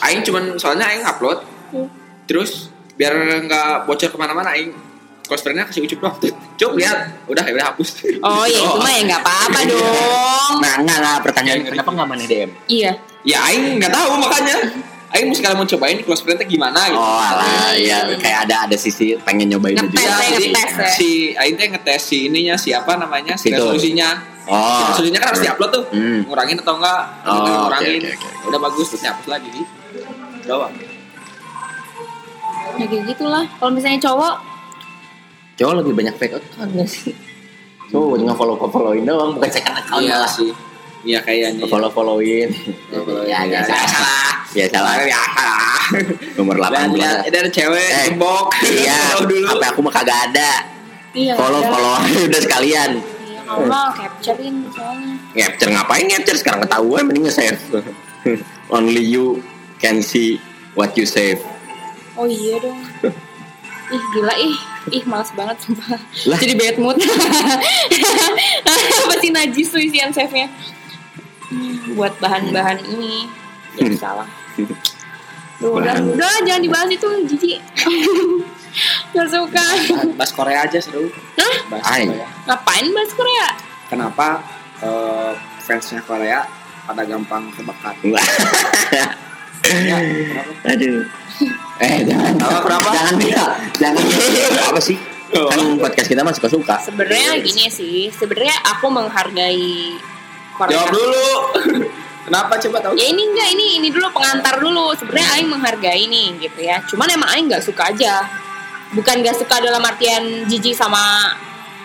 Aing 0.00 0.20
cuman 0.20 0.44
soalnya 0.56 0.86
Aing 0.86 1.02
upload. 1.02 1.38
Hmm. 1.70 1.88
Terus 2.24 2.68
biar 2.92 3.14
nggak 3.40 3.84
bocor 3.84 4.08
ke 4.08 4.16
mana-mana 4.16 4.50
Aing 4.50 4.74
close 5.22 5.40
friendnya 5.40 5.64
kasih 5.64 5.82
Ucup 5.82 5.98
doang. 6.00 6.16
Cup 6.60 6.72
lihat, 6.74 6.98
udah 7.24 7.40
ya 7.40 7.52
udah 7.52 7.66
hapus. 7.68 7.88
oh 8.20 8.44
ya 8.44 8.58
itu 8.60 8.76
mah 8.76 8.90
ya 8.90 9.02
nggak 9.06 9.22
apa-apa 9.22 9.58
dong 9.70 10.54
Nah, 10.58 10.72
enggak 10.76 10.96
enggak 10.98 11.18
pertanyaan 11.22 11.58
Iya, 11.58 11.70
kenapa 11.70 11.88
enggak 11.90 12.08
mana 12.08 12.22
DM? 12.24 12.50
iya 12.66 12.92
Ya 13.20 13.38
Aing 13.42 13.76
nggak 13.76 13.90
tahu 13.90 14.10
makanya. 14.18 14.56
Aing 15.10 15.26
mau 15.26 15.34
sekali 15.34 15.54
mau 15.54 15.66
cobain 15.66 15.98
close 16.00 16.22
friendnya 16.22 16.46
gimana 16.46 16.86
gitu. 16.86 16.94
Oh, 16.96 17.18
alah, 17.18 17.74
ya 17.74 18.06
kayak 18.14 18.46
ada 18.46 18.56
ada 18.64 18.76
sisi 18.76 19.18
pengen 19.20 19.50
nyobain 19.50 19.74
Ngetes 19.74 19.90
juga. 19.90 20.06
ya, 20.06 20.14
jadi 20.30 20.46
ngetes 20.48 20.70
ya. 20.72 20.86
si 20.94 21.10
Aing 21.34 21.54
teh 21.54 21.66
ngetes 21.66 22.00
si 22.00 22.18
ininya 22.26 22.54
siapa 22.54 22.94
namanya 22.94 23.34
si 23.34 23.50
Fitur. 23.50 23.74
resolusinya. 23.74 24.22
Oh. 24.46 24.86
Resolusinya 24.88 25.18
kan 25.18 25.28
harus 25.34 25.42
diupload 25.42 25.70
tuh. 25.72 25.84
Hmm. 25.90 26.20
Ngurangin 26.24 26.56
atau 26.58 26.74
enggak? 26.78 27.02
Oh, 27.22 27.42
ngurangin. 27.66 28.00
oke, 28.00 28.10
oke. 28.14 28.28
Udah 28.46 28.58
bagus 28.60 28.86
terus 28.88 29.02
dihapus 29.02 29.26
lagi 29.28 29.48
gitu. 29.50 29.72
Doang. 30.46 30.74
ya 32.72 32.86
kayak 32.86 33.04
gitulah 33.08 33.44
kalau 33.58 33.70
misalnya 33.70 34.00
cowok 34.00 34.34
Cowok 35.54 35.74
lebih 35.76 35.92
banyak 35.92 36.14
fake 36.16 36.34
account 36.34 36.70
gak 36.72 36.88
sih? 36.88 37.12
Cowok 37.90 38.22
nggak 38.22 38.32
follow 38.34 38.56
followin 38.64 39.04
doang, 39.04 39.34
bukan 39.34 39.50
second 39.50 39.76
account 39.76 40.00
Iya 40.00 40.16
malah. 40.16 40.30
sih. 40.30 40.50
Iya 41.00 41.18
kayaknya. 41.20 41.64
Follow 41.64 41.88
followin. 41.88 42.48
Ya, 43.24 43.26
Ya, 43.26 43.38
biasa. 43.64 43.72
biasa 43.72 43.96
lah. 43.98 44.32
Biasa 44.50 44.78
lah. 44.78 44.92
Biasa 45.00 45.40
lah. 45.40 45.80
Nomor 46.36 46.54
Lihat, 46.56 46.70
8 46.70 46.70
lihat, 46.70 46.88
belas. 46.92 47.16
ada 47.26 47.38
cewek 47.48 47.88
Eh, 47.90 48.04
gembok. 48.06 48.44
Iya, 48.62 48.98
dulu. 49.22 49.46
apa 49.50 49.64
aku 49.68 49.78
mah 49.80 49.92
kagak 49.92 50.18
ada. 50.28 50.50
iya 51.10 51.32
Follow 51.34 51.58
ada. 51.58 51.68
follow 51.68 51.90
aja 51.98 52.18
udah 52.22 52.40
sekalian. 52.40 52.90
iya 53.24 53.40
kalau 53.42 53.66
mau 53.66 53.88
capturein 53.90 54.54
soalnya 54.70 55.14
Capture 55.32 55.70
ngapain 55.72 56.04
capture 56.06 56.36
sekarang 56.36 56.60
ketahuan 56.62 57.02
mending 57.02 57.24
nge-save. 57.26 57.58
Only 58.70 59.02
you 59.02 59.42
can 59.76 60.00
see 60.00 60.38
what 60.72 60.94
you 60.94 61.02
save. 61.02 61.40
Oh 62.14 62.24
iya 62.24 62.56
dong. 62.60 62.78
Ih 63.90 64.02
gila 64.14 64.32
ih, 64.36 64.54
ih 64.92 65.02
males 65.02 65.28
banget 65.34 65.56
sumpah. 65.60 65.98
Lah. 66.28 66.38
Jadi 66.38 66.52
bad 66.54 66.76
mood. 66.78 66.94
Apa 69.00 69.14
sih 69.18 69.30
najis 69.30 69.66
tuh 69.68 69.80
isian 69.80 70.10
save-nya? 70.10 70.46
Hmm, 71.50 71.98
buat 71.98 72.14
bahan-bahan 72.22 72.78
ini. 72.86 73.26
Ya 73.74 73.86
Hmm. 73.86 73.98
salah. 74.02 74.28
Duh, 75.60 75.76
udah, 75.76 75.92
udah 76.00 76.34
jangan 76.48 76.62
dibahas 76.64 76.88
itu 76.88 77.08
jijik. 77.28 77.58
Gak 79.14 79.28
suka. 79.28 79.66
Bahas 80.14 80.32
Korea 80.32 80.64
aja 80.64 80.78
seru. 80.80 81.10
Hah? 81.36 81.54
Bahas. 81.68 81.84
Korea. 81.84 82.28
Ngapain 82.48 82.86
bahas 82.94 83.12
Korea? 83.12 83.48
Kenapa 83.90 84.28
eh, 84.80 85.32
fansnya 85.60 86.00
Korea 86.06 86.46
pada 86.86 87.02
gampang 87.04 87.50
kebakar? 87.52 87.94
Ya? 89.70 90.02
Aduh. 90.66 91.04
Eh 91.78 92.02
jangan. 92.02 92.32
Apa, 92.42 92.58
kenapa? 92.64 92.90
Jangan 92.90 93.14
dia. 93.20 93.44
Jangan. 93.76 94.02
Apa 94.72 94.80
sih? 94.82 94.96
Kan 95.30 95.78
podcast 95.78 96.08
kita 96.10 96.26
mah 96.26 96.34
suka-suka. 96.34 96.80
Sebenarnya 96.82 97.38
gini 97.38 97.70
sih, 97.70 98.10
sebenarnya 98.10 98.56
aku 98.66 98.90
menghargai 98.90 99.94
Korea. 100.60 100.76
Jawab 100.76 100.88
dulu. 100.92 101.28
Kenapa? 102.28 102.52
Coba 102.60 102.78
tahu? 102.84 102.92
ya 103.00 103.06
ini 103.08 103.22
enggak 103.32 103.48
ini 103.56 103.66
ini 103.80 103.88
dulu 103.88 104.12
pengantar 104.12 104.60
dulu. 104.60 104.92
Sebenarnya 104.92 105.28
Aing 105.40 105.48
menghargai 105.48 106.04
nih 106.04 106.28
gitu 106.36 106.60
ya. 106.60 106.76
Cuman 106.84 107.08
emang 107.08 107.28
Aing 107.32 107.48
nggak 107.48 107.64
suka 107.64 107.88
aja. 107.88 108.28
Bukan 108.92 109.24
nggak 109.24 109.40
suka 109.40 109.56
dalam 109.64 109.80
artian 109.80 110.44
jijik 110.44 110.76
sama 110.76 111.32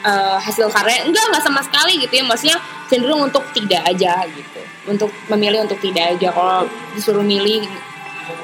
eh, 0.03 0.38
hasil 0.43 0.67
karya. 0.69 1.07
Enggak 1.07 1.23
nggak 1.31 1.43
sama 1.47 1.63
sekali 1.63 2.03
gitu 2.03 2.13
ya. 2.19 2.23
Maksudnya 2.27 2.57
cenderung 2.91 3.31
untuk 3.31 3.47
tidak 3.55 3.81
aja 3.88 4.27
gitu. 4.27 4.61
Untuk 4.85 5.09
memilih 5.31 5.63
untuk 5.65 5.79
tidak 5.79 6.19
aja. 6.19 6.29
Kalau 6.35 6.67
disuruh 6.93 7.23
milih 7.23 7.63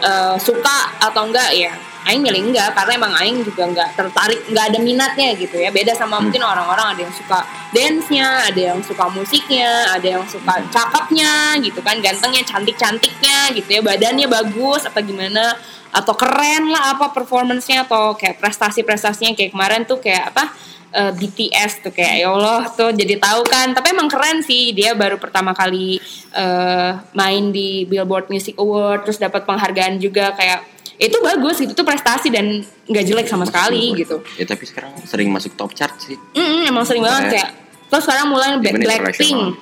eh, 0.02 0.36
suka 0.40 0.96
atau 1.04 1.28
enggak 1.28 1.52
ya 1.54 1.76
Aing 2.02 2.22
milih 2.26 2.50
enggak 2.50 2.74
karena 2.74 2.92
emang 2.98 3.14
Aing 3.14 3.46
juga 3.46 3.70
enggak 3.70 3.90
tertarik 3.94 4.42
enggak 4.50 4.66
ada 4.74 4.80
minatnya 4.82 5.30
gitu 5.38 5.56
ya. 5.62 5.70
Beda 5.70 5.94
sama 5.94 6.18
mungkin 6.18 6.42
orang-orang 6.42 6.98
ada 6.98 7.02
yang 7.06 7.14
suka 7.14 7.46
dance-nya 7.70 8.28
ada 8.50 8.62
yang 8.74 8.80
suka 8.82 9.06
musiknya 9.14 9.70
ada 9.94 10.08
yang 10.18 10.26
suka 10.26 10.66
cakepnya 10.74 11.62
gitu 11.62 11.80
kan 11.86 12.02
gantengnya 12.02 12.42
cantik-cantiknya 12.42 13.54
gitu 13.54 13.70
ya. 13.70 13.82
Badannya 13.86 14.26
bagus 14.26 14.90
apa 14.90 15.00
gimana 15.06 15.54
atau 15.92 16.16
keren 16.18 16.72
lah 16.72 16.98
apa 16.98 17.14
performance-nya 17.14 17.86
atau 17.86 18.18
kayak 18.18 18.42
prestasi-prestasinya. 18.42 19.38
Kayak 19.38 19.54
kemarin 19.54 19.82
tuh 19.86 20.02
kayak 20.02 20.34
apa 20.34 20.50
eh, 20.98 21.12
BTS 21.14 21.86
tuh 21.86 21.94
kayak 21.94 22.26
ya 22.26 22.28
Allah 22.34 22.66
tuh 22.74 22.98
jadi 22.98 23.22
tahu 23.22 23.46
kan. 23.46 23.78
Tapi 23.78 23.94
emang 23.94 24.10
keren 24.10 24.42
sih 24.42 24.74
dia 24.74 24.98
baru 24.98 25.22
pertama 25.22 25.54
kali 25.54 26.02
eh, 26.34 26.92
main 27.14 27.54
di 27.54 27.86
Billboard 27.86 28.26
Music 28.34 28.58
Award 28.58 29.06
terus 29.06 29.22
dapat 29.22 29.46
penghargaan 29.46 30.02
juga 30.02 30.34
kayak 30.34 30.81
itu 31.02 31.18
bagus 31.20 31.58
itu 31.58 31.74
tuh 31.74 31.82
prestasi 31.82 32.30
dan 32.30 32.62
nggak 32.86 33.04
jelek 33.04 33.26
sama 33.26 33.42
sekali 33.44 33.98
gitu 33.98 34.22
Ya 34.38 34.46
tapi 34.46 34.64
sekarang 34.64 34.94
sering 35.02 35.28
masuk 35.28 35.58
top 35.58 35.74
chart 35.74 35.98
sih. 35.98 36.14
Mm, 36.32 36.70
emang 36.70 36.86
sering 36.86 37.02
banget 37.02 37.34
Kayak- 37.36 37.52
terus 37.90 38.04
sekarang 38.06 38.30
mulai 38.30 38.56
Blackpink 38.56 38.86
international. 38.86 39.58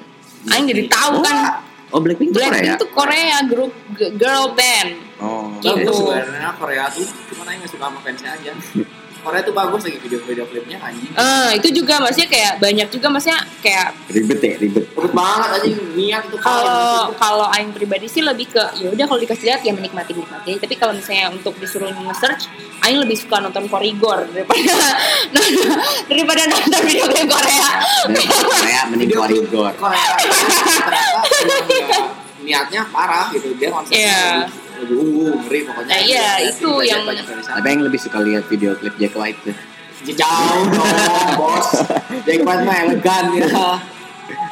Aing 0.49 0.65
jadi 0.67 0.83
tahu 0.85 1.13
kan 1.21 1.37
Oh 1.89 1.97
Blackpink 1.97 2.29
Blackpink 2.29 2.69
Korea. 2.69 2.77
tuh 2.77 2.89
Korea 2.91 3.37
grup 3.45 3.71
girl 4.13 4.53
band 4.53 4.91
Oh. 5.17 5.51
Gitu. 5.57 5.89
sebenarnya 5.89 6.53
Korea 6.53 6.85
tuh 6.87 7.03
cuma 7.27 7.43
Aing 7.45 7.59
nggak 7.59 7.71
suka 7.71 7.85
sama 7.87 7.99
fansnya 7.99 8.31
aja. 8.31 8.51
Korea 9.19 9.41
tuh 9.41 9.51
bagus 9.51 9.81
lagi 9.83 9.99
video-video 9.99 10.43
klipnya 10.45 10.77
anjing. 10.79 11.11
Eh, 11.11 11.49
itu 11.55 11.67
juga 11.73 11.99
maksudnya 11.99 12.27
kayak 12.27 12.53
banyak 12.57 12.87
juga 12.87 13.07
maksudnya 13.07 13.39
kayak 13.59 13.87
Ribet 14.07 14.39
ya 14.39 14.53
ribet. 14.57 14.83
Urut 14.93 15.11
banget 15.11 15.49
anjing 15.55 15.75
niat 15.93 16.23
itu 16.23 16.37
kalau 16.37 17.11
kalau 17.13 17.47
aing 17.51 17.69
pribadi 17.69 18.05
sih 18.05 18.19
lebih 18.19 18.47
ke 18.47 18.63
ya 18.75 18.87
udah 18.87 19.05
kalau 19.05 19.19
dikasih 19.19 19.45
lihat 19.45 19.61
ya 19.61 19.71
menikmati 19.71 20.11
nikmati 20.13 20.55
tapi 20.55 20.73
kalau 20.73 20.91
misalnya 20.91 21.29
untuk 21.29 21.53
disuruh 21.55 21.87
nge-search 21.89 22.47
aing 22.81 22.97
lebih 22.97 23.15
suka 23.15 23.39
nonton 23.39 23.67
korigor 23.67 24.23
daripada 24.25 24.75
daripada 26.09 26.41
nonton 26.45 26.79
video 26.81 27.05
klip 27.05 27.27
Korea 27.27 27.69
Korea 28.49 28.81
mending 28.87 29.11
koridor. 29.11 29.71
Korea 29.75 30.07
ternyata 30.15 31.19
niatnya 32.39 32.81
parah 32.87 33.27
gitu 33.29 33.51
dia 33.53 33.69
konsepnya 33.69 33.99
Iya. 33.99 34.68
Ungu 34.81 35.23
ngeri 35.37 35.59
pokoknya. 35.63 35.89
Nah, 35.89 35.99
iya, 36.01 36.27
itu 36.41 36.69
yang-. 36.81 37.03
Tapi 37.41 37.67
yang 37.67 37.81
lebih 37.81 37.97
suka 37.97 38.19
lihat 38.19 38.45
video 38.45 38.73
klip 38.73 38.95
Jack 38.95 39.13
White 39.13 39.39
tuh. 39.41 39.55
jauh 39.99 40.63
dong 40.65 40.87
bos 41.35 41.69
Jack 42.25 42.39
White 42.39 42.63
mah 42.63 42.77
elegan 42.81 43.25
ya 43.33 43.47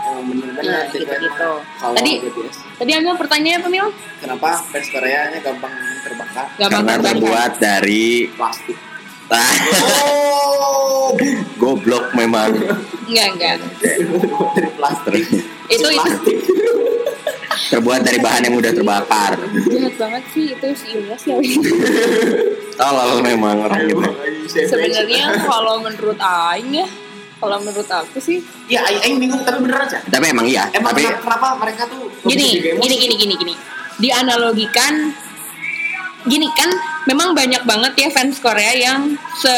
Oh, 0.04 0.20
bener-bener 0.22 0.60
Nah, 0.60 0.84
mah 0.88 1.60
kalau 1.78 1.94
Tadi- 1.94 2.20
BTS 2.22 2.58
tadi 2.76 2.92
ambil 2.94 3.16
pertanyaannya 3.16 3.58
apa 3.58 3.70
Mil? 3.70 3.88
kenapa 4.18 4.48
fans 4.62 4.88
Koreanya 4.88 5.40
gampang 5.40 5.72
terbakar 6.02 6.46
Gampang 6.54 6.72
Karena 6.74 6.94
terbakar. 6.94 7.12
terbuat 7.14 7.52
dari 7.58 8.06
plastik 8.30 8.76
oh 10.00 11.12
goblok 11.62 12.12
memang. 12.14 12.52
enggak 13.06 13.28
enggak 13.34 13.54
dari 13.78 14.04
plastik 14.74 15.24
itu 15.24 15.40
itu 15.70 15.88
plastik 15.94 16.38
Terbuat 17.68 18.02
dari 18.02 18.18
bahan 18.18 18.42
yang 18.44 18.54
mudah 18.54 18.72
terbakar. 18.72 19.34
jahat 19.68 19.94
banget 19.96 20.24
sih 20.30 20.46
itu 20.50 20.68
si 20.74 20.88
Ilyas 20.94 21.24
ya 21.24 21.36
Tolol 22.74 23.20
memang 23.20 23.58
orang 23.64 23.82
gitu. 23.84 24.02
sebenarnya 24.48 25.34
kalau 25.42 25.80
menurut 25.80 26.18
aing 26.18 26.72
ya 26.76 26.88
kalau 27.38 27.58
menurut 27.60 27.86
aku 27.88 28.18
sih 28.18 28.38
ya 28.66 28.82
aing 28.84 29.02
aing 29.02 29.18
bingung 29.20 29.42
tapi 29.42 29.58
bener 29.60 29.82
aja 29.82 29.98
Tapi 30.04 30.26
emang 30.28 30.46
iya. 30.46 30.70
emang 30.72 30.92
tapi 30.92 31.04
kenapa- 31.04 31.22
kenapa 31.24 31.48
mereka 31.58 31.84
tuh 31.86 32.06
gini 32.24 32.48
gini 32.78 32.96
gini 32.96 33.16
gini 33.16 33.34
gini 33.36 33.54
dianalogikan 33.98 34.94
gini 36.24 36.48
kan 36.52 36.70
memang 37.06 37.32
banyak 37.32 37.64
banget 37.64 37.94
ya 37.96 38.08
fans 38.12 38.38
Korea 38.38 38.74
yang 38.74 39.16
se 39.34 39.54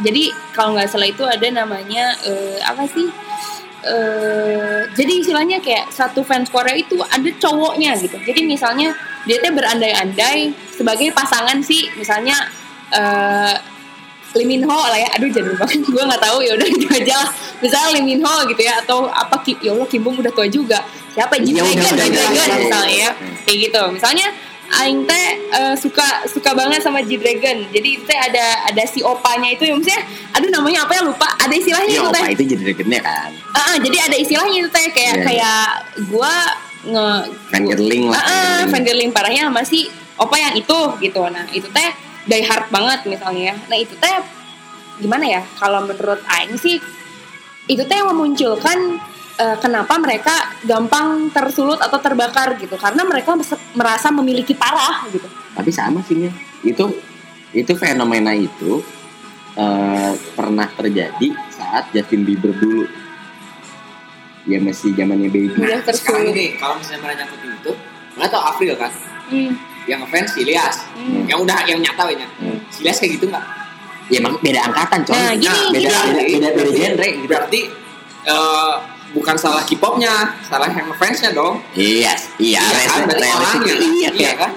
jadi 0.00 0.28
kalau 0.50 0.74
nggak 0.74 0.88
salah 0.88 1.06
itu 1.06 1.22
ada 1.22 1.46
namanya 1.48 2.12
eh, 2.22 2.58
apa 2.60 2.84
sih 2.86 3.06
eh 3.88 4.80
jadi 4.92 5.12
istilahnya 5.24 5.58
kayak 5.64 5.88
satu 5.88 6.20
fans 6.20 6.52
Korea 6.52 6.76
itu 6.76 7.00
ada 7.00 7.30
cowoknya 7.40 7.96
gitu. 7.98 8.20
Jadi 8.20 8.44
misalnya 8.44 8.92
dia 9.24 9.40
teh 9.40 9.52
berandai-andai 9.52 10.52
sebagai 10.72 11.12
pasangan 11.16 11.60
sih. 11.64 11.88
Misalnya 11.96 12.36
eh 12.92 13.56
Lee 14.36 14.44
Min 14.44 14.62
Ho 14.68 14.76
lah 14.76 14.98
ya. 14.98 15.08
Aduh 15.16 15.32
jadul 15.32 15.56
banget. 15.56 15.80
Gue 15.94 16.02
nggak 16.04 16.20
tahu. 16.20 16.38
Ya 16.44 16.52
udah 16.54 16.68
itu 16.76 16.86
aja 16.92 17.14
lah. 17.24 17.30
Misalnya 17.64 17.88
Lee 17.96 18.04
Min 18.04 18.20
Ho 18.20 18.34
gitu 18.46 18.60
ya 18.60 18.84
atau 18.84 19.08
apa 19.08 19.40
ya 19.58 19.72
Allah 19.72 19.88
Kim 19.88 20.04
Bum 20.04 20.20
udah 20.20 20.32
tua 20.32 20.46
juga. 20.46 20.84
Siapa? 21.16 21.34
Jin 21.42 21.58
Dragon 21.58 21.82
udah. 21.98 22.58
misalnya 22.62 22.94
ya. 22.94 23.10
Kayak 23.42 23.58
gitu. 23.68 23.82
Misalnya 23.90 24.26
Aing 24.68 25.08
teh 25.08 25.26
eh, 25.48 25.74
suka 25.80 26.28
suka 26.28 26.52
banget 26.52 26.84
sama 26.84 27.00
G 27.00 27.16
Dragon 27.16 27.64
jadi 27.72 27.90
teh 28.04 28.18
ada 28.20 28.68
ada 28.68 28.82
si 28.84 29.00
opanya 29.00 29.48
itu 29.48 29.64
ya 29.64 29.72
maksudnya 29.72 30.02
aduh 30.36 30.50
namanya 30.52 30.84
apa 30.84 30.92
ya 30.92 31.02
lupa 31.08 31.24
ada 31.40 31.54
istilahnya 31.56 31.88
Iya 31.88 32.00
itu 32.04 32.10
teh 32.12 32.24
itu 32.36 32.44
jadi 32.52 32.62
dragonnya 32.68 33.00
kan. 33.00 33.30
Ah, 33.56 33.60
ah, 33.72 33.76
jadi 33.80 33.96
ada 34.04 34.16
istilahnya 34.20 34.56
itu 34.60 34.68
teh 34.68 34.86
kayak 34.92 35.14
iya. 35.16 35.24
kayak 35.24 35.64
gua 36.12 36.34
nge 36.84 37.08
Fangirling 37.48 38.04
lah, 38.12 38.16
Ah, 38.16 38.20
ah, 38.20 38.28
fangirling. 38.28 38.68
fangirling 38.70 39.10
parahnya 39.16 39.42
sama 39.48 39.62
si 39.64 39.88
opa 40.20 40.36
yang 40.36 40.54
itu 40.54 40.78
gitu. 41.00 41.22
Nah, 41.32 41.48
itu 41.50 41.68
teh 41.72 41.88
die 42.28 42.44
hard 42.44 42.68
banget 42.68 43.00
misalnya. 43.08 43.56
Nah, 43.72 43.76
itu 43.80 43.96
teh 43.96 44.16
gimana 45.00 45.24
ya? 45.24 45.42
Kalau 45.56 45.80
menurut 45.88 46.20
aing 46.28 46.60
sih 46.60 46.76
itu 47.66 47.82
teh 47.88 47.96
yang 47.96 48.12
memunculkan 48.12 49.00
eh, 49.38 49.56
kenapa 49.56 49.94
mereka 49.96 50.34
gampang 50.62 51.30
tersulut 51.30 51.78
atau 51.78 51.98
terbakar 51.98 52.58
gitu. 52.58 52.74
Karena 52.74 53.02
mereka 53.02 53.38
merasa 53.72 54.10
memiliki 54.10 54.52
parah 54.52 55.06
gitu. 55.08 55.26
Tapi 55.54 55.70
sama 55.70 56.02
sih 56.02 56.18
Mil. 56.18 56.32
Itu 56.60 56.90
itu 57.50 57.72
fenomena 57.74 58.34
itu 58.34 58.82
eh, 59.54 60.12
pernah 60.34 60.66
terjadi 60.68 61.28
saat 61.48 61.88
Justin 61.90 62.22
Bieber 62.22 62.52
dulu. 62.52 62.84
Ya 64.48 64.56
masih 64.58 64.96
zamannya 64.96 65.28
baby. 65.28 65.52
Udah 65.52 65.84
sekarang 65.92 66.32
tersulut. 66.32 66.32
ini 66.32 66.46
kalau 66.56 66.74
misalnya 66.80 67.00
mereka 67.04 67.16
nyangkutin 67.20 67.50
itu 67.54 67.72
nggak 68.16 68.28
tau 68.28 68.42
April 68.44 68.74
kan 68.74 68.92
Hmm. 69.28 69.52
yang 69.84 70.00
si 70.24 70.40
Ilyas 70.40 70.88
Hmm. 70.96 71.28
yang 71.28 71.44
udah 71.44 71.68
yang 71.68 71.76
nyata 71.78 72.08
ya 72.08 72.24
Hmm. 72.40 72.56
Ilyas 72.80 72.96
kayak 72.96 73.20
gitu 73.20 73.28
nggak 73.28 73.44
Ya 74.08 74.24
emang 74.24 74.40
beda 74.40 74.64
angkatan 74.64 75.04
coy. 75.04 75.12
Nah, 75.12 75.36
gini, 75.36 75.44
beda, 75.68 75.92
gini. 75.92 76.16
beda, 76.40 76.48
beda, 76.48 76.48
beda 76.56 76.70
genre 76.72 77.08
gitu. 77.12 77.26
berarti 77.28 77.60
eh, 78.24 78.74
bukan 79.12 79.36
salah 79.40 79.62
K-popnya 79.64 80.36
salah 80.44 80.68
yang 80.68 80.88
ngefansnya 80.92 81.30
dong. 81.32 81.60
Iya, 81.72 82.12
iya, 82.36 82.60
iya 82.60 82.88
kan? 82.88 83.00
berarti 83.08 83.28
orangnya. 83.28 83.74
Iya, 83.74 83.86
iya 83.88 84.10
iya, 84.12 84.32
kan? 84.36 84.50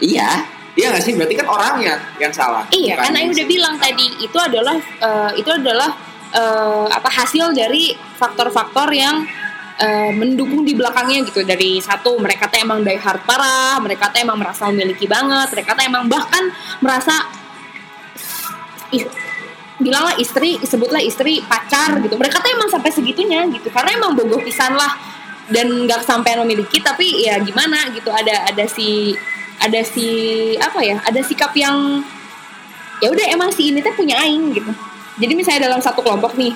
Iya. 0.00 0.28
iya 0.74 0.86
nggak 0.90 1.04
sih? 1.04 1.12
Berarti 1.14 1.34
kan 1.38 1.46
orangnya 1.46 1.94
yang 2.18 2.32
salah 2.34 2.64
Iya, 2.72 2.98
kan 2.98 3.14
Aing 3.14 3.30
udah 3.30 3.46
bilang 3.46 3.74
tadi 3.78 4.06
itu 4.18 4.38
adalah 4.40 4.76
eh, 4.80 5.30
itu 5.38 5.50
adalah 5.50 5.90
eh, 6.34 6.86
apa 6.90 7.10
hasil 7.12 7.54
dari 7.54 7.94
faktor-faktor 8.18 8.90
yang 8.90 9.22
eh, 9.78 10.10
mendukung 10.16 10.66
di 10.66 10.74
belakangnya 10.74 11.22
gitu. 11.30 11.46
Dari 11.46 11.78
satu 11.78 12.18
mereka 12.18 12.50
tuh 12.50 12.58
emang 12.58 12.82
die 12.82 12.98
hard 12.98 13.22
parah, 13.22 13.78
mereka 13.78 14.10
tuh 14.10 14.24
emang 14.24 14.40
merasa 14.40 14.66
memiliki 14.72 15.06
banget, 15.06 15.52
mereka 15.54 15.78
tuh 15.78 15.84
emang 15.86 16.04
bahkan 16.10 16.44
merasa 16.82 17.14
ih, 18.90 19.23
bilanglah 19.82 20.14
istri, 20.18 20.60
sebutlah 20.62 21.02
istri 21.02 21.42
pacar 21.42 21.98
gitu. 21.98 22.14
Mereka 22.14 22.38
tuh 22.38 22.50
emang 22.54 22.68
sampai 22.70 22.90
segitunya 22.94 23.42
gitu. 23.50 23.68
Karena 23.70 23.98
emang 23.98 24.14
bogoh 24.14 24.42
pisan 24.42 24.74
lah. 24.78 24.94
Dan 25.44 25.84
nggak 25.84 26.08
sampai 26.08 26.40
memiliki 26.40 26.80
tapi 26.80 27.26
ya 27.26 27.36
gimana 27.42 27.90
gitu. 27.92 28.08
Ada 28.08 28.48
ada 28.54 28.64
si 28.64 29.12
ada 29.60 29.80
si 29.86 30.08
apa 30.56 30.80
ya 30.82 30.98
ada 31.04 31.20
sikap 31.22 31.52
yang 31.54 32.02
ya 32.98 33.08
udah 33.12 33.26
emang 33.30 33.50
si 33.52 33.70
ini 33.70 33.84
teh 33.84 33.92
punya 33.92 34.18
aing 34.24 34.54
gitu. 34.56 34.72
Jadi 35.20 35.32
misalnya 35.36 35.70
dalam 35.70 35.80
satu 35.84 36.02
kelompok 36.02 36.34
nih 36.34 36.54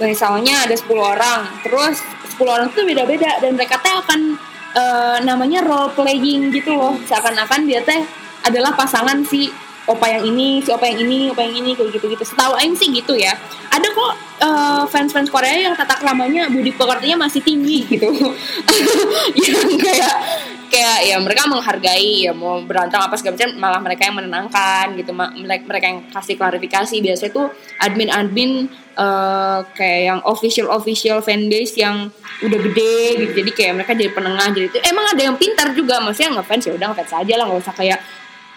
misalnya 0.00 0.64
ada 0.64 0.72
10 0.72 0.88
orang 0.96 1.44
terus 1.60 2.00
10 2.32 2.40
orang 2.48 2.68
itu 2.72 2.80
beda-beda 2.88 3.36
dan 3.42 3.52
mereka 3.52 3.76
teh 3.84 3.92
akan 3.92 4.20
eh, 4.76 5.18
namanya 5.24 5.60
role 5.64 5.92
playing 5.96 6.52
gitu 6.52 6.76
loh. 6.76 6.96
Seakan-akan 7.08 7.64
dia 7.64 7.80
teh 7.84 8.04
adalah 8.44 8.72
pasangan 8.76 9.20
si 9.24 9.48
opa 9.90 10.06
yang 10.06 10.22
ini 10.22 10.62
si 10.62 10.70
opa 10.70 10.86
yang 10.86 11.02
ini 11.02 11.34
opa 11.34 11.42
yang 11.42 11.58
ini 11.58 11.74
kayak 11.74 11.90
gitu-gitu. 11.98 12.22
Setahu 12.22 12.54
aing 12.54 12.78
sih 12.78 12.88
gitu 12.94 13.18
ya. 13.18 13.34
Ada 13.74 13.86
kok 13.90 14.12
eh, 14.38 14.82
fans-fans 14.86 15.28
Korea 15.28 15.66
yang 15.70 15.74
tata 15.74 15.98
keramanya 15.98 16.46
budi 16.46 16.70
pekertinya 16.70 17.26
masih 17.26 17.42
tinggi 17.42 17.90
gitu. 17.90 18.06
Yang 19.42 19.70
kayak 19.82 20.14
kayak 20.70 20.98
ya 21.02 21.18
mereka 21.18 21.50
menghargai 21.50 22.30
ya 22.30 22.32
mau 22.32 22.62
berantem 22.62 23.02
apa 23.02 23.18
segala 23.18 23.34
macam 23.34 23.50
malah 23.58 23.80
mereka 23.82 24.06
yang 24.06 24.16
menenangkan 24.22 24.86
gitu. 24.94 25.10
Mereka 25.66 25.86
yang 25.90 26.00
kasih 26.14 26.38
klarifikasi. 26.38 26.96
Biasanya 27.02 27.32
tuh 27.34 27.46
admin-admin 27.82 28.70
eh, 28.94 29.58
kayak 29.74 30.00
yang 30.06 30.20
official 30.22 30.70
official 30.70 31.18
fanbase 31.18 31.74
yang 31.74 32.14
udah 32.46 32.58
gede 32.70 33.26
gitu. 33.26 33.32
Jadi 33.42 33.50
kayak 33.50 33.72
mereka 33.82 33.92
jadi 33.98 34.10
penengah 34.14 34.48
jadi 34.54 34.66
itu. 34.70 34.78
Emang 34.86 35.06
ada 35.10 35.22
yang 35.22 35.34
pintar 35.34 35.74
juga 35.74 35.98
maksudnya 35.98 36.38
ngefans 36.38 36.64
ya 36.70 36.72
udah 36.78 36.86
ngefans 36.94 37.12
aja 37.26 37.34
lah 37.34 37.44
nggak 37.50 37.62
usah 37.66 37.74
kayak 37.74 37.98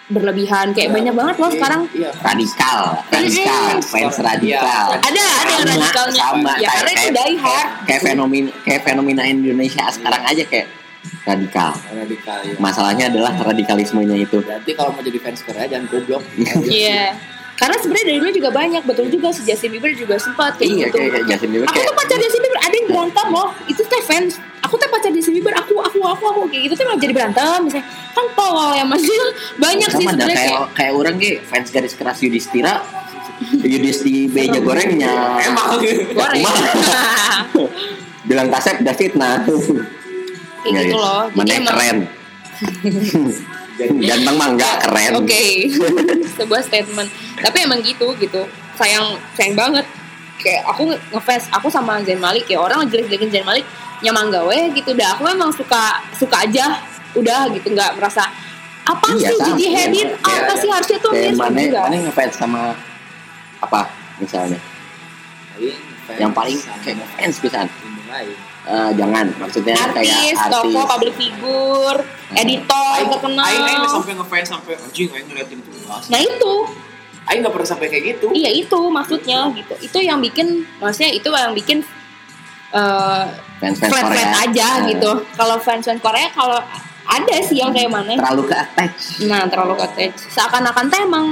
berlebihan 0.06 0.66
kayak 0.70 0.92
banyak 0.92 1.10
banget 1.10 1.36
loh 1.38 1.48
sekarang 1.48 1.80
iya 1.90 2.12
Radikal, 2.14 3.00
radikal, 3.08 3.64
Mm-mm. 3.72 3.80
fans 3.82 4.16
radikal. 4.18 4.88
Iya. 4.92 5.00
ada 5.00 5.24
ada 5.34 5.50
yang 5.50 5.64
Sama, 5.64 5.72
radikalnya 5.72 6.20
sama, 6.20 6.52
ya 6.54 6.68
karena 6.70 6.90
itu 6.92 7.08
die 7.10 7.34
hard 7.38 7.68
kayak 7.82 8.00
fenomena 8.02 8.50
kayak 8.62 8.80
fenomena 8.82 9.22
Indonesia 9.24 9.84
sekarang 9.88 10.22
aja 10.22 10.44
kayak 10.44 10.66
radikal. 11.24 11.72
radikal 11.90 12.38
ya. 12.42 12.54
Masalahnya 12.58 13.04
adalah 13.08 13.32
radikalismenya 13.34 14.16
itu. 14.18 14.40
berarti 14.40 14.70
kalau 14.72 14.92
mau 14.92 15.00
jadi 15.00 15.18
fans 15.18 15.40
Korea 15.40 15.64
jangan 15.66 15.88
goblok 15.88 16.20
Iya. 16.70 17.16
Karena 17.54 17.76
sebenarnya 17.78 18.06
dari 18.06 18.18
dulu 18.18 18.32
juga 18.34 18.50
banyak, 18.50 18.82
betul 18.82 19.06
juga 19.08 19.30
si 19.30 19.40
Justin 19.42 19.70
Bieber 19.70 19.94
juga 19.94 20.18
sempat 20.18 20.58
kayak 20.58 20.68
Iya, 20.68 20.84
gitu. 20.84 20.96
kayak- 20.98 21.12
kayak 21.14 21.26
Justin 21.30 21.48
Bieber 21.50 21.64
Aku 21.64 21.72
kayak- 21.72 21.86
tuh 21.86 21.96
pacar 21.96 22.16
Justin 22.18 22.40
Bieber, 22.42 22.60
ada 22.60 22.74
yang 22.74 22.86
berantem 22.90 23.26
loh. 23.30 23.48
Itu 23.64 23.82
teh 23.84 24.02
fans. 24.02 24.32
Aku 24.64 24.74
tuh 24.74 24.88
pacar 24.88 25.10
Justin 25.10 25.34
Bieber, 25.34 25.52
aku 25.52 25.76
aku 25.76 25.98
aku 26.00 26.24
aku 26.24 26.40
kayak 26.48 26.62
gitu 26.66 26.74
tuh 26.74 26.84
malah 26.84 26.96
jadi 26.96 27.12
berantem 27.12 27.58
misalnya. 27.62 27.84
Kan 28.10 28.24
tolol 28.32 28.72
ya 28.72 28.84
masih 28.84 29.12
banyak 29.62 29.88
sih 29.88 29.96
sama 30.00 30.10
sebenarnya 30.10 30.34
kayak 30.34 30.48
kayak 30.48 30.68
kayak 30.72 30.92
orang 30.92 31.14
ki 31.16 31.30
fans 31.42 31.68
garis 31.68 31.92
keras 31.92 32.18
Yudhistira 32.18 32.74
Yudisti 33.60 34.30
beja 34.30 34.58
gorengnya 34.58 35.12
emang 35.42 35.82
goreng. 36.12 36.42
bilang 38.24 38.48
kasep 38.48 38.80
udah 38.80 38.94
fitnah 38.94 39.36
kayak 40.62 40.86
gitu 40.86 40.96
loh. 40.96 41.28
mana 41.34 41.60
keren 41.60 41.98
ganteng 44.06 44.36
mah 44.38 44.48
enggak 44.48 44.74
keren 44.80 45.12
Oke. 45.18 45.66
Sebuah 46.32 46.62
statement. 46.62 47.10
Tapi 47.36 47.56
emang 47.60 47.82
gitu 47.82 48.14
gitu. 48.16 48.46
Sayang 48.74 49.18
sayang 49.34 49.58
banget. 49.58 49.82
Kayak 50.38 50.62
aku 50.64 50.86
nge- 50.86 51.02
ngefans 51.10 51.50
aku 51.50 51.66
sama 51.66 51.98
Zain 52.02 52.18
Malik 52.18 52.46
ya 52.46 52.58
orang 52.58 52.86
jelek-jelekin 52.86 53.30
Zain 53.30 53.42
Malik 53.42 53.66
nyaman 54.04 54.28
gawe 54.28 54.58
gitu 54.70 54.92
dah 54.92 55.16
aku 55.16 55.24
emang 55.26 55.48
suka 55.50 55.98
suka 56.14 56.44
aja 56.44 56.78
udah 57.16 57.48
gitu 57.50 57.72
nggak 57.72 57.96
merasa 57.96 58.28
apa 58.84 59.16
Iya, 59.16 59.32
sih. 59.32 59.38
Gigi 59.48 59.66
Hadid 59.72 60.08
Iya, 60.12 60.20
apa 60.20 60.52
iya. 60.52 60.60
sih 60.60 60.68
harusnya 60.68 60.98
tuh 61.00 61.10
kayak 61.10 61.32
mana 61.34 61.56
enggak 61.56 61.82
mana 61.88 61.96
ngefans 62.04 62.34
sama 62.36 62.62
apa 63.58 63.88
misalnya 64.20 64.60
yang 66.20 66.30
paling 66.30 66.58
kayak 66.84 67.00
ngefans 67.00 67.34
pisan 67.40 67.66
ilmu 67.80 68.02
lain. 68.06 68.36
Eh, 68.64 68.90
jangan 68.96 69.26
maksudnya 69.36 69.76
artis, 69.76 70.08
kayak 70.08 70.40
artis 70.40 70.56
tokoh, 70.56 70.84
public 70.88 71.14
figure, 71.16 72.00
editor 72.32 72.92
Aing 72.96 73.08
terkenal. 73.12 73.44
Aing 73.44 73.60
aing 73.62 73.78
nggak 73.78 73.92
sampai 73.92 74.12
ngefans 74.16 74.48
sampai 74.48 74.72
anjing 74.74 75.08
aing 75.12 75.26
ngeliatin 75.28 75.58
itu. 75.60 75.70
Nah 75.84 76.20
itu, 76.20 76.52
Aing 77.24 77.40
nggak 77.44 77.52
pernah 77.52 77.68
sampai 77.68 77.86
kayak 77.88 78.04
gitu. 78.16 78.26
iya 78.32 78.48
itu 78.48 78.80
maksudnya 78.88 79.52
gitu. 79.52 79.74
Itu 79.80 79.98
yang 80.00 80.16
bikin, 80.20 80.64
maksudnya 80.80 81.12
itu 81.12 81.28
yang 81.28 81.52
bikin 81.52 81.84
eh 82.74 83.22
fans 83.58 83.78
fans 83.78 83.92
flat 83.92 84.34
aja 84.44 84.68
Eh, 84.82 84.90
gitu. 84.90 85.10
Kalau 85.32 85.56
fans 85.56 85.84
fans 85.84 86.00
Korea 86.00 86.28
kalau 86.30 86.58
ada 87.04 87.36
sih 87.40 87.60
yang 87.60 87.70
kayak 87.70 87.88
mana. 87.88 88.16
terlalu 88.16 88.48
ke 88.48 88.54
attach 88.56 89.20
Nah 89.22 89.46
terlalu 89.46 89.78
attach. 89.78 90.16
Seakan-akan 90.28 90.84
teh 90.88 91.00
emang 91.00 91.26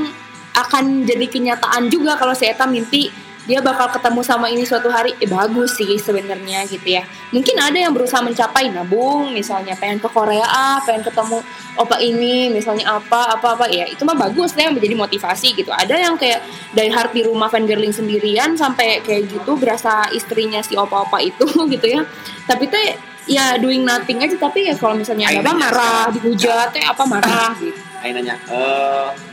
akan 0.53 1.03
jadi 1.03 1.27
kenyataan 1.27 1.89
juga 1.89 2.13
kalau 2.15 2.33
si 2.33 2.45
Eta 2.45 2.69
mimpi 2.69 3.09
dia 3.43 3.59
bakal 3.59 3.91
ketemu 3.91 4.21
sama 4.23 4.47
ini 4.47 4.63
suatu 4.63 4.87
hari 4.87 5.19
eh 5.19 5.27
bagus 5.27 5.75
sih 5.75 5.99
sebenarnya 5.99 6.63
gitu 6.71 6.87
ya. 6.87 7.03
Mungkin 7.35 7.59
ada 7.59 7.75
yang 7.75 7.91
berusaha 7.91 8.23
mencapai 8.23 8.71
nabung 8.71 9.35
misalnya 9.35 9.75
pengen 9.75 9.99
ke 9.99 10.07
Korea 10.07 10.47
ah 10.47 10.79
pengen 10.87 11.03
ketemu 11.03 11.43
opa 11.75 11.99
ini 11.99 12.55
misalnya 12.55 13.03
apa 13.03 13.35
apa 13.35 13.59
apa 13.59 13.67
ya 13.67 13.91
itu 13.91 14.07
mah 14.07 14.15
bagus 14.15 14.55
deh 14.55 14.71
menjadi 14.71 14.95
motivasi 14.95 15.59
gitu. 15.59 15.75
Ada 15.75 15.99
yang 15.99 16.15
kayak 16.15 16.47
dari 16.71 16.91
hard 16.95 17.11
di 17.11 17.23
rumah 17.27 17.51
fangirling 17.51 17.91
sendirian 17.91 18.55
sampai 18.55 19.03
kayak 19.03 19.27
gitu 19.27 19.59
berasa 19.59 20.07
istrinya 20.15 20.63
si 20.63 20.79
opa-opa 20.79 21.19
itu 21.19 21.47
gitu 21.75 21.87
ya. 21.87 22.07
Tapi 22.47 22.71
teh 22.71 22.95
ya 23.27 23.59
doing 23.59 23.87
nothing 23.87 24.19
aja 24.19 24.35
tapi 24.35 24.67
ya 24.67 24.75
kalau 24.75 24.99
misalnya 24.99 25.31
ada 25.31 25.47
apa 25.47 25.55
marah 25.55 26.05
dihujat 26.11 26.75
teh 26.75 26.83
apa 26.83 27.07
marah 27.07 27.55
gitu 27.55 27.79
Aing 28.03 28.19
nanya, 28.19 28.35
eh 28.51 29.32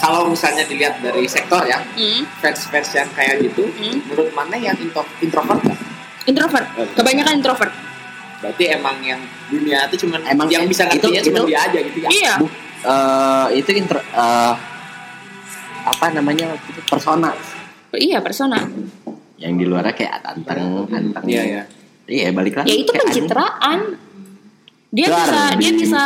kalau 0.00 0.26
misalnya 0.26 0.64
dilihat 0.64 0.98
dari 0.98 1.24
sektor 1.24 1.60
ya, 1.62 1.76
Hmm. 1.78 2.24
fans-fans 2.40 2.90
yang 2.90 3.08
kayak 3.12 3.38
gitu, 3.42 3.68
Hmm. 3.68 4.00
menurut 4.02 4.32
mana 4.32 4.56
yang 4.56 4.74
intro, 4.74 5.04
introvert? 5.20 5.60
Nggak? 5.60 5.80
introvert 6.22 6.66
kebanyakan 6.94 7.34
introvert. 7.34 7.72
Berarti 8.38 8.64
emang 8.70 8.96
yang 9.00 9.18
dunia 9.48 9.84
itu 9.84 10.04
cuman 10.04 10.20
Emang 10.22 10.46
yang 10.48 10.64
bisa 10.64 10.84
ngertinya 10.86 11.20
cuma 11.20 11.38
itu- 11.38 11.48
dia 11.48 11.60
aja 11.60 11.78
gitu 11.80 11.98
ya. 11.98 12.08
iya. 12.08 12.32
Bu- 12.36 12.52
eh, 12.82 13.46
itu 13.56 13.70
intro 13.74 13.98
eh, 13.98 14.54
apa 15.82 16.06
namanya? 16.10 16.54
Itu 16.56 16.80
persona. 16.82 17.32
Iya 17.90 18.20
persona. 18.20 18.62
Yang 19.36 19.52
di 19.54 19.64
luarnya 19.64 19.92
kayak 19.92 20.12
anteng 20.22 20.86
anteng. 20.86 21.24
Iya 21.24 21.42
ya. 21.42 21.62
iya 22.06 22.28
balik 22.30 22.54
lagi 22.54 22.68
ya 22.68 22.76
itu 22.78 22.90
pencitraan. 22.92 23.78
Dia 24.90 25.06
Itu 25.06 25.16
bisa 25.16 25.40
dia 25.54 25.70
di- 25.70 25.78
bisa 25.78 26.02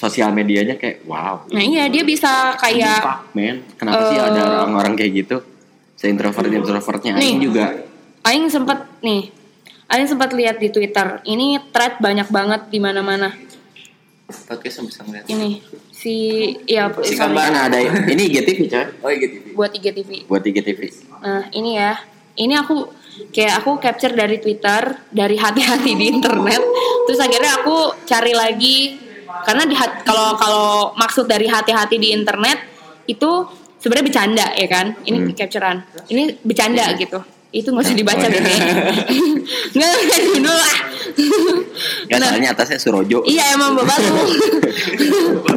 sosial 0.00 0.32
medianya 0.32 0.74
kayak 0.74 1.04
wow 1.04 1.44
nah 1.46 1.60
iya 1.60 1.84
dia 1.86 2.00
bisa 2.02 2.56
kayak 2.56 3.04
Fuck, 3.04 3.20
man 3.34 3.60
kenapa 3.76 4.00
sih 4.08 4.16
eh, 4.16 4.24
ada 4.24 4.42
orang-orang 4.64 4.96
kayak 4.96 5.12
gitu 5.18 5.36
seintrovert 5.94 6.48
introvertnya 6.48 7.12
Nih. 7.14 7.28
Aing 7.28 7.38
juga 7.38 7.64
Aing 8.22 8.48
sempet 8.48 8.80
nih 9.00 9.28
Aing 9.86 10.06
sempat 10.06 10.32
lihat 10.32 10.56
di 10.56 10.68
Twitter 10.68 11.20
ini 11.24 11.60
thread 11.68 12.00
banyak 12.00 12.28
banget 12.28 12.62
di 12.68 12.78
mana-mana 12.78 13.28
Podcast 14.46 14.78
bisa 14.80 15.02
ngeliat. 15.02 15.26
ini 15.26 15.58
si 15.90 16.14
ya 16.64 16.86
Si 17.02 17.18
gambar. 17.18 17.50
kan 17.50 17.54
ada 17.66 17.78
ini 18.06 18.30
IGTV 18.30 18.60
coy 18.64 18.86
Oh 19.02 19.10
gitu. 19.12 19.36
buat 19.52 19.70
IGTV 19.70 20.10
buat 20.24 20.40
IGTV 20.40 20.80
Nah, 21.20 21.50
ini 21.50 21.76
ya. 21.76 21.98
Ini 22.32 22.54
aku 22.56 22.88
kayak 23.28 23.60
aku 23.60 23.76
capture 23.76 24.14
dari 24.14 24.38
Twitter, 24.38 24.80
dari 25.10 25.34
hati-hati 25.34 25.92
di 25.92 26.06
internet. 26.08 26.62
Terus 27.04 27.20
akhirnya 27.20 27.52
aku 27.58 27.76
cari 28.06 28.32
lagi 28.32 28.96
karena 29.42 29.62
di 29.64 29.72
hat- 29.72 30.02
kalau 30.02 30.34
kalau 30.34 30.66
maksud 30.94 31.24
dari 31.24 31.44
hati-hati 31.44 31.96
di 31.96 32.10
internet 32.10 32.56
itu 33.04 33.44
sebenarnya 33.76 34.04
bercanda 34.06 34.46
ya 34.52 34.66
kan. 34.66 34.86
Ini 35.00 35.16
Hmm. 35.18 35.32
capturean. 35.32 35.76
Ini 36.06 36.22
bercanda 36.40 36.84
gitu. 36.94 37.18
Itu 37.50 37.68
nggak 37.68 37.82
usah 37.82 37.94
dibaca 37.94 38.20
Oh, 38.20 38.22
iya. 38.22 38.32
Bebe. 38.32 38.50
Nggak 39.74 39.90
nggak 39.90 40.20
dulu 40.36 40.52
lah. 40.52 40.74
ya 42.06 42.14
soalnya 42.16 42.48
atasnya 42.54 42.78
Surojo 42.78 43.18
Iya 43.24 43.54
emang 43.54 43.74
bapak 43.74 43.98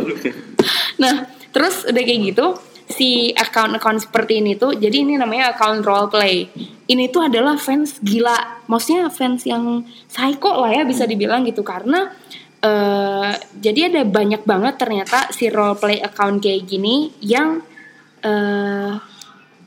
nah 1.02 1.28
terus 1.50 1.84
udah 1.86 2.02
kayak 2.02 2.20
gitu 2.34 2.46
si 2.86 3.32
account-account 3.32 4.02
seperti 4.02 4.40
ini 4.40 4.54
tuh 4.54 4.74
jadi 4.74 5.02
ini 5.02 5.16
namanya 5.16 5.54
account 5.54 5.82
role 5.82 6.08
play 6.08 6.46
ini 6.86 7.08
tuh 7.08 7.26
adalah 7.26 7.56
fans 7.56 7.98
gila 8.00 8.64
maksudnya 8.66 9.08
fans 9.10 9.44
yang 9.46 9.82
psycho 10.06 10.52
lah 10.58 10.70
ya 10.72 10.82
bisa 10.84 11.06
dibilang 11.06 11.42
gitu 11.44 11.62
karena 11.62 12.10
eh 12.64 13.32
jadi 13.60 13.92
ada 13.92 14.02
banyak 14.08 14.48
banget 14.48 14.80
ternyata 14.80 15.28
si 15.36 15.52
role 15.52 15.76
play 15.76 16.00
account 16.00 16.40
kayak 16.40 16.64
gini 16.64 17.12
yang 17.20 17.60
eh 18.24 18.92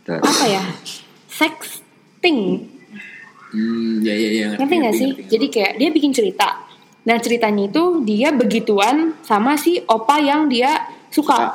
Tuh. 0.06 0.22
apa 0.22 0.44
ya 0.48 0.64
sexting 1.28 2.72
Hmm, 3.56 4.02
ya 4.04 4.12
ya 4.12 4.30
ya. 4.34 4.48
ngerti 4.58 4.74
nggak 4.74 4.96
sih? 4.96 5.10
Jadi 5.32 5.46
kayak 5.48 5.72
dia 5.78 5.88
bikin 5.88 6.12
cerita. 6.12 6.66
Nah 7.06 7.16
ceritanya 7.22 7.70
itu 7.70 8.02
dia 8.02 8.34
begituan 8.34 9.14
sama 9.22 9.54
si 9.56 9.78
opa 9.86 10.18
yang 10.18 10.50
dia 10.50 10.90
suka. 11.08 11.54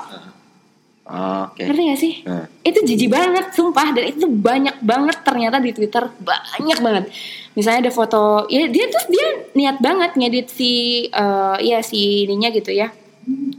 Oke 1.11 1.59
Ngerti 1.59 1.81
gak 1.91 1.99
sih? 1.99 2.13
Nah. 2.23 2.47
Itu 2.63 2.79
jijik 2.87 3.11
banget, 3.11 3.51
sumpah. 3.51 3.91
Dan 3.91 4.15
itu 4.15 4.25
banyak 4.31 4.79
banget 4.79 5.17
ternyata 5.27 5.59
di 5.59 5.75
Twitter. 5.75 6.07
Banyak 6.23 6.79
banget. 6.79 7.03
Misalnya 7.51 7.89
ada 7.89 7.91
foto, 7.91 8.47
ya 8.47 8.63
dia 8.71 8.87
tuh 8.87 9.03
dia 9.11 9.27
niat 9.51 9.83
banget 9.83 10.15
ngedit 10.15 10.47
si, 10.47 11.05
eh 11.11 11.57
ya 11.59 11.83
si 11.83 12.23
ininya 12.23 12.47
gitu 12.55 12.71
ya. 12.71 12.87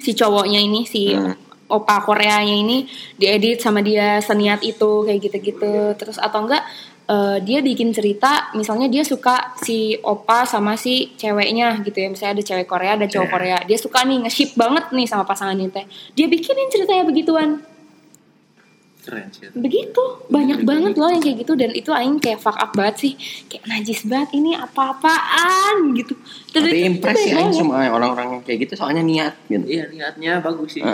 Si 0.01 0.17
cowoknya 0.17 0.59
ini, 0.59 0.89
si 0.89 1.13
Hmm. 1.13 1.37
opa 1.73 2.05
Koreanya 2.05 2.53
ini 2.53 2.85
diedit 3.17 3.61
sama 3.65 3.81
dia 3.81 4.21
seniat 4.21 4.65
itu 4.65 5.05
kayak 5.05 5.21
gitu-gitu. 5.29 5.97
Terus 5.97 6.17
atau 6.17 6.45
enggak 6.45 6.65
eh, 7.05 7.39
dia 7.41 7.59
bikin 7.61 7.91
cerita, 7.91 8.51
misalnya 8.53 8.87
dia 8.87 9.03
suka 9.03 9.35
si 9.57 9.79
opa 9.97 10.45
sama 10.45 10.75
si 10.75 11.13
ceweknya 11.13 11.81
gitu 11.81 11.97
ya. 11.97 12.09
Misalnya 12.09 12.33
ada 12.37 12.45
cewek 12.45 12.65
Korea, 12.65 12.95
ada 12.95 13.05
cowok 13.05 13.25
Iya. 13.25 13.33
Korea. 13.33 13.59
Dia 13.65 13.77
suka 13.77 14.03
nih 14.03 14.23
nge-ship 14.23 14.51
banget 14.55 14.91
nih 14.91 15.05
sama 15.05 15.23
pasangan 15.23 15.55
ini 15.55 15.69
teh. 15.69 15.85
Dia 16.13 16.27
bikinin 16.27 16.69
ceritanya 16.69 17.03
begituan 17.03 17.51
Keren 19.03 19.27
sih. 19.35 19.51
begitu 19.53 19.99
banyak 20.31 20.63
banget 20.63 20.95
loh 20.95 21.11
yang 21.11 21.19
kayak 21.19 21.43
gitu 21.43 21.59
dan 21.59 21.75
itu 21.75 21.91
aing 21.91 22.23
kayak 22.23 22.39
fuck 22.39 22.55
up 22.55 22.71
banget 22.71 22.97
sih 23.01 23.13
kayak 23.51 23.67
najis 23.67 24.07
banget 24.07 24.31
ini 24.33 24.55
apa-apaan 24.55 25.91
gitu 25.93 26.15
Dan 26.55 26.61
tapi 26.63 26.79
impress 26.87 27.11
banyak 27.11 27.19
sih 27.19 27.35
Aing 27.35 27.51
banget. 27.51 27.67
sama 27.67 27.91
orang-orang 27.91 28.27
yang 28.31 28.43
kayak 28.47 28.59
gitu 28.63 28.79
soalnya 28.79 29.03
niat 29.03 29.35
gitu 29.45 29.67
Iya 29.67 29.91
niatnya 29.91 30.33
bagus 30.39 30.79
sih. 30.79 30.87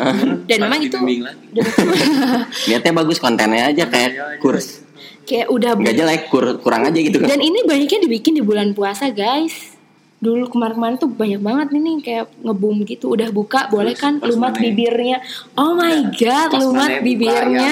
Dan 0.43 0.57
memang 0.59 0.81
itu- 0.81 0.97
niatnya 2.69 2.93
bagus 2.95 3.19
kontennya 3.19 3.69
aja 3.69 3.85
kayak 3.85 4.41
kurs 4.41 4.88
kayak 5.29 5.53
udah 5.53 5.77
nggak 5.77 5.93
jelek 5.95 6.23
kur- 6.27 6.57
kurang 6.59 6.89
aja 6.89 6.97
gitu 6.97 7.21
kan. 7.21 7.29
Dan 7.29 7.45
ini 7.45 7.61
banyaknya 7.63 8.01
dibikin 8.01 8.33
di 8.33 8.41
bulan 8.41 8.73
puasa 8.73 9.13
guys. 9.13 9.77
Dulu 10.19 10.51
kemarin-kemarin 10.51 10.99
tuh 10.99 11.07
banyak 11.07 11.39
banget 11.39 11.69
ini 11.71 12.03
kayak 12.03 12.27
ngebum 12.43 12.83
gitu. 12.83 13.15
Udah 13.15 13.31
buka 13.31 13.71
boleh 13.71 13.95
Terus 13.95 14.03
kan 14.03 14.13
lumat 14.19 14.51
mana- 14.51 14.63
bibirnya. 14.65 15.17
Oh 15.55 15.79
my 15.79 16.11
god 16.11 16.49
Pas 16.49 16.59
lumat 16.59 16.91
buka 16.91 17.05
bibirnya. 17.05 17.71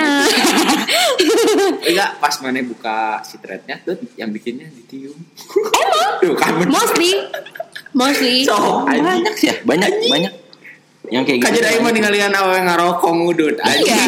Enggak, 1.91 2.11
pas 2.21 2.35
mana 2.39 2.63
buka 2.63 2.97
si 3.23 3.35
threadnya 3.39 3.83
tuh 3.83 3.99
yang 4.15 4.31
bikinnya 4.31 4.71
ditium. 4.71 5.17
Emang? 6.23 6.71
Mostly. 6.71 7.13
Mostly. 7.91 8.45
So, 8.45 8.85
banyak 8.85 9.35
sih 9.35 9.49
ya 9.51 9.55
banyak 9.65 9.91
banyak 10.07 10.33
yang 11.09 11.23
kayak 11.23 11.39
gitu 11.39 11.47
Kajian 11.49 11.67
aing 11.69 11.83
mah 11.83 11.93
ninggalin 11.93 12.33
awe 12.33 12.57
ngarokok 12.59 13.13
ngudut. 13.13 13.55
Iya. 13.59 14.03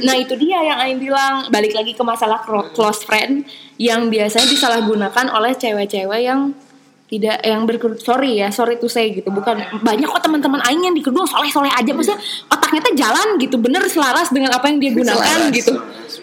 Nah 0.00 0.14
itu 0.14 0.32
dia 0.34 0.58
yang 0.62 0.78
Aing 0.78 0.98
bilang. 0.98 1.48
Balik 1.48 1.72
lagi 1.72 1.92
ke 1.92 2.00
masalah 2.00 2.40
clo- 2.40 2.70
close 2.70 3.02
friend 3.02 3.44
yang 3.76 4.08
biasanya 4.08 4.48
disalahgunakan 4.48 5.26
oleh 5.28 5.52
cewek-cewek 5.52 6.20
yang 6.20 6.52
tidak 7.04 7.42
yang 7.42 7.66
berkerudung 7.66 7.98
sorry 7.98 8.38
ya 8.38 8.48
sorry 8.48 8.76
to 8.76 8.86
say 8.86 9.10
gitu. 9.10 9.28
Bukan 9.28 9.58
banyak 9.82 10.06
kok 10.06 10.22
teman-teman 10.22 10.62
Aing 10.62 10.80
yang 10.82 10.94
dikerudung 10.94 11.26
soleh-soleh 11.26 11.68
aja. 11.68 11.90
Maksudnya 11.90 12.16
otaknya 12.46 12.80
tuh 12.80 12.94
jalan 12.94 13.28
gitu 13.36 13.56
bener 13.56 13.82
selaras 13.84 14.30
dengan 14.30 14.54
apa 14.54 14.70
yang 14.70 14.78
dia 14.78 14.92
gunakan 14.94 15.18
Selaras. 15.18 15.50
gitu. 15.50 15.74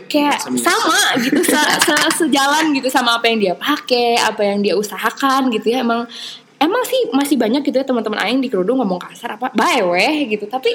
Kayak 0.08 0.40
sama 0.58 1.00
gitu 1.20 1.44
se- 1.44 1.78
se- 1.84 2.12
sejalan 2.18 2.72
gitu 2.72 2.88
sama 2.88 3.20
apa 3.20 3.28
yang 3.28 3.38
dia 3.38 3.54
pakai 3.54 4.16
apa 4.18 4.42
yang 4.42 4.64
dia 4.64 4.74
usahakan 4.74 5.52
gitu 5.52 5.70
ya. 5.70 5.84
Emang 5.84 6.08
emang 6.58 6.84
sih 6.86 7.14
masih 7.14 7.38
banyak 7.38 7.62
gitu 7.66 7.78
ya 7.78 7.86
teman-teman 7.86 8.20
Aing 8.22 8.42
di 8.42 8.50
kerudung 8.50 8.82
ngomong 8.82 9.02
kasar 9.02 9.38
apa 9.38 9.54
bae 9.54 9.82
weh 9.86 10.30
gitu. 10.30 10.50
Tapi 10.50 10.74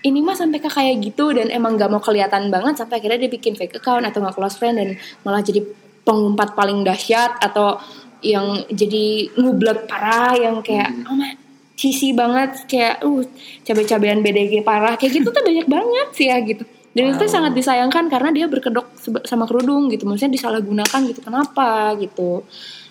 ini 0.00 0.24
mah 0.24 0.32
sampai 0.32 0.58
ke 0.58 0.68
kayak 0.72 0.96
gitu 1.04 1.36
dan 1.36 1.52
emang 1.52 1.76
gak 1.76 1.92
mau 1.92 2.00
kelihatan 2.00 2.48
banget 2.48 2.80
sampai 2.80 3.04
akhirnya 3.04 3.28
dia 3.28 3.30
bikin 3.32 3.52
fake 3.52 3.84
account 3.84 4.08
atau 4.08 4.24
nggak 4.24 4.32
close 4.32 4.56
friend 4.56 4.80
dan 4.80 4.88
malah 5.28 5.44
jadi 5.44 5.60
pengumpat 6.08 6.56
paling 6.56 6.80
dahsyat 6.80 7.36
atau 7.36 7.76
yang 8.24 8.64
jadi 8.72 9.32
ngublek 9.36 9.84
parah 9.88 10.36
yang 10.36 10.64
kayak 10.64 10.92
oh 11.08 11.16
my 11.16 11.36
cheesy 11.76 12.12
banget 12.12 12.68
kayak 12.68 13.00
uh 13.00 13.24
cabai-cabean 13.64 14.20
BDG 14.20 14.60
parah. 14.60 14.96
Kayak 15.00 15.20
gitu 15.20 15.28
tuh 15.32 15.40
banyak 15.40 15.64
banget 15.68 16.08
sih 16.12 16.28
ya 16.28 16.36
gitu. 16.44 16.64
Dan 16.90 17.16
itu 17.16 17.24
sangat 17.30 17.54
disayangkan 17.54 18.10
karena 18.10 18.34
dia 18.34 18.46
berkedok 18.50 18.92
sama 19.24 19.48
kerudung 19.48 19.88
gitu. 19.88 20.04
Maksudnya 20.04 20.36
disalahgunakan 20.36 21.00
gitu. 21.08 21.20
Kenapa? 21.24 21.96
Gitu 21.96 22.44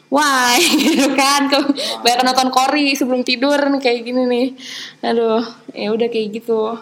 why? 0.10 0.58
Gitu 0.84 1.08
kan. 1.14 1.48
Banyak 2.02 2.22
nonton 2.26 2.50
kori 2.50 2.94
sebelum 2.98 3.22
tidur 3.22 3.58
nih 3.58 3.82
kayak 3.82 4.00
gini 4.06 4.22
nih. 4.26 4.48
Aduh 5.06 5.46
ya 5.72 5.90
udah 5.94 6.08
kayak 6.10 6.42
gitu. 6.42 6.76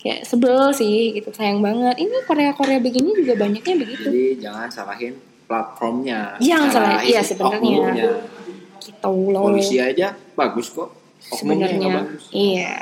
Kayak 0.00 0.24
sebel 0.24 0.72
sih 0.72 1.12
gitu. 1.12 1.28
Sayang 1.30 1.60
banget. 1.60 2.00
Ini 2.00 2.24
Korea 2.24 2.56
Korea 2.56 2.80
begini 2.80 3.12
juga 3.20 3.36
banyaknya 3.36 3.74
begitu. 3.76 4.08
Jadi 4.08 4.40
jangan 4.40 4.68
salahin 4.72 5.14
platformnya. 5.44 6.40
Jangan 6.40 6.68
salahin, 6.72 6.96
Salahin 6.96 7.10
iya, 7.12 7.20
sebenarnya. 7.20 7.58
oknumnya. 7.60 8.08
gitu 8.80 9.12
loh. 9.28 9.42
Polisi 9.44 9.76
aja 9.76 10.16
bagus 10.32 10.72
kok. 10.72 10.88
Sebenarnya. 11.20 12.08
iya. 12.32 12.80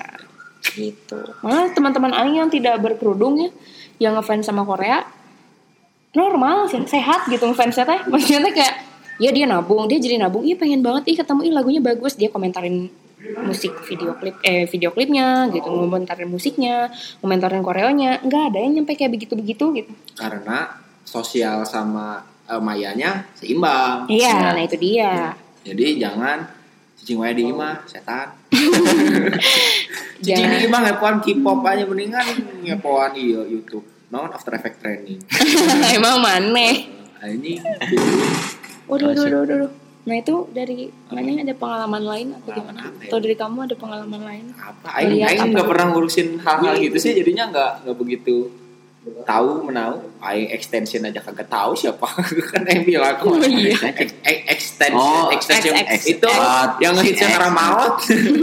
Gitu. 0.62 1.18
Malah 1.42 1.74
teman-teman 1.74 2.14
Aing 2.14 2.38
yang 2.38 2.51
tidak 2.51 2.78
berkerudung 2.78 3.34
ya 3.42 3.51
yang 3.99 4.14
ngefans 4.14 4.46
sama 4.46 4.62
Korea 4.62 5.03
normal 6.14 6.70
sih. 6.70 6.78
Sehat 6.86 7.26
gitu 7.26 7.51
ngefansnya 7.51 7.82
teh. 7.82 8.01
Maksudnya 8.07 8.55
kayak 8.55 8.74
ya 9.19 9.31
dia 9.35 9.45
nabung. 9.45 9.91
Dia 9.91 9.99
jadi 9.99 10.16
nabung. 10.16 10.47
Iya 10.47 10.57
pengen 10.57 10.81
banget. 10.81 11.12
Ih 11.12 11.16
ketemu. 11.19 11.41
Ih 11.47 11.53
lagunya 11.53 11.83
bagus. 11.83 12.14
Dia 12.14 12.31
komentarin 12.31 12.89
musik 13.19 13.75
video 13.83 14.14
klip 14.14 14.39
eh 14.47 14.64
video 14.71 14.95
klipnya 14.95 15.51
gitu. 15.51 15.69
Ngomentarin 15.69 16.31
musiknya 16.31 16.89
ngomentarin 17.21 17.61
koreonya. 17.61 18.23
Nggak 18.25 18.43
ada 18.55 18.59
yang 18.62 18.73
nyampe 18.81 18.95
kayak 18.95 19.12
begitu 19.12 19.35
begitu 19.35 19.64
gitu. 19.75 19.93
Karena 20.14 20.79
sosial 21.03 21.66
sama 21.66 22.23
eh, 22.47 22.62
mayanya 22.62 23.27
seimbang. 23.37 24.07
iya 24.09 24.55
nah 24.55 24.62
itu 24.62 24.79
dia. 24.79 25.35
Jadi 25.66 26.01
jangan 26.01 26.47
cicing 26.97 27.19
wae 27.19 27.35
di 27.35 27.51
imah 27.51 27.85
setan. 27.85 28.33
Cicing 30.25 30.51
di 30.51 30.59
imah 30.66 30.81
ngepoan 30.89 31.23
K-pop 31.23 31.62
aja. 31.66 31.85
Mendingan 31.85 32.27
ngepoan 32.64 33.12
iya 33.19 33.43
YouTube. 33.45 33.85
Non 34.09 34.33
After 34.33 34.57
Effect 34.57 34.81
training. 34.81 35.21
emang 35.97 36.25
maneh 36.25 36.89
Ini 37.19 37.61
Waduh, 38.89 39.07
waduh, 39.07 39.22
waduh, 39.22 39.41
waduh. 39.45 39.70
Nah 40.03 40.16
itu 40.16 40.34
dari 40.49 40.78
mana 41.07 41.45
ada 41.45 41.53
pengalaman 41.55 42.03
lain 42.03 42.26
atau 42.34 42.51
gimana? 42.51 42.80
Atau 42.99 43.18
dari 43.18 43.34
kamu 43.34 43.59
ada 43.62 43.76
pengalaman 43.76 44.22
lain? 44.22 44.45
apa? 44.55 44.86
Aing 44.95 45.20
Aing 45.20 45.53
nggak 45.53 45.68
pernah 45.68 45.86
ngurusin 45.89 46.28
hal-hal 46.39 46.74
gitu 46.78 46.97
sih 46.97 47.12
jadinya 47.12 47.45
nggak 47.47 47.70
nggak 47.84 47.97
begitu 47.97 48.49
tahu 49.22 49.64
menau 49.64 50.01
Aing 50.18 50.49
extension 50.49 51.01
aja 51.03 51.20
kagak 51.20 51.47
tahu 51.47 51.72
siapa 51.72 52.09
kan 52.51 52.64
Aing 52.64 52.84
bilang 52.84 53.20
Oh, 53.20 53.36
iya. 53.39 53.76
Ex- 53.93 54.16
ex- 54.18 54.45
extension 54.49 54.97
Oh, 54.97 55.28
extension 55.28 55.76
X, 55.76 55.89
X, 55.95 56.01
itu 56.11 56.24
X. 56.26 56.41
yang 56.78 56.93
ngehitsnya 56.95 57.28
X. 57.28 57.32
karena 57.36 57.51
maut 57.51 57.95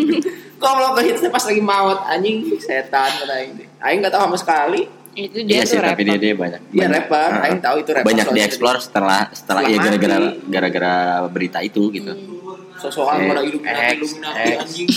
kalau 0.64 0.94
ngehitsnya 0.94 1.30
pas 1.30 1.44
lagi 1.44 1.62
maut 1.62 2.00
anjing 2.06 2.38
setan 2.58 3.10
kata 3.16 3.34
Aing 3.36 3.54
Aing 3.80 4.00
nggak 4.00 4.14
tahu 4.14 4.22
sama 4.24 4.38
sekali 4.38 4.86
Itu 5.16 5.38
Iya 5.40 5.48
dia 5.48 5.64
sih, 5.64 5.76
tuh 5.76 5.88
tapi 5.88 6.04
dia 6.04 6.18
dia 6.18 6.34
banyak. 6.34 6.62
dia 6.66 6.76
banyak- 6.78 6.92
rapper 7.02 7.30
Heeh. 7.32 7.46
Aing 7.46 7.60
tahu 7.60 7.76
itu 7.78 7.90
rapper 7.90 8.06
banyak 8.06 8.28
dieksplor 8.30 8.76
setelah 8.78 9.22
setelah 9.32 9.62
ya 9.64 9.78
gara-gara 9.78 10.18
gara-gara 10.46 10.94
berita 11.26 11.60
itu 11.60 11.88
gitu. 11.90 12.12
sosokan 12.76 13.18
X, 13.18 13.26
pada 13.26 13.42
Illuminati 13.42 13.80
X, 13.80 13.96
Illuminati 13.96 14.44
X. 14.44 14.58
anjing 14.60 14.88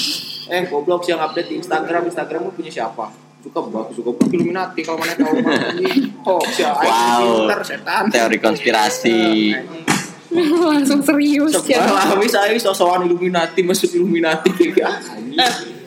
eh 0.49 0.63
goblok 0.67 1.01
sih 1.01 1.11
yang 1.11 1.23
update 1.23 1.47
di 1.47 1.57
Instagram 1.57 2.03
Instagram 2.05 2.41
lu 2.43 2.51
punya 2.51 2.69
siapa 2.69 3.07
suka 3.39 3.59
bagus 3.63 3.95
suka 3.95 4.11
bagus 4.13 4.31
Illuminati 4.35 4.81
kalau 4.83 4.99
mana 4.99 5.15
tahu 5.15 5.35
anjing 5.39 6.11
oh 6.29 6.43
siapa 6.49 6.83
Wow. 6.83 7.47
pinter 7.47 7.61
setan 7.65 8.03
Teori 8.09 8.39
konspirasi. 8.39 9.19
Langsung 10.69 11.01
serius 11.01 11.55
ya. 11.65 11.81
Bisa 12.19 12.43
aja 12.43 12.53
sosokan 12.59 13.07
Illuminati 13.07 13.63
masuk 13.63 13.95
Illuminati 13.95 14.51
kayak 14.51 14.91
anjing. 15.15 15.78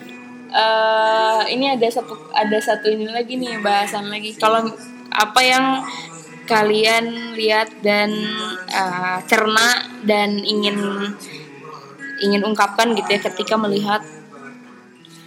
Eh, 0.52 1.42
ini 1.56 1.72
ada 1.72 1.88
satu 1.88 2.28
ada 2.36 2.60
satu 2.60 2.92
ini 2.92 3.08
lagi 3.08 3.40
nih 3.40 3.64
bahasan 3.64 4.12
lagi. 4.12 4.36
Kalau 4.36 4.68
apa 5.08 5.40
yang 5.40 5.80
kalian 6.44 7.36
lihat 7.40 7.72
dan 7.80 8.12
eh, 8.68 9.18
cerna 9.32 9.88
dan 10.04 10.36
ingin 10.44 10.76
ingin 12.20 12.44
ungkapkan 12.44 12.92
gitu 13.00 13.08
ya 13.16 13.20
ketika 13.32 13.56
melihat 13.56 14.04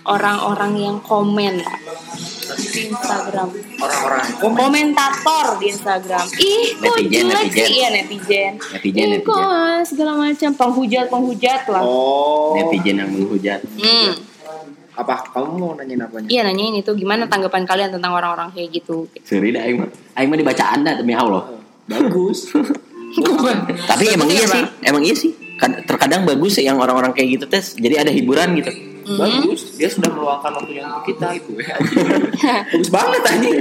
orang-orang 0.05 0.77
yang 0.77 0.97
komen 1.01 1.65
di 2.45 2.93
Instagram. 2.93 3.49
orang-orang 3.81 4.25
komen 4.37 4.57
komentator 4.61 5.57
di 5.57 5.73
Instagram. 5.73 6.27
Ih, 6.37 6.77
kok 6.77 7.01
Netizen, 7.01 7.33
jelek 7.33 7.33
netizen. 7.41 7.57
sih? 7.57 7.73
Iya, 7.73 7.89
netizen. 7.89 8.53
Netizen, 8.61 9.09
Ih, 9.09 9.21
kok 9.25 9.45
segala 9.89 10.13
macam 10.21 10.51
penghujat-penghujat 10.53 11.63
lah. 11.73 11.83
oh 11.83 12.53
Netizen 12.53 13.01
yang 13.01 13.09
menghujat. 13.09 13.65
Hmm. 13.81 14.34
Apa 14.95 15.27
kamu 15.29 15.53
mau 15.55 15.73
nanyain 15.73 15.99
apanya 16.01 16.29
Iya 16.29 16.43
nanyain 16.45 16.75
itu 16.77 16.91
gimana 16.93 17.27
tanggapan 17.27 17.63
kalian 17.63 17.91
tentang 17.91 18.13
orang-orang 18.13 18.49
kayak 18.51 18.71
gitu. 18.73 19.11
Seri 19.21 19.51
dah 19.51 19.63
aing 19.63 19.79
mah. 19.79 19.91
Aing 20.15 20.29
mah 20.29 20.39
dibaca 20.39 20.65
Anda 20.69 20.95
demi 20.95 21.13
Allah. 21.13 21.51
bagus 21.85 22.49
Tapi 23.91 24.05
emang 24.09 24.27
iya 24.27 24.43
sih, 24.45 24.65
emang 24.83 25.03
iya 25.03 25.15
sih. 25.15 25.31
Kad- 25.55 25.85
Terkadang 25.85 26.25
bagus 26.25 26.59
yang 26.59 26.75
orang-orang 26.77 27.11
kayak 27.11 27.39
gitu 27.39 27.45
tes. 27.47 27.75
Jadi 27.75 27.95
ada 27.97 28.11
hiburan 28.11 28.55
gitu. 28.55 28.71
bagus 29.05 29.77
dia 29.77 29.85
sudah 29.87 30.09
meluangkan 30.09 30.49
waktunya 30.55 30.81
untuk 30.83 31.05
kita 31.05 31.37
itu 31.37 31.61
ya 31.61 31.77
bagus 32.73 32.89
banget 32.89 33.21
anjing 33.29 33.57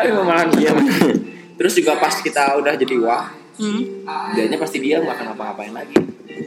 ayo 0.00 0.24
malah 0.24 0.48
dia 0.48 0.72
terus 1.60 1.76
juga 1.76 2.00
pas 2.00 2.16
kita 2.16 2.56
udah 2.56 2.72
jadi 2.72 2.96
wah 2.96 3.36
Hmm. 3.62 4.34
dianya 4.34 4.58
pasti 4.58 4.82
dia 4.82 4.98
nggak 4.98 5.14
akan 5.14 5.24
ngapa-ngapain 5.30 5.70
lagi 5.72 5.94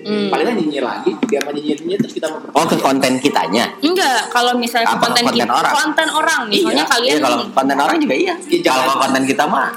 Hmm. 0.05 0.29
palingan 0.29 0.53
nyinyir 0.55 0.83
lagi 0.83 1.15
dia 1.25 1.39
mah 1.39 1.49
nyinyir 1.49 1.97
terus 1.97 2.11
kita 2.11 2.27
memper- 2.27 2.51
Oh 2.51 2.61
ke 2.63 2.77
konten 2.77 3.17
kitanya. 3.17 3.73
Enggak, 3.79 4.29
kalau 4.29 4.53
misalnya 4.53 4.85
Apa, 4.87 5.01
konten, 5.01 5.23
konten 5.23 5.41
kita, 5.41 5.53
orang? 5.55 5.73
konten 5.73 6.07
orang, 6.11 6.39
misalnya 6.45 6.83
Iya, 6.83 6.91
kalian 6.91 7.09
iya, 7.11 7.23
kalau 7.23 7.37
konten 7.49 7.77
orang 7.79 7.97
juga 7.97 8.15
iya. 8.15 8.33
Iya, 8.43 8.59
jangan. 8.61 8.81
Kalau 8.83 8.95
konten 8.99 9.23
kita 9.25 9.43
mah 9.47 9.67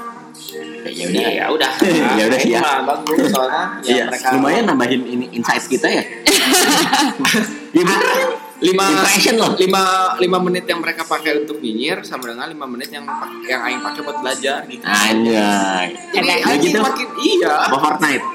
ya 0.85 1.05
udah. 1.07 1.29
ya 1.29 1.45
udah 1.49 1.71
Ya 2.13 2.23
udah 2.25 2.39
sih 2.39 2.51
ya. 2.55 2.61
Bagus 2.83 3.17
soalnya 3.27 3.63
ya 3.79 3.89
Iya, 3.89 4.03
mereka 4.05 4.27
lumayan 4.35 4.63
nambahin 4.65 5.01
ini 5.03 5.25
insight 5.31 5.65
kita 5.65 5.87
ya. 5.87 6.03
ya 7.75 7.81
bener. 7.81 8.17
lima 8.59 8.83
Impression 8.85 9.35
loh. 9.41 9.51
lima 9.55 9.83
lima 10.15 10.37
menit 10.39 10.63
yang 10.63 10.79
mereka 10.79 11.03
pakai 11.03 11.41
untuk 11.41 11.57
nyinyir 11.57 12.03
sama 12.03 12.27
dengan 12.27 12.45
lima 12.45 12.65
menit 12.65 12.89
yang 12.89 13.07
yang 13.43 13.61
aing 13.61 13.79
pakai 13.79 14.01
buat 14.01 14.17
belajar 14.19 14.63
gitu 14.65 14.83
Anjay. 14.83 15.87
jadi 16.11 16.27
aing 16.43 16.59
gitu? 16.61 16.79
makin 16.79 17.07
iya 17.17 17.53
Apa 17.65 17.77
Fortnite? 17.77 18.25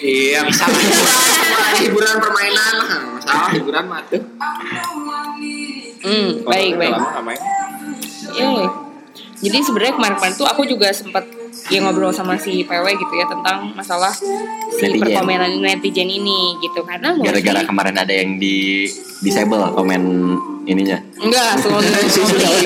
iya 0.00 0.40
bisa 0.42 0.64
hiburan, 1.80 2.16
permainan 2.16 2.72
lah 2.78 2.88
masalah 3.14 3.50
hiburan 3.50 3.84
mah 3.84 4.00
tuh 4.04 4.22
Hmm, 6.00 6.44
baik, 6.44 6.76
baik. 6.76 6.92
lama 6.92 7.08
nggak 7.10 7.24
main. 7.24 7.40
Iya. 8.30 8.68
Jadi 9.40 9.58
sebenarnya 9.58 9.96
kemarin-kemarin 9.96 10.36
tuh 10.36 10.44
aku 10.44 10.62
juga 10.64 10.92
sempat 10.92 11.24
ya 11.66 11.80
ngobrol 11.80 12.10
sama 12.10 12.36
si 12.36 12.60
PW 12.60 12.86
gitu 12.92 13.14
ya 13.14 13.24
tentang 13.24 13.72
masalah 13.72 14.12
si 14.12 14.28
Netizen. 14.82 15.00
perkomenan 15.00 15.52
netizen 15.58 16.06
ini 16.06 16.38
gitu 16.60 16.82
karena 16.82 17.16
Gara-gara 17.16 17.62
kemarin 17.62 17.96
ada 17.96 18.12
yang 18.12 18.36
di 18.36 18.84
disable 19.18 19.56
komen 19.70 20.02
ininya. 20.64 21.00
enggak 21.16 21.56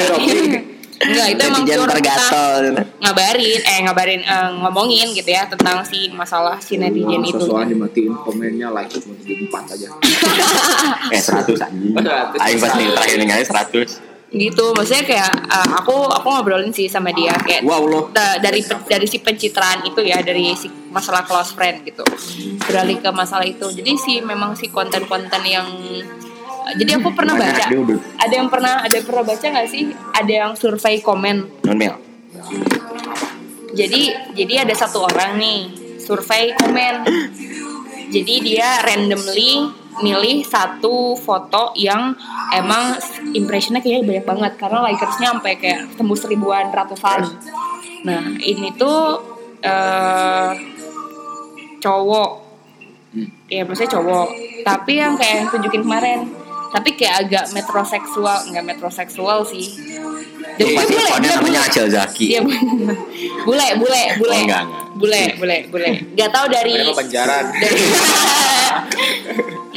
Rocky. 0.08 0.66
enggak 0.98 1.26
itu 1.28 1.42
emang 1.44 1.62
pure 1.62 1.78
kita 1.78 1.94
tergatel. 1.94 2.62
ngabarin 2.98 3.60
eh 3.60 3.78
ngabarin 3.80 4.20
eh, 4.20 4.50
ngomongin 4.58 5.06
gitu 5.12 5.30
ya 5.30 5.46
tentang 5.46 5.78
si 5.84 6.10
masalah 6.10 6.58
si 6.58 6.74
netizen 6.74 7.22
itu 7.22 7.38
Sosokan 7.38 7.70
dimatiin 7.70 8.18
komennya 8.18 8.68
like 8.68 8.90
cuma 8.92 9.14
jadi 9.16 9.34
empat 9.40 9.64
aja. 9.72 9.88
Eh 11.14 11.22
100 11.22 11.54
anjing. 11.56 11.94
100. 11.94 12.34
Aing 12.36 12.58
pas 12.58 12.72
nih 12.74 12.86
terakhir 12.90 13.16
ningali 13.16 13.44
100. 13.46 14.07
Gitu. 14.30 14.72
Maksudnya 14.72 15.04
kayak 15.04 15.32
eh, 15.46 15.68
aku 15.74 15.92
aku 16.06 16.26
ngobrolin 16.28 16.68
sih 16.68 16.86
sama 16.86 17.08
dia. 17.10 17.32
Kayak 17.38 17.62
Wow 17.62 17.82
loh. 17.82 18.04
da- 18.08 18.36
dari 18.36 18.60
pe- 18.60 18.84
dari 18.86 19.04
si 19.04 19.18
pencitraan 19.18 19.82
itu 19.82 20.00
ya 20.00 20.20
dari 20.20 20.52
si 20.52 20.68
masalah 20.88 21.22
close 21.22 21.50
friend 21.50 21.82
gitu. 21.82 22.04
Beralih 22.60 22.98
ke 22.98 23.10
masalah 23.10 23.44
itu. 23.44 23.64
Jadi 23.66 23.92
si 23.94 24.20
memang 24.20 24.52
si 24.52 24.68
konten-konten 24.68 25.40
yang 25.42 25.64
jadi 26.70 27.00
aku 27.00 27.12
pernah 27.12 27.32
Banyak 27.32 27.72
baca. 27.72 27.96
ada 28.18 28.34
yang 28.34 28.48
pernah 28.48 28.84
ada 28.84 28.92
yang 28.92 29.06
pernah 29.06 29.24
baca 29.24 29.40
nggak 29.42 29.68
sih? 29.68 29.88
Ada 30.12 30.32
yang 30.34 30.52
survei 30.52 31.00
komen. 31.00 31.64
Non 31.64 31.74
Mel. 31.74 31.96
jadi 33.70 34.02
jadi 34.32 34.64
ada 34.64 34.74
satu 34.74 35.02
orang 35.02 35.36
nih 35.36 35.60
survei 35.98 36.52
komen 36.54 36.94
jadi 38.08 38.34
dia 38.40 38.68
randomly 38.84 39.68
milih 39.98 40.46
satu 40.46 41.18
foto 41.18 41.74
yang 41.74 42.14
emang 42.54 42.94
impressionnya 43.34 43.82
kayaknya 43.82 44.06
banyak 44.06 44.26
banget. 44.26 44.52
Karena 44.56 44.78
likersnya 44.88 45.28
sampai 45.36 45.54
kayak 45.58 45.80
tembus 45.98 46.24
ribuan 46.24 46.70
ratusan. 46.70 47.28
Nah 48.06 48.38
ini 48.40 48.72
tuh 48.78 49.20
eh 49.62 50.52
cowok. 51.82 52.30
Ya 53.50 53.64
maksudnya 53.66 53.98
cowok. 53.98 54.28
Tapi 54.62 54.92
yang 55.00 55.18
kayak 55.18 55.34
yang 55.44 55.48
tunjukin 55.50 55.82
kemarin 55.82 56.20
tapi 56.68 56.90
kayak 56.94 57.14
agak 57.22 57.44
metroseksual 57.50 58.38
nggak 58.46 58.64
metroseksual 58.66 59.42
sih 59.44 59.66
Itu 60.54 60.74
pasti 60.74 60.92
akunnya 60.98 61.38
namanya 61.38 61.60
Acel 61.62 61.86
Zaki. 61.86 62.26
dia 62.28 62.42
bule 62.42 63.68
bule 63.76 64.02
bule 64.16 64.32
Oh, 64.32 64.40
enggak, 64.40 64.62
enggak. 64.64 64.84
bule 64.94 65.22
bule 65.36 65.56
bule 65.68 65.88
nggak 66.12 66.30
tahu 66.30 66.46
dari 66.48 66.72
dari 66.82 67.82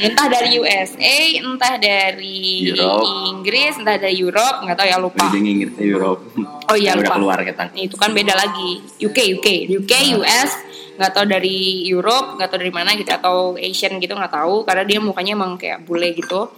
entah 0.02 0.26
dari 0.26 0.58
USA 0.58 1.14
entah 1.38 1.74
dari 1.78 2.66
Europe. 2.66 3.06
Inggris 3.30 3.78
entah 3.78 3.96
dari 3.96 4.16
Europe 4.16 4.56
nggak 4.60 4.74
tahu 4.74 4.88
ya 4.88 4.98
lupa 4.98 5.22
Jadi 5.24 5.38
ngingir 5.40 5.70
ke 5.72 5.82
Europe. 5.84 6.20
Oh 6.66 6.74
iya, 6.74 6.92
Udah 6.92 7.04
lupa. 7.04 7.14
keluar 7.14 7.38
ketang. 7.40 7.68
itu 7.72 7.94
kan 7.94 8.10
beda 8.10 8.34
lagi 8.34 8.70
UK 8.98 9.38
UK 9.38 9.46
UK 9.76 9.92
US 10.18 10.50
nggak 10.96 11.12
tahu 11.12 11.24
dari 11.28 11.88
Europe 11.88 12.36
nggak 12.36 12.48
tahu 12.52 12.60
dari 12.60 12.74
mana 12.74 12.92
gitu 12.96 13.10
atau 13.12 13.56
Asian 13.56 13.96
gitu 14.00 14.12
nggak 14.12 14.32
tahu 14.32 14.64
karena 14.68 14.84
dia 14.84 14.98
mukanya 15.00 15.32
emang 15.36 15.56
kayak 15.56 15.84
bule 15.88 16.12
gitu 16.12 16.52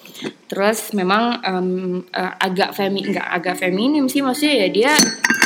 terus 0.51 0.91
memang 0.95 1.39
em, 1.43 1.68
eh, 2.11 2.32
agak 2.43 2.74
femi 2.74 3.03
nggak 3.05 3.28
agak 3.30 3.55
feminim 3.59 4.11
sih 4.11 4.20
maksudnya 4.20 4.66
ya 4.66 4.68
dia 4.70 4.93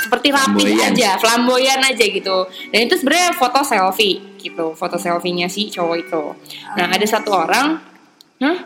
seperti 0.00 0.32
rapi 0.32 0.72
aja 0.80 1.20
flamboyan 1.20 1.84
aja 1.84 2.04
gitu 2.04 2.48
dan 2.72 2.80
itu 2.88 2.96
sebenarnya 2.96 3.36
foto 3.36 3.60
selfie 3.60 4.40
gitu 4.40 4.72
foto 4.72 4.96
selfie-nya 4.96 5.52
si 5.52 5.68
cowok 5.68 5.96
itu 6.00 6.22
nah 6.78 6.88
ada 6.88 7.06
satu 7.06 7.30
orang 7.34 7.88
Hah? 8.38 8.58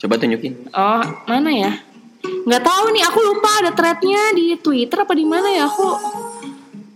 Coba 0.00 0.16
tunjukin. 0.16 0.72
Oh, 0.72 1.04
mana 1.28 1.52
ya? 1.52 1.72
Nggak 2.20 2.64
tahu 2.64 2.84
nih, 2.96 3.04
aku 3.04 3.18
lupa 3.20 3.50
ada 3.60 3.70
threadnya 3.76 4.32
di 4.32 4.56
Twitter 4.56 5.04
apa 5.04 5.12
di 5.12 5.28
mana 5.28 5.48
ya? 5.52 5.68
Aku 5.68 5.88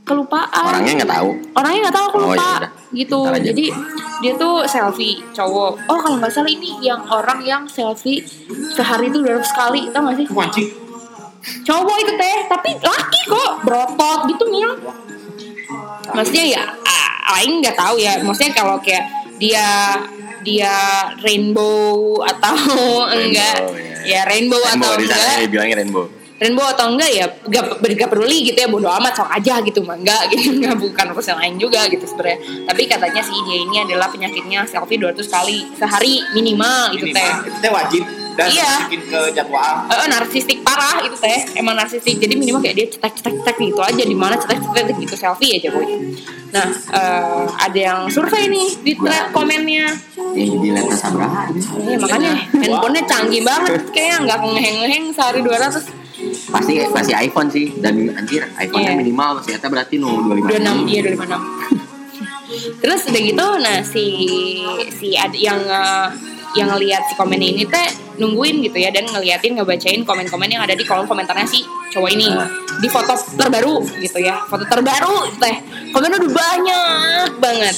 kelupaan. 0.05 0.69
Orangnya 0.71 0.93
nggak 1.01 1.11
tahu. 1.11 1.29
Orangnya 1.53 1.81
nggak 1.83 1.97
tahu 1.97 2.07
aku 2.07 2.17
Oh, 2.17 2.25
lupa. 2.29 2.37
yaudah. 2.37 2.71
gitu. 2.93 3.21
Jadi 3.43 3.65
dia 4.21 4.33
tuh 4.37 4.55
selfie 4.65 5.19
cowok. 5.33 5.73
Oh, 5.89 5.99
kalau 5.99 6.17
nggak 6.17 6.31
salah 6.31 6.47
ini 6.47 6.79
yang 6.79 7.03
orang 7.09 7.41
yang 7.43 7.63
selfie 7.67 8.23
sehari 8.71 9.09
itu 9.09 9.19
200 9.19 9.51
kali, 9.51 9.91
tau 9.91 10.07
gak 10.07 10.17
sih? 10.17 10.27
Wajib. 10.31 10.67
Cowok 11.61 11.97
itu 11.99 12.13
teh, 12.15 12.39
tapi 12.47 12.71
laki 12.79 13.21
kok, 13.27 13.51
berotot 13.63 14.21
gitu 14.27 14.45
Mil. 14.49 14.71
Maksudnya 16.07 16.45
ya, 16.47 16.63
ah, 16.65 17.37
Aing 17.37 17.61
nggak 17.61 17.75
tahu 17.75 17.97
ya. 17.99 18.21
Maksudnya 18.21 18.53
kalau 18.55 18.77
kayak 18.79 19.05
dia 19.37 19.97
dia 20.41 20.73
rainbow 21.21 22.21
atau 22.23 22.55
enggak 23.17 23.57
ya. 24.05 24.21
ya 24.21 24.21
rainbow, 24.25 24.61
Rainbow 24.61 24.89
atau 24.89 25.01
di 25.01 25.07
sana 25.09 25.21
enggak 25.27 25.41
dibilangnya 25.43 25.77
rainbow. 25.81 26.05
Rainbow 26.35 26.67
atau 26.67 26.91
enggak 26.91 27.11
ya 27.11 27.27
gak, 27.47 27.65
gak 27.79 28.09
peduli 28.09 28.43
gitu 28.45 28.59
ya 28.59 28.67
bodo 28.67 28.91
amat 28.91 29.15
sok 29.15 29.31
aja 29.31 29.63
gitu 29.63 29.81
mah 29.81 29.95
enggak 29.95 30.23
gitu 30.35 30.51
enggak 30.53 30.75
bukan 30.75 31.07
urusan 31.11 31.37
lain 31.39 31.55
juga 31.57 31.87
gitu 31.87 32.03
sebenarnya 32.05 32.39
tapi 32.67 32.83
katanya 32.85 33.23
sih 33.23 33.39
dia 33.45 33.59
ini 33.61 33.77
adalah 33.81 34.09
penyakitnya 34.09 34.67
selfie 34.67 34.99
200 34.99 35.15
kali 35.25 35.59
sehari 35.75 36.19
minimal 36.33 36.91
itu 36.93 37.07
teh. 37.09 37.31
Itu 37.45 37.59
teh 37.61 37.71
wajib 37.71 38.03
dan 38.35 38.51
Iya. 38.51 38.67
masukin 38.83 39.03
ke 39.07 39.21
jadwal. 39.31 39.75
Eh, 39.87 40.09
narsistik 40.11 40.59
parah 40.61 40.99
itu 41.01 41.15
teh 41.15 41.39
emang 41.55 41.79
narsistik 41.79 42.19
jadi 42.19 42.35
minimal 42.35 42.59
kayak 42.61 42.75
dia 42.75 42.87
cetek 42.89 43.15
cetek 43.15 43.35
cetek 43.39 43.57
gitu 43.65 43.79
aja 43.81 44.03
di 44.03 44.17
mana 44.17 44.35
cetek 44.35 44.59
cetek 44.59 44.85
gitu 44.99 45.15
selfie 45.15 45.55
aja 45.55 45.71
boy 45.71 45.87
nah 46.51 46.67
eh, 46.71 47.45
ada 47.61 47.79
yang 47.79 48.01
survei 48.09 48.47
nih 48.47 48.69
di 48.81 48.93
thread 48.95 49.31
komennya 49.31 49.87
Ya 50.35 50.45
jadi 50.45 50.67
letas 50.73 50.99
sabraha. 50.99 51.47
ya, 51.79 51.95
makanya 51.95 52.33
handphonenya 52.53 53.03
canggih 53.05 53.43
banget 53.43 53.83
kayaknya 53.91 54.17
nggak 54.25 54.39
ngeheng 54.45 54.77
ngeheng 54.83 55.05
sehari 55.11 55.39
200 55.39 56.03
Pasti 56.47 56.75
pasti 56.87 57.13
iPhone 57.13 57.49
sih 57.49 57.75
dan 57.77 57.95
anjir 58.13 58.45
iPhone-nya 58.55 58.93
Iya. 58.93 59.01
minimal 59.01 59.39
masih 59.39 59.55
eta 59.55 59.67
berarti 59.67 59.97
nu 59.97 60.09
25. 60.23 60.53
26 60.53 60.87
iya 60.87 61.01
26 61.05 61.85
terus 62.77 63.01
udah 63.05 63.23
gitu 63.25 63.47
nah 63.59 63.79
si 63.83 64.05
si 64.93 65.17
ad, 65.17 65.33
yang 65.35 65.59
eh, 65.61 66.09
yang 66.55 66.71
ngelihat 66.71 67.03
si 67.05 67.15
komen 67.15 67.35
ini 67.37 67.67
teh 67.67 67.89
nungguin 68.15 68.63
gitu 68.63 68.79
ya 68.79 68.89
dan 68.89 69.05
ngeliatin 69.05 69.59
ngebacain 69.59 70.01
komen-komen 70.01 70.47
yang 70.47 70.63
ada 70.63 70.73
di 70.73 70.85
kolom 70.85 71.03
komentarnya 71.05 71.45
si 71.45 71.65
cowok 71.91 72.11
ini 72.13 72.31
Ah. 72.31 72.47
di 72.77 72.87
foto 72.87 73.11
terbaru 73.35 73.83
gitu 73.99 74.19
ya 74.21 74.39
foto 74.45 74.63
terbaru 74.65 75.35
teh 75.35 75.55
komennya 75.91 76.19
udah 76.21 76.33
banyak 76.33 77.31
banget 77.39 77.77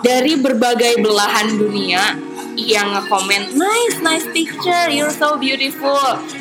dari 0.00 0.32
berbagai 0.34 0.96
belahan 0.98 1.46
dunia 1.52 2.16
yang 2.56 2.96
nge-comment 2.96 3.52
nice 3.52 3.96
nice 4.00 4.26
picture 4.32 4.88
you're 4.88 5.12
so 5.12 5.36
beautiful. 5.36 6.00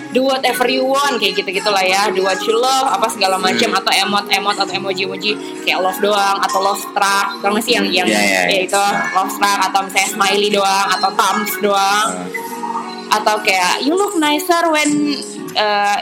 Do 0.09 0.23
whatever 0.23 0.63
you 0.71 0.87
want 0.87 1.19
kayak 1.19 1.35
gitu 1.35 1.59
gitulah 1.59 1.83
ya. 1.83 2.07
Do 2.07 2.23
what 2.23 2.39
you 2.47 2.55
love 2.55 2.87
apa 2.87 3.11
segala 3.11 3.35
macam 3.35 3.67
Hmm. 3.67 3.79
atau 3.83 3.91
emot 3.91 4.25
emot 4.31 4.55
atau 4.55 4.71
emoji 4.71 5.03
emoji 5.03 5.31
kayak 5.61 5.83
love 5.83 5.99
doang 5.99 6.39
atau 6.39 6.63
love 6.63 6.79
struck 6.79 7.43
gak 7.43 7.51
sih 7.59 7.75
yang 7.75 7.83
yang 7.91 8.07
Iya, 8.07 8.21
iya, 8.23 8.41
ya. 8.47 8.59
itu 8.63 8.83
love 9.11 9.27
struck 9.27 9.59
atau 9.59 9.79
misalnya 9.83 10.09
smiley 10.09 10.49
doang 10.49 10.87
atau 10.95 11.09
thumbs 11.11 11.51
doang. 11.59 12.07
Atau 13.11 13.35
kayak 13.43 13.83
you 13.83 13.91
look 13.91 14.15
nicer 14.15 14.63
when 14.71 15.19
uh, 15.55 15.99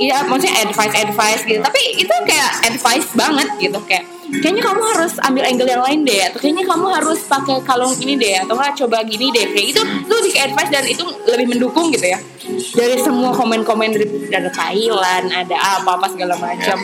ya 0.00 0.24
maksudnya 0.24 0.64
advice 0.64 0.94
advice 0.96 1.42
gitu. 1.44 1.60
Tapi 1.60 1.82
itu 2.00 2.14
kayak 2.24 2.64
advice 2.64 3.08
banget 3.12 3.48
gitu 3.60 3.76
kayak 3.84 4.08
kayaknya 4.38 4.62
kamu 4.62 4.82
harus 4.94 5.12
ambil 5.26 5.42
angle 5.42 5.66
yang 5.66 5.82
lain 5.82 6.00
deh 6.06 6.22
atau 6.30 6.38
kayaknya 6.38 6.64
kamu 6.70 6.86
harus 6.86 7.20
pakai 7.26 7.56
kalung 7.66 7.94
ini 7.98 8.14
deh 8.14 8.34
atau 8.46 8.54
nggak 8.54 8.74
coba 8.78 9.02
gini 9.02 9.34
deh 9.34 9.46
kayak 9.50 9.66
itu 9.74 9.82
itu 9.82 10.12
lebih 10.14 10.30
kayak 10.30 10.46
advice 10.54 10.70
dan 10.70 10.84
itu 10.86 11.04
lebih 11.26 11.46
mendukung 11.50 11.90
gitu 11.90 12.06
ya. 12.06 12.18
Dari 12.50 12.96
semua 13.02 13.34
komen-komen 13.34 13.88
dari 13.90 14.06
ada 14.30 14.50
Thailand 14.54 15.26
ada 15.34 15.56
apa-apa 15.82 16.06
segala 16.14 16.38
macam. 16.38 16.78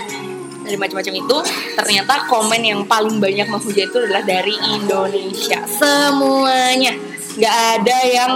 Dari 0.66 0.74
macam-macam 0.74 1.14
itu 1.14 1.36
ternyata 1.78 2.14
komen 2.26 2.60
yang 2.66 2.80
paling 2.90 3.22
banyak 3.22 3.46
menghujat 3.46 3.86
itu 3.86 3.98
adalah 4.02 4.26
dari 4.26 4.54
Indonesia. 4.74 5.62
Semuanya. 5.70 6.98
Nggak 7.38 7.56
ada 7.78 7.98
yang 8.02 8.32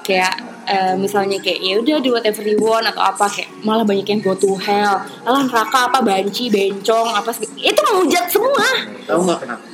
kayak 0.00 0.53
eh, 0.66 0.94
misalnya 0.96 1.38
kayak 1.40 1.60
ya 1.60 1.74
udah 1.80 1.96
do 2.00 2.10
whatever 2.16 2.44
you 2.44 2.58
want 2.60 2.84
atau 2.88 3.02
apa 3.04 3.26
kayak 3.28 3.48
malah 3.62 3.84
banyak 3.84 4.04
yang 4.04 4.20
go 4.20 4.32
to 4.34 4.56
hell 4.60 5.00
alah 5.24 5.42
neraka 5.44 5.88
apa 5.88 5.98
banci 6.00 6.48
bencong 6.48 7.08
apa 7.14 7.30
itu 7.56 7.80
menghujat 7.80 8.24
semua 8.28 8.66
Tahu 9.04 9.20
nggak 9.24 9.38
kenapa? 9.44 9.64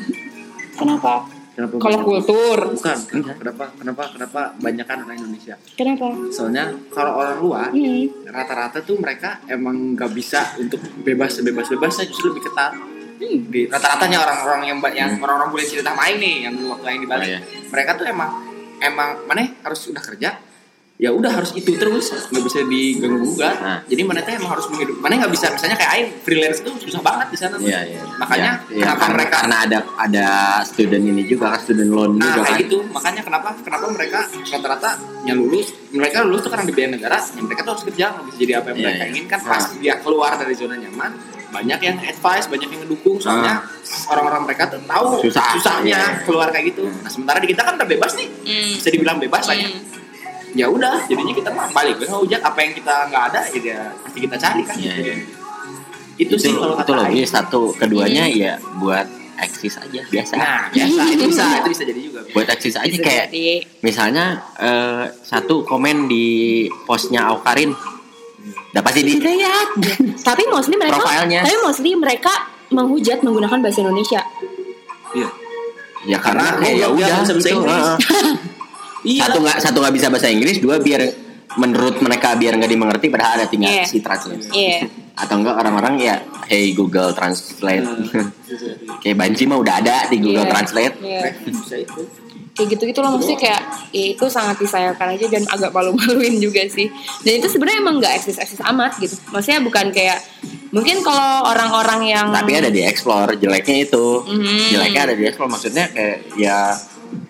kenapa 0.76 1.14
Kenapa? 1.50 1.76
kalau 1.76 1.98
banyak? 2.00 2.08
kultur 2.08 2.58
Bukan. 2.72 2.98
Kenapa? 3.10 3.64
Kenapa? 3.76 4.02
Kenapa 4.16 4.40
banyakan 4.64 4.96
orang 5.04 5.16
Indonesia? 5.20 5.54
kenapa 5.76 6.06
Soalnya 6.32 6.72
kalau 6.88 7.20
orang 7.20 7.36
luar 7.42 7.68
hmm. 7.68 8.24
rata-rata 8.32 8.80
tuh 8.80 8.96
mereka 8.96 9.44
emang 9.44 9.92
nggak 9.92 10.08
bisa 10.14 10.56
untuk 10.56 10.80
bebas 11.04 11.36
sebebas 11.36 11.68
bebasnya 11.68 12.08
justru 12.08 12.32
lebih 12.32 12.48
ketat 12.48 12.72
di 13.20 13.68
rata-ratanya 13.68 14.24
orang-orang 14.24 14.60
yang 14.72 14.78
yang 14.96 15.10
orang-orang 15.20 15.52
boleh 15.52 15.66
cerita 15.68 15.92
main 15.92 16.16
nih 16.16 16.48
yang 16.48 16.56
dulu 16.56 16.72
waktu 16.80 16.96
yang 16.96 17.02
di 17.04 17.08
Bali 17.10 17.20
Oh, 17.20 17.28
iya. 17.28 17.40
mereka 17.68 17.90
tuh 18.00 18.06
emang 18.08 18.30
emang 18.80 19.10
mana 19.28 19.44
harus 19.60 19.80
udah 19.92 20.00
kerja 20.00 20.40
ya 21.00 21.10
udah 21.10 21.32
harus 21.32 21.56
itu 21.56 21.72
terus 21.74 22.12
nggak 22.28 22.44
bisa 22.44 22.60
diganggu 22.62 23.24
gugat 23.24 23.56
Nah. 23.58 23.78
jadi 23.82 24.02
mana 24.02 24.20
tuh 24.20 24.32
emang 24.32 24.52
harus 24.52 24.68
menghidup 24.68 24.96
mana 24.96 25.16
nggak 25.16 25.32
bisa 25.32 25.48
misalnya 25.48 25.74
kayak 25.74 25.90
Aing 25.90 26.08
freelance 26.20 26.60
tuh 26.60 26.76
susah 26.76 27.00
banget 27.00 27.26
di 27.26 27.36
sana 27.36 27.56
tuh. 27.56 27.64
Iya, 27.64 27.80
iya. 27.88 28.00
makanya 28.14 28.50
Ya, 28.62 28.68
ya, 28.70 28.82
kenapa 28.84 29.00
karena, 29.00 29.14
mereka 29.16 29.34
karena 29.34 29.56
ada 29.58 29.78
ada 29.98 30.26
student 30.62 31.02
ini 31.02 31.22
juga 31.24 31.46
kan 31.48 31.60
student 31.62 31.88
loan 31.88 32.10
Nah 32.12 32.24
juga 32.26 32.40
kayak 32.42 32.52
kan. 32.52 32.62
gitu 32.62 32.78
makanya 32.86 33.20
kenapa 33.22 33.48
kenapa 33.58 33.86
mereka 33.88 34.18
rata-rata 34.28 34.90
yang 35.22 35.36
lulus 35.38 35.66
mereka 35.90 36.16
lulus 36.20 36.40
tuh 36.42 36.50
karena 36.50 36.64
dibiayai 36.64 36.92
negara 36.92 37.16
ya 37.18 37.40
mereka 37.40 37.60
tuh 37.62 37.72
harus 37.72 37.84
kerja 37.86 38.04
nggak 38.10 38.24
bisa 38.26 38.36
jadi 38.38 38.52
apa 38.54 38.66
yang 38.66 38.76
Iya, 38.76 38.84
mereka 38.84 39.00
iya. 39.00 39.10
inginkan 39.10 39.38
Nah. 39.40 39.48
pas 39.50 39.64
dia 39.74 39.94
keluar 39.98 40.32
dari 40.36 40.54
zona 40.54 40.74
nyaman 40.76 41.10
banyak 41.50 41.80
yang 41.80 41.96
advice 41.98 42.46
banyak 42.46 42.68
yang 42.68 42.80
ngedukung 42.84 43.16
soalnya 43.16 43.64
orang-orang 44.06 44.42
mereka 44.44 44.68
tuh 44.68 44.84
tahu 44.84 45.06
Ah. 45.10 45.22
Susah. 45.22 45.46
susahnya 45.56 45.96
Iya. 45.96 46.22
keluar 46.22 46.48
kayak 46.50 46.66
gitu 46.68 46.84
nah 46.92 47.08
sementara 47.08 47.40
di 47.40 47.48
kita 47.48 47.64
kan 47.64 47.74
udah 47.74 47.88
bebas 47.88 48.12
nih 48.14 48.28
Hmm. 48.44 48.72
bisa 48.76 48.88
dibilang 48.88 49.16
bebas 49.16 49.48
lah 49.48 49.56
ya 49.56 49.66
Hmm. 49.66 49.88
Ya 50.54 50.66
udah 50.66 51.06
jadinya 51.06 51.34
kita 51.34 51.50
mah 51.54 51.66
balik. 51.70 51.96
Ke 52.00 52.06
ngehujat 52.10 52.40
apa 52.42 52.58
yang 52.62 52.72
kita 52.74 52.94
nggak 53.10 53.24
ada 53.32 53.40
ya 53.54 53.58
dia 53.60 53.78
pasti 54.02 54.18
kita 54.18 54.36
cari 54.36 54.62
kan. 54.66 54.76
Iya, 54.76 54.94
iya. 54.98 55.14
itu, 56.20 56.34
sih 56.36 56.52
kalau 56.52 56.76
itu 56.76 56.92
logis 56.92 57.28
satu. 57.32 57.62
Keduanya 57.76 58.28
ya 58.28 58.60
buat 58.76 59.06
eksis 59.40 59.80
aja 59.80 60.00
biasa. 60.04 60.34
Nah 60.36 60.68
biasa. 60.68 61.00
Itu 61.16 61.24
bisa 61.32 61.44
itu 61.64 61.68
bisa 61.72 61.84
jadi 61.88 62.00
juga. 62.04 62.20
Buat 62.36 62.48
eksis 62.52 62.74
aja 62.76 62.92
Bisa 62.92 63.04
kayak 63.04 63.26
jadi. 63.32 63.46
misalnya 63.80 64.24
eh, 64.60 65.04
satu 65.24 65.64
komen 65.64 66.06
di 66.06 66.68
postnya 66.84 67.30
Aukarin. 67.32 67.72
Udah 68.70 68.82
pasti 68.86 69.02
dilihat 69.02 69.68
tapi 70.22 70.46
mostly 70.46 70.78
mereka 70.78 71.02
Profilnya. 71.02 71.42
tapi 71.42 71.56
mostly 71.58 71.90
mereka 71.98 72.32
menghujat 72.70 73.18
menggunakan 73.24 73.58
bahasa 73.58 73.82
Indonesia. 73.82 74.22
Iya. 75.16 75.28
Ya 76.08 76.16
karena 76.16 76.56
Karena 76.56 76.64
ya, 76.64 76.72
ya 76.72 76.76
dia 76.76 76.88
udah 76.88 77.08
gitu. 77.28 77.60
iya 79.02 79.24
satu 79.24 79.38
nggak 79.38 79.58
satu 79.60 79.76
nggak 79.78 79.94
bisa 79.94 80.06
bahasa 80.08 80.28
Inggris 80.28 80.58
dua 80.58 80.76
biar 80.76 81.02
menurut 81.52 81.98
mereka 81.98 82.34
biar 82.34 82.54
nggak 82.54 82.70
dimengerti 82.70 83.06
padahal 83.08 83.32
ada 83.36 83.46
tinggal 83.46 83.70
Iya. 83.70 83.84
si 83.84 83.98
translate 83.98 84.46
iya 84.50 84.86
atau 85.20 85.34
enggak 85.36 85.52
orang-orang 85.54 85.94
ya 85.98 86.14
hey 86.46 86.72
Google 86.72 87.10
Translate 87.10 87.84
Hmm. 87.84 88.30
kayak 89.02 89.16
Banci 89.16 89.44
mah 89.44 89.58
udah 89.58 89.74
ada 89.76 89.96
di 90.06 90.16
Google 90.18 90.42
Iya. 90.42 90.52
Translate 90.52 90.94
Iya. 90.98 91.20
itu 91.78 92.00
kayak 92.50 92.68
gitu-gitu 92.68 92.98
loh 92.98 93.14
maksudnya 93.14 93.38
kayak 93.40 93.62
ya 93.90 94.04
itu 94.10 94.24
sangat 94.26 94.58
disayangkan 94.58 95.14
aja 95.14 95.26
dan 95.28 95.46
agak 95.46 95.70
malu-maluin 95.70 96.36
juga 96.36 96.66
sih 96.66 96.90
dan 97.20 97.32
itu 97.36 97.46
sebenarnya 97.46 97.78
emang 97.78 97.96
nggak 97.96 98.14
eksis-eksis 98.16 98.60
amat 98.66 98.98
gitu 98.98 99.14
maksudnya 99.28 99.60
bukan 99.60 99.86
kayak 99.90 100.18
mungkin 100.68 101.00
kalau 101.00 101.46
orang-orang 101.46 102.10
yang 102.10 102.26
tapi 102.28 102.54
ada 102.54 102.68
di 102.68 102.82
explore 102.82 103.34
jeleknya 103.34 103.86
itu 103.86 104.04
Mhm. 104.24 104.66
jeleknya 104.68 105.00
ada 105.02 105.14
di 105.14 105.24
explore 105.24 105.48
maksudnya 105.48 105.84
kayak 105.88 106.16
ya 106.34 106.74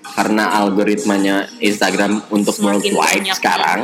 karena 0.03 0.45
algoritmanya 0.59 1.47
Instagram 1.61 2.25
untuk 2.33 2.57
Semakin 2.57 2.67
worldwide 2.93 3.23
banyak. 3.25 3.37
sekarang 3.37 3.81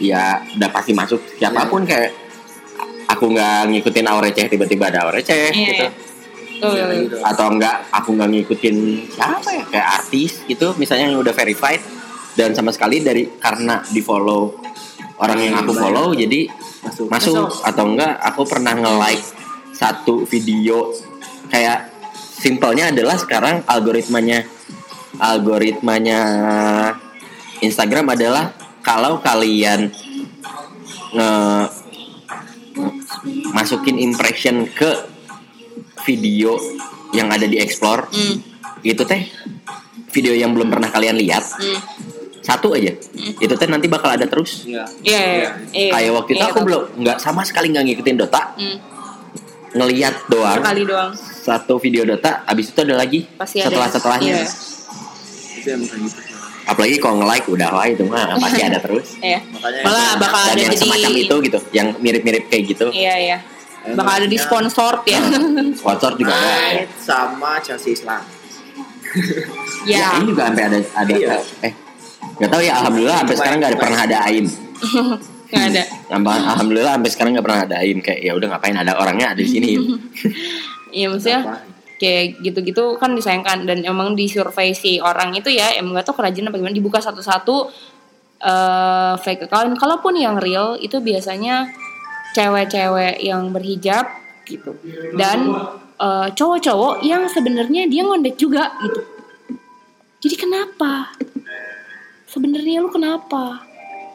ya 0.00 0.40
udah 0.56 0.70
pasti 0.72 0.92
masuk 0.92 1.20
siapa 1.36 1.68
pun 1.68 1.84
kayak 1.84 2.12
aku 3.08 3.32
nggak 3.32 3.68
ngikutin 3.70 4.06
Aureceh 4.08 4.46
tiba-tiba 4.48 4.88
ada 4.88 5.08
Aureceh 5.08 5.52
Iya, 5.52 5.66
gitu 5.68 5.86
iya. 5.86 5.90
Iya, 6.62 6.84
gitu. 6.94 7.16
atau 7.26 7.46
enggak 7.50 7.90
aku 7.90 8.14
nggak 8.14 8.30
ngikutin 8.38 8.76
siapa 9.10 9.48
ya 9.50 9.64
kayak 9.66 9.88
artis 9.98 10.46
gitu 10.46 10.72
misalnya 10.78 11.10
yang 11.10 11.18
udah 11.18 11.34
verified 11.34 11.82
dan 12.38 12.54
sama 12.54 12.70
sekali 12.70 13.02
dari 13.02 13.26
karena 13.36 13.82
di 13.90 13.98
follow 14.00 14.56
orang 15.18 15.38
yang 15.42 15.54
aku 15.58 15.74
follow 15.74 16.14
jadi 16.14 16.46
Masuk. 16.82 17.06
masuk 17.10 17.50
atau 17.62 17.84
enggak 17.94 18.14
aku 18.22 18.42
pernah 18.46 18.74
nge 18.74 18.92
like 18.98 19.24
satu 19.74 20.22
video 20.26 20.90
kayak 21.46 21.90
simpelnya 22.14 22.90
adalah 22.90 23.14
sekarang 23.18 23.62
algoritmanya 23.66 24.42
algoritmanya 25.16 26.20
Instagram 27.58 28.10
adalah 28.10 28.50
kalau 28.80 29.18
kalian 29.18 29.92
nge 31.12 31.30
masukin 33.52 34.00
impression 34.00 34.64
ke 34.66 34.90
video 36.02 36.56
yang 37.12 37.28
ada 37.28 37.44
di 37.44 37.56
explore 37.56 38.08
Hmm, 38.08 38.40
itu 38.82 39.02
teh 39.02 39.22
video 40.08 40.32
yang 40.32 40.50
belum 40.50 40.68
pernah 40.68 40.88
kalian 40.88 41.14
lihat 41.14 41.44
hmm. 41.54 41.78
satu 42.40 42.72
aja 42.72 42.90
itu 43.14 43.52
teh 43.52 43.68
nanti 43.68 43.86
bakal 43.86 44.10
ada 44.10 44.24
terus 44.24 44.64
Iya. 44.64 44.82
Iya, 44.98 45.20
iya, 45.22 45.48
iya. 45.70 45.90
kayak 45.92 46.10
waktu 46.12 46.30
itu 46.32 46.40
Iya, 46.40 46.48
aku 46.48 46.58
tahu. 46.58 46.66
belum 46.66 46.82
nggak 46.98 47.18
sama 47.18 47.42
sekali 47.42 47.68
nggak 47.68 47.84
ngikutin 47.86 48.16
Dota 48.16 48.42
Hmm, 48.56 48.76
ngeliat 49.72 50.14
doang 50.26 50.58
sekali 50.58 50.82
doang. 50.82 51.10
satu 51.16 51.74
video 51.76 52.02
Dota 52.04 52.42
abis 52.42 52.72
itu 52.72 52.80
ada 52.80 52.94
lagi 52.94 53.20
Pasti 53.30 53.60
setelah 53.60 53.86
ada. 53.86 53.94
setelahnya 53.94 54.34
Iya. 54.38 54.48
Itu 55.62 55.68
emang 55.70 55.86
kayak 55.86 56.02
gitu. 56.02 56.20
apalagi 56.62 56.96
kalau 56.98 57.14
nge 57.16 57.26
like 57.28 57.46
udah 57.48 57.70
lah 57.70 57.86
itu 57.86 58.02
mah 58.04 58.22
pasti 58.42 58.60
ada 58.60 58.78
terus 58.78 59.06
Iya. 59.16 59.38
Makanya 59.48 59.80
Malah 59.82 60.08
bakal 60.16 60.40
dan 60.40 60.46
ada 60.48 60.58
yang 60.58 60.68
jadi 60.68 60.78
semacam 60.80 61.10
itu 61.16 61.34
gitu 61.40 61.58
yang 61.72 61.88
mirip-mirip 61.96 62.44
kayak 62.46 62.64
gitu 62.68 62.86
Iya, 62.90 63.14
iya. 63.16 63.38
Eh, 63.82 63.94
Bakal 63.94 64.12
ada 64.12 64.26
di 64.26 64.30
makanya- 64.32 64.46
sponsor 64.68 64.92
ya. 65.04 65.20
sponsor 65.74 66.10
juga 66.14 66.32
ada 66.32 66.50
United 66.68 66.88
sama 67.00 67.50
Chelsea 67.60 67.90
Islam. 67.92 68.22
ya 69.84 69.98
ya. 69.98 70.06
ini 70.16 70.26
juga 70.26 70.42
sampai 70.46 70.64
ada 70.64 70.78
ada 70.94 71.12
Iya. 71.12 71.36
eh 71.60 71.72
nggak 72.32 72.48
tahu 72.48 72.62
ya 72.62 72.72
alhamdulillah 72.76 73.16
sampai 73.18 73.36
sekarang 73.36 73.56
nggak 73.58 73.70
ada 73.70 73.80
pernah 73.80 74.00
ada 74.00 74.16
aim 74.24 74.46
Nggak 75.52 75.68
ada. 75.68 75.84
Alhamdulillah 76.48 76.92
sampai 76.96 77.10
sekarang 77.12 77.30
nggak 77.36 77.44
pernah 77.44 77.60
ada 77.62 77.76
aim 77.78 78.00
kayak 78.00 78.20
ya 78.20 78.32
udah 78.32 78.48
ngapain 78.48 78.72
ada 78.72 78.96
orangnya 78.96 79.26
ada 79.30 79.40
di 79.42 79.50
sini 79.50 79.68
Iya, 80.88 81.06
maksudnya 81.08 81.40
Apa? 81.42 81.56
Kayak 82.02 82.42
gitu-gitu 82.42 82.98
kan 82.98 83.14
disayangkan. 83.14 83.62
Dan 83.62 83.86
emang 83.86 84.18
di 84.18 84.26
survei 84.26 84.74
si 84.74 84.98
orang 84.98 85.38
itu 85.38 85.54
ya 85.54 85.70
emang 85.78 85.94
gak 86.02 86.10
tau 86.10 86.18
kerajaan 86.18 86.50
apa 86.50 86.58
gimana. 86.58 86.74
Dibuka 86.74 86.98
satu-satu 86.98 87.70
eh 88.42 89.14
fake 89.22 89.46
account. 89.46 89.78
Kalaupun 89.78 90.18
yang 90.18 90.42
real 90.42 90.74
itu 90.82 90.98
biasanya 90.98 91.70
cewek-cewek 92.34 93.22
yang 93.22 93.54
berhijab 93.54 94.10
gitu. 94.42 94.74
Dan 95.14 95.54
eh, 96.02 96.28
cowok-cowok 96.34 97.06
yang 97.06 97.30
sebenarnya 97.30 97.86
dia 97.86 98.02
ngondek 98.02 98.34
juga 98.34 98.74
gitu. 98.82 99.00
Jadi 100.22 100.36
kenapa? 100.38 101.14
Sebenarnya 102.30 102.82
lu 102.82 102.90
kenapa? 102.90 103.62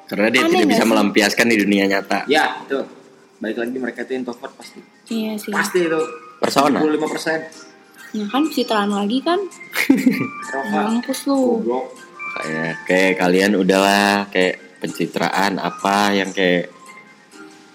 Karena 0.08 0.32
dia 0.32 0.48
Aneh 0.48 0.64
tidak 0.64 0.70
bisa 0.72 0.84
sih? 0.88 0.90
melampiaskan 0.90 1.46
di 1.52 1.58
dunia 1.60 1.84
nyata. 1.86 2.24
Ya, 2.32 2.64
itu. 2.64 2.80
Balik 3.44 3.58
lagi 3.60 3.78
mereka 3.78 4.00
itu 4.08 4.16
introvert 4.18 4.56
pasti. 4.56 4.80
iya 5.12 5.36
sih. 5.36 5.52
Pasti 5.52 5.84
itu. 5.84 6.00
persona. 6.40 6.80
25% 6.80 7.67
nah 8.16 8.28
kan 8.32 8.44
citraan 8.48 8.92
lagi 8.94 9.20
kan. 9.20 9.40
Mampus 10.72 11.28
lu. 11.28 11.60
Kayak 12.38 12.74
kayak 12.88 13.14
kalian 13.20 13.52
udahlah 13.58 14.30
kayak 14.32 14.80
pencitraan 14.80 15.58
apa 15.58 16.14
yang 16.14 16.30
kayak 16.32 16.70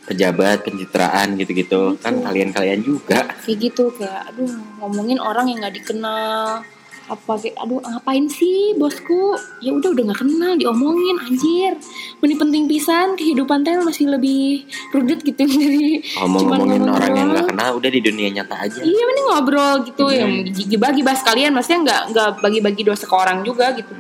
pejabat 0.07 0.65
pencitraan 0.65 1.37
gitu-gitu. 1.37 1.99
Kan 2.01 2.23
kalian-kalian 2.25 2.81
juga. 2.81 3.29
Kayak 3.45 3.59
gitu 3.71 3.93
kayak 3.95 4.33
aduh 4.33 4.51
ngomongin 4.81 5.19
orang 5.21 5.51
yang 5.51 5.61
nggak 5.63 5.77
dikenal. 5.83 6.65
Apa 7.11 7.35
kayak 7.35 7.59
aduh 7.59 7.83
ngapain 7.83 8.25
sih 8.31 8.79
bosku? 8.79 9.35
Ya 9.59 9.75
udah 9.75 9.91
udah 9.91 10.03
nggak 10.11 10.21
kenal 10.23 10.53
diomongin 10.55 11.17
anjir. 11.19 11.75
Ini 12.23 12.35
penting 12.39 12.71
pisan 12.71 13.19
kehidupan 13.19 13.67
teh 13.67 13.75
masih 13.83 14.07
lebih 14.07 14.65
rudet 14.95 15.21
gitu 15.27 15.43
dari 15.51 15.99
cuman 16.15 16.31
ngomongin 16.31 16.81
ngomong 16.87 16.95
orang 16.95 17.13
yang 17.19 17.29
nggak 17.35 17.42
udah 17.77 17.91
di 17.91 18.01
dunia 18.01 18.29
nyata 18.31 18.57
aja. 18.57 18.81
Iya 18.81 19.03
mending 19.09 19.27
ngobrol 19.29 19.75
gitu 19.89 20.05
yang 20.13 20.31
bagi 20.79 21.03
bahas 21.05 21.21
kalian 21.25 21.53
maksudnya 21.57 21.81
nggak 21.85 22.03
nggak 22.13 22.29
bagi-bagi 22.41 22.83
dosa 22.87 23.05
ke 23.05 23.15
orang 23.15 23.43
juga 23.43 23.73
gitu. 23.75 23.93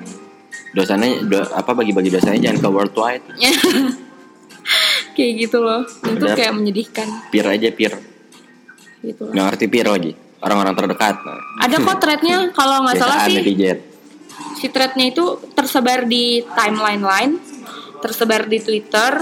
Dosanya 0.73 1.09
do- 1.25 1.53
apa 1.53 1.71
bagi-bagi 1.77 2.09
dosanya 2.13 2.39
jangan 2.51 2.59
ke 2.65 2.69
worldwide. 2.69 3.25
Kayak 5.19 5.33
gitu 5.45 5.59
loh. 5.61 5.85
Itu 5.85 6.25
Benar. 6.25 6.37
kayak 6.39 6.55
menyedihkan. 6.55 7.09
Peer 7.29 7.45
aja 7.45 7.69
peer. 7.75 7.93
Gitu. 9.03 9.21
Loh. 9.27 9.35
nggak 9.35 9.45
ngerti 9.53 9.65
peer 9.69 9.87
lagi. 9.91 10.13
Orang-orang 10.43 10.75
terdekat. 10.75 11.19
Ada 11.61 11.77
kok 11.83 11.99
threadnya? 12.01 12.37
Kalau 12.57 12.87
nggak 12.87 12.97
salah 12.97 13.27
sih 13.29 13.43
si 14.63 14.71
threadnya 14.71 15.11
itu 15.11 15.43
tersebar 15.59 16.07
di 16.07 16.39
timeline 16.55 17.03
lain 17.03 17.31
tersebar 17.99 18.47
di 18.47 18.63
Twitter 18.63 19.19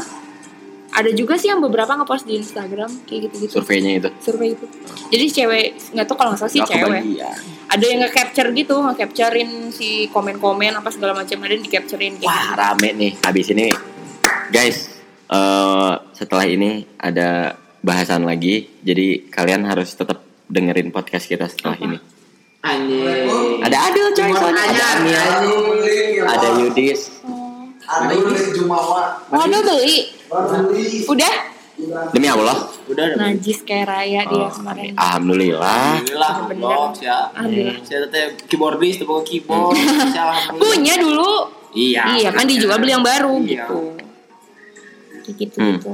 ada 0.90 1.10
juga 1.14 1.38
sih 1.38 1.48
yang 1.48 1.62
beberapa 1.62 1.94
ngepost 1.94 2.26
di 2.26 2.42
Instagram 2.42 2.90
kayak 3.06 3.30
gitu-gitu. 3.30 3.62
Surveinya 3.62 3.92
itu? 4.02 4.08
Survei 4.18 4.58
itu. 4.58 4.66
Jadi 5.14 5.24
cewek 5.30 5.66
nggak 5.94 6.06
tahu 6.10 6.16
kalau 6.18 6.30
nggak 6.34 6.40
salah 6.42 6.52
sih 6.52 6.62
cewek. 6.66 7.02
kebagian. 7.02 7.36
ada 7.70 7.84
yang 7.86 7.98
nge-capture 8.02 8.50
gitu 8.50 8.74
nge-capturein 8.82 9.50
si 9.70 10.10
komen-komen 10.10 10.74
apa 10.74 10.90
segala 10.90 11.14
macam 11.14 11.38
ada 11.46 11.52
yang 11.54 11.62
di-capturein 11.62 12.18
Wah 12.18 12.42
gitu. 12.50 12.58
rame 12.58 12.88
nih. 12.98 13.12
Habis 13.22 13.46
ini 13.54 13.66
guys 14.50 14.76
eh, 15.30 15.92
setelah 16.10 16.46
ini 16.50 16.84
ada 16.98 17.54
bahasan 17.80 18.26
lagi. 18.26 18.66
Jadi 18.82 19.30
kalian 19.30 19.62
harus 19.70 19.94
tetap 19.94 20.20
dengerin 20.50 20.90
podcast 20.90 21.30
kita 21.30 21.46
setelah 21.46 21.78
ini. 21.78 21.98
Anjing. 22.60 23.64
ada 23.64 23.76
Adil 23.88 24.12
coy 24.12 24.30
soalnya. 24.36 24.68
ada 24.68 24.84
Amir 25.00 25.16
ada 26.26 26.48
Yudis. 26.60 27.22
Ada 27.90 28.14
beli 28.14 28.54
Jumawa. 28.54 29.18
oh 29.32 29.42
udah 29.48 29.62
beli 29.66 30.19
udah 31.06 31.34
demi 32.12 32.28
Allah 32.28 32.58
Udah 32.86 33.04
udah. 33.08 33.16
najis 33.18 33.62
kayak 33.62 33.86
raya 33.88 34.20
dia 34.24 34.48
kemarin 34.48 34.92
Alhamdulillah 34.94 35.96
Alhamdulillah, 35.96 36.32
Bener. 36.46 36.78
siap. 36.92 37.26
Alhamdulillah. 37.32 37.76
Saya 37.82 38.06
teh 38.06 38.24
keyboardis, 38.44 39.00
boga 39.00 39.22
keyboard. 39.22 39.74
Alhamdulillah. 39.74 40.60
punya 40.60 40.94
dulu 40.96 41.32
Iya. 41.70 42.02
iya 42.16 42.30
kan 42.30 42.44
dijual 42.44 42.76
beli 42.76 42.92
yang 42.92 43.02
baru 43.02 43.38
Iya. 43.40 43.64
gitu 43.64 43.78
kayak 45.22 45.36
gitu 45.36 45.56
Hmm. 45.56 45.70
gitu 45.76 45.92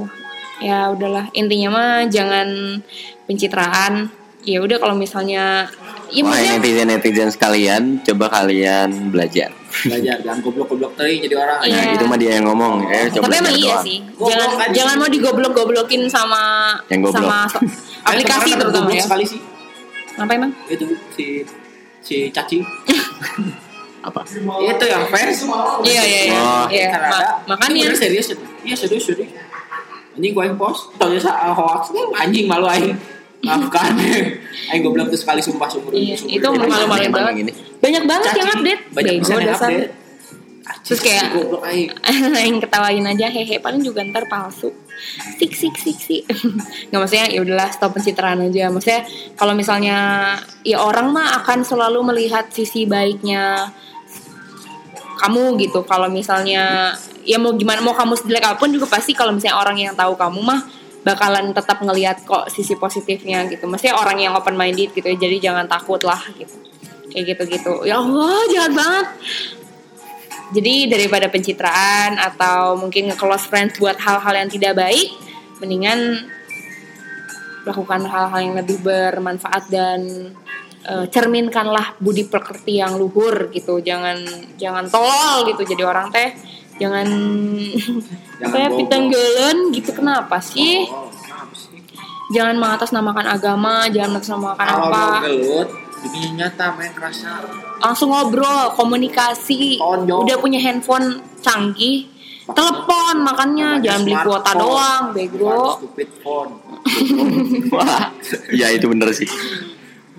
ya 0.59 0.89
udahlah 0.89 1.28
intinya 1.32 1.68
mah 1.70 1.93
jangan 2.07 2.80
pencitraan 3.24 4.09
ya 4.41 4.59
udah 4.59 4.76
kalau 4.76 4.97
misalnya 4.97 5.68
ya 6.09 6.20
Wah 6.20 6.30
maksudnya 6.30 6.52
netizen 6.57 6.86
netizen 6.88 7.28
sekalian 7.28 7.82
coba 8.00 8.26
kalian 8.30 8.88
belajar 9.09 9.50
Belajar 9.76 10.16
jangan 10.18 10.40
goblok-goblok 10.40 10.92
teuing 10.94 11.20
jadi 11.20 11.36
orang. 11.36 11.59
Iya. 11.61 11.76
nah 11.76 11.92
itu 11.92 12.04
mah 12.07 12.16
dia 12.16 12.30
yang 12.32 12.46
ngomong 12.46 12.74
ya 12.84 13.00
coba 13.11 13.24
tapi 13.26 13.34
emang 13.38 13.54
iya 13.54 13.66
doang. 13.70 13.84
sih 13.84 13.98
Goblok 14.09 14.30
jangan 14.30 14.48
kan 14.57 14.68
jangan 14.72 14.94
sih. 14.94 14.98
mau 14.98 15.09
digoblok-goblokin 15.11 16.02
sama 16.07 16.42
Yang 16.86 17.00
goblok. 17.04 17.20
sama 17.20 17.38
so- 17.46 17.62
Eh, 18.07 18.09
aplikasi 18.14 18.50
terutama 18.52 18.72
goblok 18.84 18.94
ya 18.94 19.02
sekali 19.02 19.24
sih. 19.26 19.40
apa 20.14 20.32
emang 20.32 20.50
Itu 20.66 20.84
si 21.12 21.26
si 22.00 22.16
cacing. 22.30 22.62
apa 24.09 24.20
Itu 24.22 24.84
yang 24.86 25.04
fans. 25.07 25.42
iya 25.82 26.02
iya 26.02 26.20
iya 26.24 26.38
Oh. 26.38 26.66
iya 26.68 26.86
Kan 26.88 27.02
makanya 27.46 27.90
serius. 27.92 28.30
Iya 28.62 28.74
serius 28.74 29.02
serius. 29.04 29.28
Anjing 30.14 30.32
gua 30.32 30.46
yang 30.46 30.57
post. 30.57 30.94
Tahu 30.94 31.12
ya 31.12 31.20
hoax 31.52 31.90
nih 31.90 32.04
anjing 32.16 32.46
malu 32.46 32.64
aing. 32.64 32.94
Maafkan. 33.47 33.92
aing 34.66 34.82
goblok 34.82 35.09
tuh 35.09 35.16
sekali 35.16 35.38
sumpah 35.38 35.70
sumur 35.70 35.94
Iya, 35.94 36.18
itu 36.18 36.42
Emang 36.42 36.66
banget. 36.66 37.07
yang 37.07 37.14
banyak 37.78 38.03
banget 38.05 38.30
yang 38.34 38.49
Cacing. 38.49 38.59
update. 38.59 38.82
Banyak 38.90 39.12
bego 39.12 39.22
bisa 39.22 39.32
yang 39.34 39.55
update. 39.55 39.92
Terus 40.82 40.99
kayak- 40.99 41.30
yang 42.47 42.59
ketawain 42.59 43.07
aja 43.07 43.26
hehe 43.28 43.57
paling 43.59 43.80
juga 43.80 44.03
ntar 44.03 44.26
palsu. 44.26 44.74
Sik 45.38 45.53
sik 45.55 45.74
sik 45.76 45.94
sik. 45.97 46.22
Nggak 46.90 46.99
maksudnya 46.99 47.26
ya 47.28 47.38
udahlah 47.40 47.70
stop 47.70 47.94
pencitraan 47.94 48.42
aja. 48.42 48.66
Maksudnya 48.66 49.07
kalau 49.34 49.55
misalnya 49.55 49.97
ya 50.62 50.82
orang 50.82 51.14
mah 51.14 51.38
akan 51.38 51.62
selalu 51.62 52.03
melihat 52.05 52.51
sisi 52.51 52.82
baiknya 52.82 53.70
kamu 55.16 55.57
gitu. 55.61 55.84
Kalau 55.84 56.11
misalnya 56.11 56.92
ya 57.22 57.36
mau 57.36 57.55
gimana 57.55 57.78
mau 57.80 57.92
kamu 57.92 58.18
jelek 58.20 58.44
apa 58.44 58.57
pun 58.57 58.70
juga 58.70 58.86
pasti 58.86 59.11
kalau 59.11 59.30
misalnya 59.30 59.59
orang 59.59 59.76
yang 59.76 59.94
tahu 59.94 60.14
kamu 60.14 60.38
mah 60.40 60.61
bakalan 61.07 61.54
tetap 61.54 61.78
ngelihat 61.78 62.26
kok 62.26 62.50
sisi 62.50 62.74
positifnya 62.74 63.46
gitu 63.46 63.70
maksudnya 63.70 63.94
orang 63.94 64.18
yang 64.18 64.34
open 64.34 64.59
minded 64.59 64.90
gitu 64.90 65.07
ya 65.07 65.14
jadi 65.14 65.38
jangan 65.38 65.70
takut 65.70 66.02
lah 66.02 66.18
gitu 66.34 66.59
kayak 67.14 67.24
gitu 67.30 67.42
gitu 67.46 67.72
ya 67.86 68.02
Allah 68.02 68.42
jahat 68.50 68.72
banget 68.74 69.07
jadi 70.54 70.86
daripada 70.86 71.26
pencitraan 71.26 72.22
atau 72.22 72.78
mungkin 72.78 73.11
nge-close 73.11 73.50
friends 73.50 73.82
buat 73.82 73.98
hal-hal 73.98 74.46
yang 74.46 74.50
tidak 74.50 74.78
baik, 74.78 75.11
mendingan 75.59 76.30
lakukan 77.66 78.07
hal-hal 78.07 78.40
yang 78.46 78.54
lebih 78.54 78.78
bermanfaat 78.78 79.66
dan 79.66 80.30
eh, 80.86 81.07
cerminkanlah 81.11 81.98
budi 81.98 82.30
pekerti 82.30 82.78
yang 82.78 82.94
luhur 82.94 83.50
gitu. 83.50 83.82
Jangan 83.82 84.22
jangan 84.54 84.86
tolol 84.86 85.50
gitu 85.50 85.66
jadi 85.66 85.82
orang 85.82 86.14
teh. 86.14 86.30
Jangan 86.76 87.06
bohong. 88.42 88.76
pitenggelan 88.76 89.56
gitu 89.70 89.90
kenapa 89.92 90.36
sih? 90.38 90.84
Oh, 90.84 91.08
kenapa 91.10 91.52
sih? 91.52 91.80
Jangan 92.28 92.56
mengatasnamakan 92.56 93.26
agama, 93.28 93.74
jangan 93.88 94.10
mengatasnamakan 94.12 94.66
Kalau 94.66 94.86
apa. 94.86 94.98
mau 94.98 95.22
gelut, 95.22 95.68
dunia 96.02 96.28
nyata 96.36 96.66
main 96.74 96.92
rasa. 96.92 97.32
langsung 97.76 98.08
ngobrol, 98.08 98.72
komunikasi, 98.72 99.76
Tonjol. 99.76 100.24
udah 100.24 100.36
punya 100.36 100.58
handphone 100.58 101.06
canggih, 101.38 102.08
telepon 102.46 103.20
makanya 103.20 103.78
jangan 103.78 104.00
beli 104.02 104.16
kuota 104.18 104.52
doang, 104.52 105.02
bego. 105.12 105.78
Stupid 105.78 106.08
phone. 106.20 106.52
Wah, 107.74 108.10
iya 108.48 108.70
itu 108.70 108.86
bener 108.86 109.12
sih. 109.12 109.28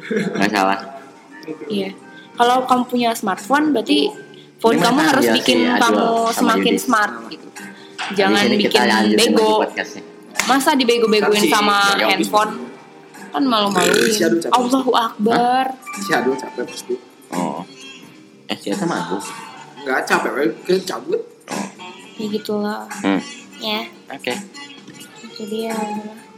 Nggak 0.08 0.50
salah. 0.50 0.80
Iya. 1.68 1.92
Kalau 2.34 2.64
kamu 2.64 2.84
punya 2.86 3.10
smartphone 3.12 3.72
berarti 3.72 4.14
phone 4.58 4.78
Ini 4.78 4.84
kamu 4.84 5.00
harus 5.02 5.24
dia 5.24 5.36
bikin 5.38 5.58
si 5.58 5.68
Adul 5.70 5.82
kamu 5.82 5.98
sama 5.98 6.34
semakin 6.34 6.74
Yudi? 6.74 6.84
smart 6.84 7.14
gitu. 7.30 7.48
Jangan 8.18 8.44
bikin 8.54 8.82
bego. 9.18 9.54
Masa 10.48 10.70
dibego-begoin 10.80 11.44
sama 11.52 11.98
Yogi 12.00 12.08
handphone? 12.08 12.54
Kan 13.34 13.44
malu-maluin. 13.44 14.08
Si. 14.10 14.24
Allahu 14.50 14.92
Akbar. 14.96 15.76
Si 16.00 16.12
Adul 16.16 16.40
capek 16.40 16.64
pasti. 16.64 16.96
Oh. 17.36 17.62
Eh, 18.48 18.56
siapa 18.56 18.88
mah 18.88 19.04
aku? 19.04 19.20
Enggak 19.84 20.08
capek, 20.08 20.32
we. 20.32 20.46
Kita 20.64 20.96
cabut. 20.96 21.20
Ya 22.16 22.26
gitulah. 22.32 22.88
Hmm. 23.04 23.20
Ya. 23.60 23.84
Oke. 24.16 24.34
Jadi 25.38 25.58
ya 25.68 25.76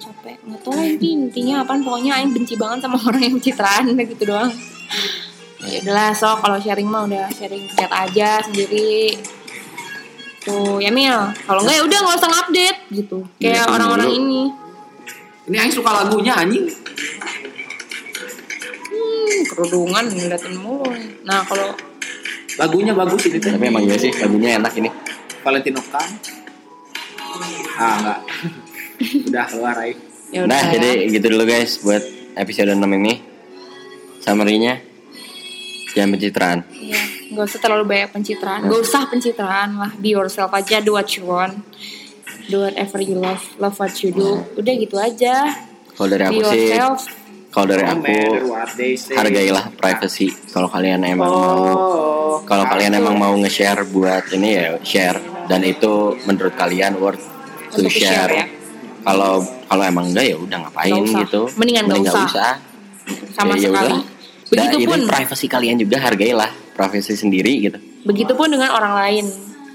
capek. 0.01 0.36
Nggak 0.43 0.59
tahu 0.65 0.74
lah 0.74 0.86
inti 0.89 1.07
intinya 1.13 1.63
apaan 1.63 1.86
pokoknya 1.86 2.17
Aing 2.20 2.34
benci 2.34 2.57
banget 2.57 2.84
sama 2.84 2.97
orang 2.99 3.24
yang 3.24 3.38
citraan 3.39 3.93
gitu 3.93 4.24
doang. 4.26 4.51
Ya 5.62 5.78
udahlah 5.84 6.12
so 6.12 6.30
kalau 6.39 6.55
sharing 6.57 6.88
mah 6.88 7.03
udah 7.03 7.28
sharing 7.30 7.68
chat 7.70 7.91
aja 7.91 8.39
sendiri. 8.41 9.20
Tuh 10.39 10.80
ya 10.80 10.88
Mil, 10.88 11.20
kalau 11.43 11.60
enggak 11.62 11.76
ya 11.76 11.84
udah 11.84 11.99
nggak 11.99 12.18
usah 12.18 12.32
update 12.39 12.80
gitu. 12.95 13.18
Kayak 13.38 13.60
Iya, 13.60 13.64
orang-orang 13.68 14.07
dulu. 14.07 14.20
ini. 14.20 14.41
Ini 15.49 15.55
Aing 15.60 15.74
suka 15.74 15.91
lagunya 15.91 16.34
anjing. 16.34 16.64
Hmm, 18.88 19.39
kerudungan 19.47 20.05
ngeliatin 20.07 20.55
mulu. 20.55 20.89
Nah 21.24 21.43
kalau 21.43 21.76
Lagunya 22.57 22.91
bagus 22.91 23.24
ini 23.24 23.39
tuh. 23.39 23.55
Tapi 23.55 23.72
emang 23.72 23.88
iya 23.88 23.95
sih 23.95 24.12
lagunya 24.20 24.60
enak 24.60 24.74
ini. 24.76 24.91
Valentino 25.39 25.80
kan. 25.88 26.10
Ah, 27.80 27.95
enggak. 27.95 28.20
Udah 29.32 29.45
keluar 29.47 29.76
Aing. 29.80 29.99
ya 30.30 30.43
udah 30.45 30.51
Nah, 30.51 30.62
jadi 30.70 31.10
gitu 31.10 31.26
dulu 31.32 31.47
guys 31.47 31.80
buat 31.80 32.03
episode 32.36 32.70
6 32.70 32.84
ini. 32.84 33.24
Summary-nya 34.20 34.84
jangan 35.92 36.10
pencitraan. 36.14 36.60
Iya, 36.70 37.02
nggak 37.30 37.46
usah 37.46 37.60
terlalu 37.60 37.84
banyak 37.86 38.10
pencitraan. 38.12 38.60
Nggak 38.64 38.82
usah 38.82 39.02
pencitraan 39.06 39.70
lah. 39.76 39.92
Be 39.96 40.10
yourself 40.10 40.52
aja. 40.52 40.80
Do 40.80 40.94
what 40.94 41.10
you 41.12 41.24
want. 41.24 41.62
Do 42.46 42.64
whatever 42.64 43.00
you 43.00 43.16
love. 43.16 43.42
Love 43.56 43.76
what 43.76 43.94
you 44.00 44.10
do. 44.12 44.42
Udah 44.54 44.74
gitu 44.76 44.96
aja. 44.96 45.54
Kalau 45.92 46.08
dari 46.08 46.24
Be 46.24 46.28
aku 46.30 46.40
sih, 46.48 46.62
yourself. 46.68 46.98
kalau 47.50 47.68
dari 47.68 47.84
aku 47.84 48.14
hargailah 49.12 49.66
privacy. 49.74 50.30
Kalau 50.48 50.68
kalian 50.68 51.02
emang 51.04 51.28
mau 51.28 51.62
Oh. 51.70 52.36
kalau 52.42 52.66
kalian 52.66 52.94
emang 52.96 53.16
mau 53.16 53.34
nge-share 53.36 53.84
buat 53.86 54.30
ini 54.32 54.50
ya 54.52 54.68
share 54.82 55.18
dan 55.46 55.62
itu 55.62 56.16
menurut 56.24 56.54
kalian 56.54 56.96
worth 56.96 57.20
to 57.70 57.82
Untuk 57.82 57.92
share. 57.92 58.32
ya. 58.32 58.46
Kalau 59.00 59.42
kalau 59.66 59.84
emang 59.84 60.08
enggak 60.08 60.26
ya 60.26 60.38
udah 60.38 60.58
ngapain 60.64 60.94
usah. 61.00 61.20
gitu. 61.22 61.42
Mendingan 61.56 61.84
nggak 61.86 62.00
nggak 62.02 62.16
usah. 62.28 62.54
Sama 63.34 63.54
Ya, 63.54 63.60
ya 63.60 63.68
sekali. 63.68 63.90
udahlah. 63.92 64.02
Begitupun. 64.50 64.97
Dan 64.97 65.00
ini 65.00 65.08
privasi 65.08 65.45
kalian 65.45 65.78
juga 65.78 65.97
hargailah 66.00 66.50
privasi 66.74 67.14
sendiri 67.14 67.54
gitu. 67.62 67.78
Begitupun 68.04 68.50
dengan 68.50 68.72
orang 68.72 68.95
lain. 68.95 69.26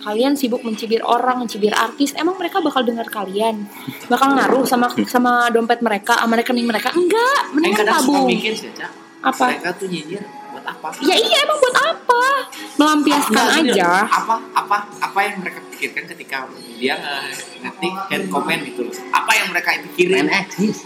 Kalian 0.04 0.36
sibuk 0.36 0.60
mencibir 0.60 1.00
orang, 1.00 1.40
mencibir 1.40 1.72
artis, 1.72 2.12
emang 2.12 2.36
mereka 2.36 2.60
bakal 2.60 2.84
dengar 2.84 3.08
kalian? 3.08 3.64
Bakal 4.04 4.36
ngaruh 4.36 4.68
sama 4.68 4.92
sama 5.08 5.48
dompet 5.48 5.80
mereka, 5.80 6.20
sama 6.20 6.36
rekening 6.36 6.68
mereka? 6.68 6.92
Enggak, 6.92 7.40
Aing 7.40 7.54
mendingan 7.56 7.78
kadang 7.80 7.96
suka 7.96 8.12
tabung. 8.12 8.28
mikir 8.28 8.52
sih, 8.52 8.68
Cak. 8.76 8.92
Apa? 9.24 9.44
Mereka 9.48 9.68
tuh 9.80 9.88
nyinyir 9.88 10.20
buat 10.52 10.64
apa? 10.68 10.88
Ya 11.00 11.16
iya 11.16 11.38
emang 11.40 11.56
buat 11.56 11.76
apa? 11.80 12.22
Melampiaskan 12.76 13.32
Enggak, 13.32 13.72
aja. 13.72 13.90
Apa 14.04 14.34
apa 14.52 14.76
apa 15.00 15.18
yang 15.24 15.34
mereka 15.40 15.58
pikirkan 15.72 16.04
ketika 16.04 16.36
dia 16.76 16.94
nge- 17.00 17.32
ngetik 17.64 17.94
head 18.12 18.22
comment 18.28 18.60
gitu 18.60 18.80
loh. 18.84 18.94
Apa 19.08 19.30
yang 19.32 19.46
mereka 19.48 19.68
pikirin? 19.88 20.28
eksis. 20.28 20.84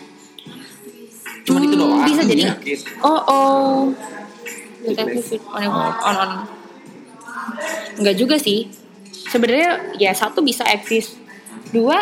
Cuma 1.48 1.58
itu 1.58 1.72
Hmm, 1.72 1.82
doang. 1.82 2.04
bisa 2.04 2.22
jadi. 2.22 2.42
Iya, 2.44 2.52
gitu. 2.60 2.84
Oh 3.00 3.20
oh. 3.24 3.76
Detektif 4.80 5.40
on 5.48 5.64
on 5.64 6.14
on. 6.14 6.30
Enggak 7.96 8.14
juga 8.14 8.36
sih. 8.36 8.68
Sebenarnya 9.26 9.70
ya 9.96 10.12
satu 10.12 10.40
bisa 10.40 10.64
eksis. 10.66 11.16
Dua 11.68 11.96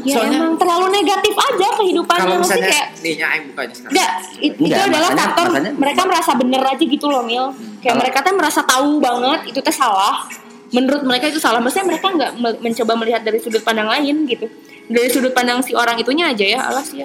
ya 0.00 0.16
Soalnya- 0.16 0.40
emang 0.40 0.56
terlalu 0.56 0.86
negatif 0.90 1.34
aja 1.34 1.68
kehidupannya 1.74 2.24
Kalau 2.26 2.40
misalnya 2.40 2.64
kayak 2.66 2.86
nih 2.98 3.12
nya 3.14 3.26
Aing 3.28 3.44
bukanya 3.46 3.74
sekarang. 3.74 3.92
Enggak, 3.92 4.10
it- 4.38 4.40
itu 4.40 4.60
Enggak, 4.62 4.80
adalah 4.80 4.88
makanya- 5.02 5.20
faktor 5.22 5.44
makanya- 5.46 5.74
mereka 5.76 6.02
merasa 6.02 6.30
bener 6.32 6.62
aja 6.62 6.84
gitu 6.86 7.06
loh 7.06 7.22
Mil 7.22 7.44
Kayak 7.52 7.60
Kalau- 7.84 8.00
mereka 8.00 8.18
tuh 8.22 8.34
merasa 8.34 8.60
tahu 8.62 8.90
banget 8.98 9.40
itu 9.46 9.60
teh 9.60 9.74
salah 9.74 10.16
Menurut 10.70 11.02
mereka 11.02 11.28
itu 11.28 11.36
salah 11.36 11.60
Maksudnya 11.60 11.86
mereka 11.86 12.06
nggak 12.08 12.30
me- 12.34 12.60
mencoba 12.62 12.92
melihat 12.96 13.20
dari 13.20 13.36
sudut 13.36 13.60
pandang 13.60 13.84
lain 13.86 14.24
gitu 14.24 14.48
Dari 14.86 15.08
sudut 15.08 15.28
pandang 15.30 15.60
si 15.60 15.76
orang 15.76 16.00
itunya 16.00 16.24
aja 16.26 16.44
ya 16.46 16.60
Alas 16.64 16.88
ya 16.90 17.04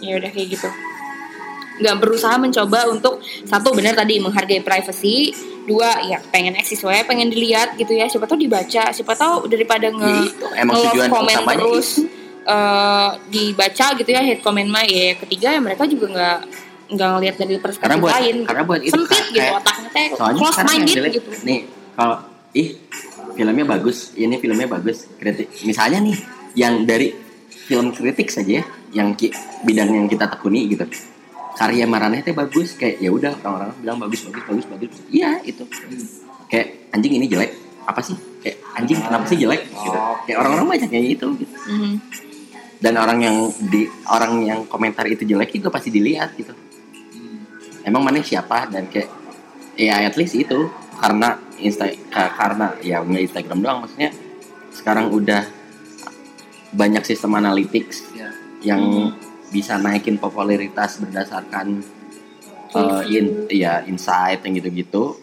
Ya 0.00 0.12
udah 0.14 0.30
kayak 0.30 0.48
gitu. 0.50 0.68
Nggak 1.74 1.96
berusaha 1.98 2.36
mencoba 2.36 2.86
untuk 2.86 3.18
satu 3.42 3.74
benar 3.74 3.94
tadi 3.94 4.18
menghargai 4.18 4.60
privacy. 4.60 5.34
Dua 5.64 5.96
ya 6.02 6.20
pengen 6.24 6.52
eksis 6.54 6.80
wae 6.80 7.02
pengen 7.02 7.28
dilihat 7.28 7.74
gitu 7.74 7.90
ya. 7.90 8.04
Siapa 8.04 8.24
tahu 8.24 8.36
dibaca 8.38 8.90
siapa 8.90 9.12
tahu 9.12 9.46
daripada 9.46 9.88
nge 9.88 10.04
Ya 10.04 10.20
itu, 10.22 10.46
emang 10.54 10.74
nge-love 10.74 10.92
tujuan 10.92 11.08
comment 11.08 11.38
utamanya. 11.38 11.58
terus 11.58 11.88
itu. 11.96 12.02
eh, 12.44 13.10
dibaca 13.26 13.86
gitu 13.96 14.10
ya 14.10 14.20
hate 14.20 14.40
comment 14.40 14.68
mah. 14.68 14.84
Ya 14.84 15.16
ketiga 15.16 15.48
ya 15.50 15.60
mereka 15.60 15.82
juga 15.84 16.06
nggak 16.06 16.38
nggak 16.86 17.08
ngelihat 17.10 17.36
dari 17.38 17.54
perspektif 17.56 17.88
Karena 17.88 17.96
buat 17.98 18.12
lain. 18.14 18.36
karena 18.44 18.62
buat 18.62 18.80
itu 18.82 18.92
sempit 18.92 19.08
kayak- 19.08 19.32
gitu 19.32 19.52
otaknya 19.56 19.88
teh 19.88 20.06
soalnya 20.12 20.38
close 20.38 20.58
minded 20.62 21.04
gitu. 21.10 21.28
nih 21.42 21.60
kalau 21.96 22.16
ih 22.52 22.68
filmnya 23.32 23.64
bagus 23.66 23.98
ini 24.14 24.36
filmnya 24.36 24.68
bagus 24.68 25.08
kritik 25.16 25.48
misalnya 25.64 25.98
nih 26.04 26.16
yang 26.54 26.84
dari 26.84 27.08
film 27.48 27.88
kritik 27.88 28.28
saja 28.28 28.60
ya 28.60 28.64
yang 28.94 29.12
ki- 29.12 29.34
bidang 29.62 29.90
yang 29.90 30.06
kita 30.06 30.24
tekuni 30.28 30.70
gitu. 30.70 30.86
Karya 31.54 31.84
Maraneh 31.84 32.18
teh 32.20 32.32
bagus 32.32 32.74
kayak 32.74 32.98
ya 32.98 33.10
udah 33.10 33.30
orang-orang 33.36 33.74
bilang 33.78 33.98
bagus 34.00 34.24
bagus 34.24 34.42
bagus 34.44 34.66
bagus. 34.66 34.90
Iya 35.08 35.42
itu 35.42 35.62
kayak 36.48 36.90
anjing 36.90 37.14
ini 37.14 37.26
jelek. 37.26 37.50
Apa 37.84 38.00
sih? 38.00 38.14
Kayak 38.40 38.56
anjing 38.74 38.98
kenapa 38.98 39.24
sih 39.24 39.36
jelek? 39.36 39.62
Gitu. 39.66 39.98
Kayak 40.24 40.38
orang-orang 40.40 40.66
banyak 40.68 40.88
kayak 40.88 41.04
gitu 41.12 41.26
gitu. 41.36 41.54
Mhm. 41.68 41.94
dan 42.76 43.00
orang 43.00 43.16
yang 43.18 43.36
di 43.64 43.88
orang 44.04 44.44
yang 44.44 44.60
komentar 44.66 45.06
itu 45.06 45.24
jelek 45.24 45.52
juga 45.52 45.72
pasti 45.72 45.88
dilihat 45.88 46.36
gitu. 46.36 46.52
Emang 47.80 48.00
mana 48.00 48.20
siapa? 48.20 48.68
Dan 48.68 48.88
kayak 48.88 49.08
ya 49.74 50.00
at 50.00 50.12
least 50.14 50.36
itu. 50.36 50.68
Karena 50.94 51.32
insta 51.56 51.88
ka- 52.06 52.32
karena 52.34 52.76
ya 52.80 53.00
nggak 53.00 53.24
Instagram 53.24 53.58
doang 53.58 53.78
maksudnya. 53.80 54.12
Sekarang 54.68 55.08
udah 55.08 55.48
banyak 56.72 57.02
sistem 57.02 57.32
analytics 57.34 58.02
Ya. 58.12 58.28
Yang 58.64 59.12
bisa 59.52 59.78
naikin 59.78 60.18
popularitas 60.18 60.98
berdasarkan 60.98 61.84
uh, 62.74 63.02
in 63.06 63.46
ya 63.52 63.84
insight 63.86 64.42
yang 64.42 64.58
gitu-gitu. 64.58 65.20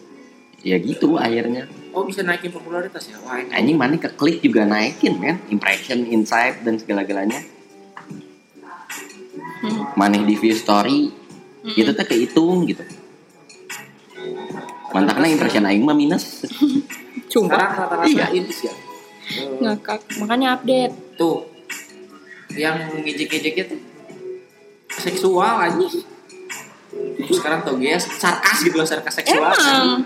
Ya 0.62 0.78
gitu 0.78 1.18
akhirnya. 1.18 1.66
Oh 1.90 2.06
bisa 2.06 2.22
naikin 2.22 2.54
popularitas 2.54 3.10
ya? 3.10 3.18
Wah, 3.26 3.42
anjing 3.50 3.74
mana 3.74 3.98
ke 3.98 4.08
klik 4.14 4.40
juga 4.40 4.62
naikin 4.62 5.18
kan 5.18 5.36
impression 5.50 6.06
insight 6.06 6.62
dan 6.62 6.78
segala-galanya. 6.78 7.42
Hmm. 9.62 9.94
mana 9.94 10.18
di 10.18 10.34
view 10.34 10.58
story 10.58 11.14
itu 11.62 11.90
teh 11.94 12.02
kehitung 12.02 12.66
gitu. 12.66 12.82
Mantaknya 14.90 15.30
impression 15.30 15.62
aing 15.62 15.86
mah 15.86 15.94
minus. 15.94 16.42
Sekarang 17.30 17.30
cuma? 17.30 17.54
Rata-rata 17.54 18.04
Iya. 18.10 18.26
ini 18.34 18.50
sih 18.50 18.66
ya. 18.66 18.74
Ngakak. 19.62 20.18
Makanya 20.18 20.58
update. 20.58 21.14
Tuh 21.14 21.51
yang 22.56 22.76
ngejek-ngejeknya 23.00 23.64
tuh 23.72 23.80
seksual 24.92 25.56
aja 25.56 25.86
Terus 26.92 27.36
sekarang 27.40 27.60
tau 27.64 27.76
ya 27.80 27.96
sarkas 27.96 28.58
gitu 28.60 28.76
loh 28.76 28.86
sarkas 28.86 29.22
seksual. 29.22 29.48
Emang. 29.48 30.04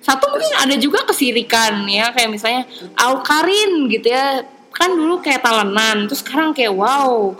Satu 0.00 0.32
mungkin 0.32 0.56
ada 0.56 0.74
juga 0.80 1.04
kesirikan 1.04 1.84
ya 1.84 2.08
kayak 2.16 2.30
misalnya 2.32 2.64
Alkarin 2.96 3.90
gitu 3.92 4.08
ya. 4.08 4.44
Kan 4.70 4.94
dulu 4.94 5.20
kayak 5.20 5.42
talenan 5.44 6.06
terus 6.06 6.22
sekarang 6.22 6.54
kayak 6.54 6.72
wow 6.72 7.34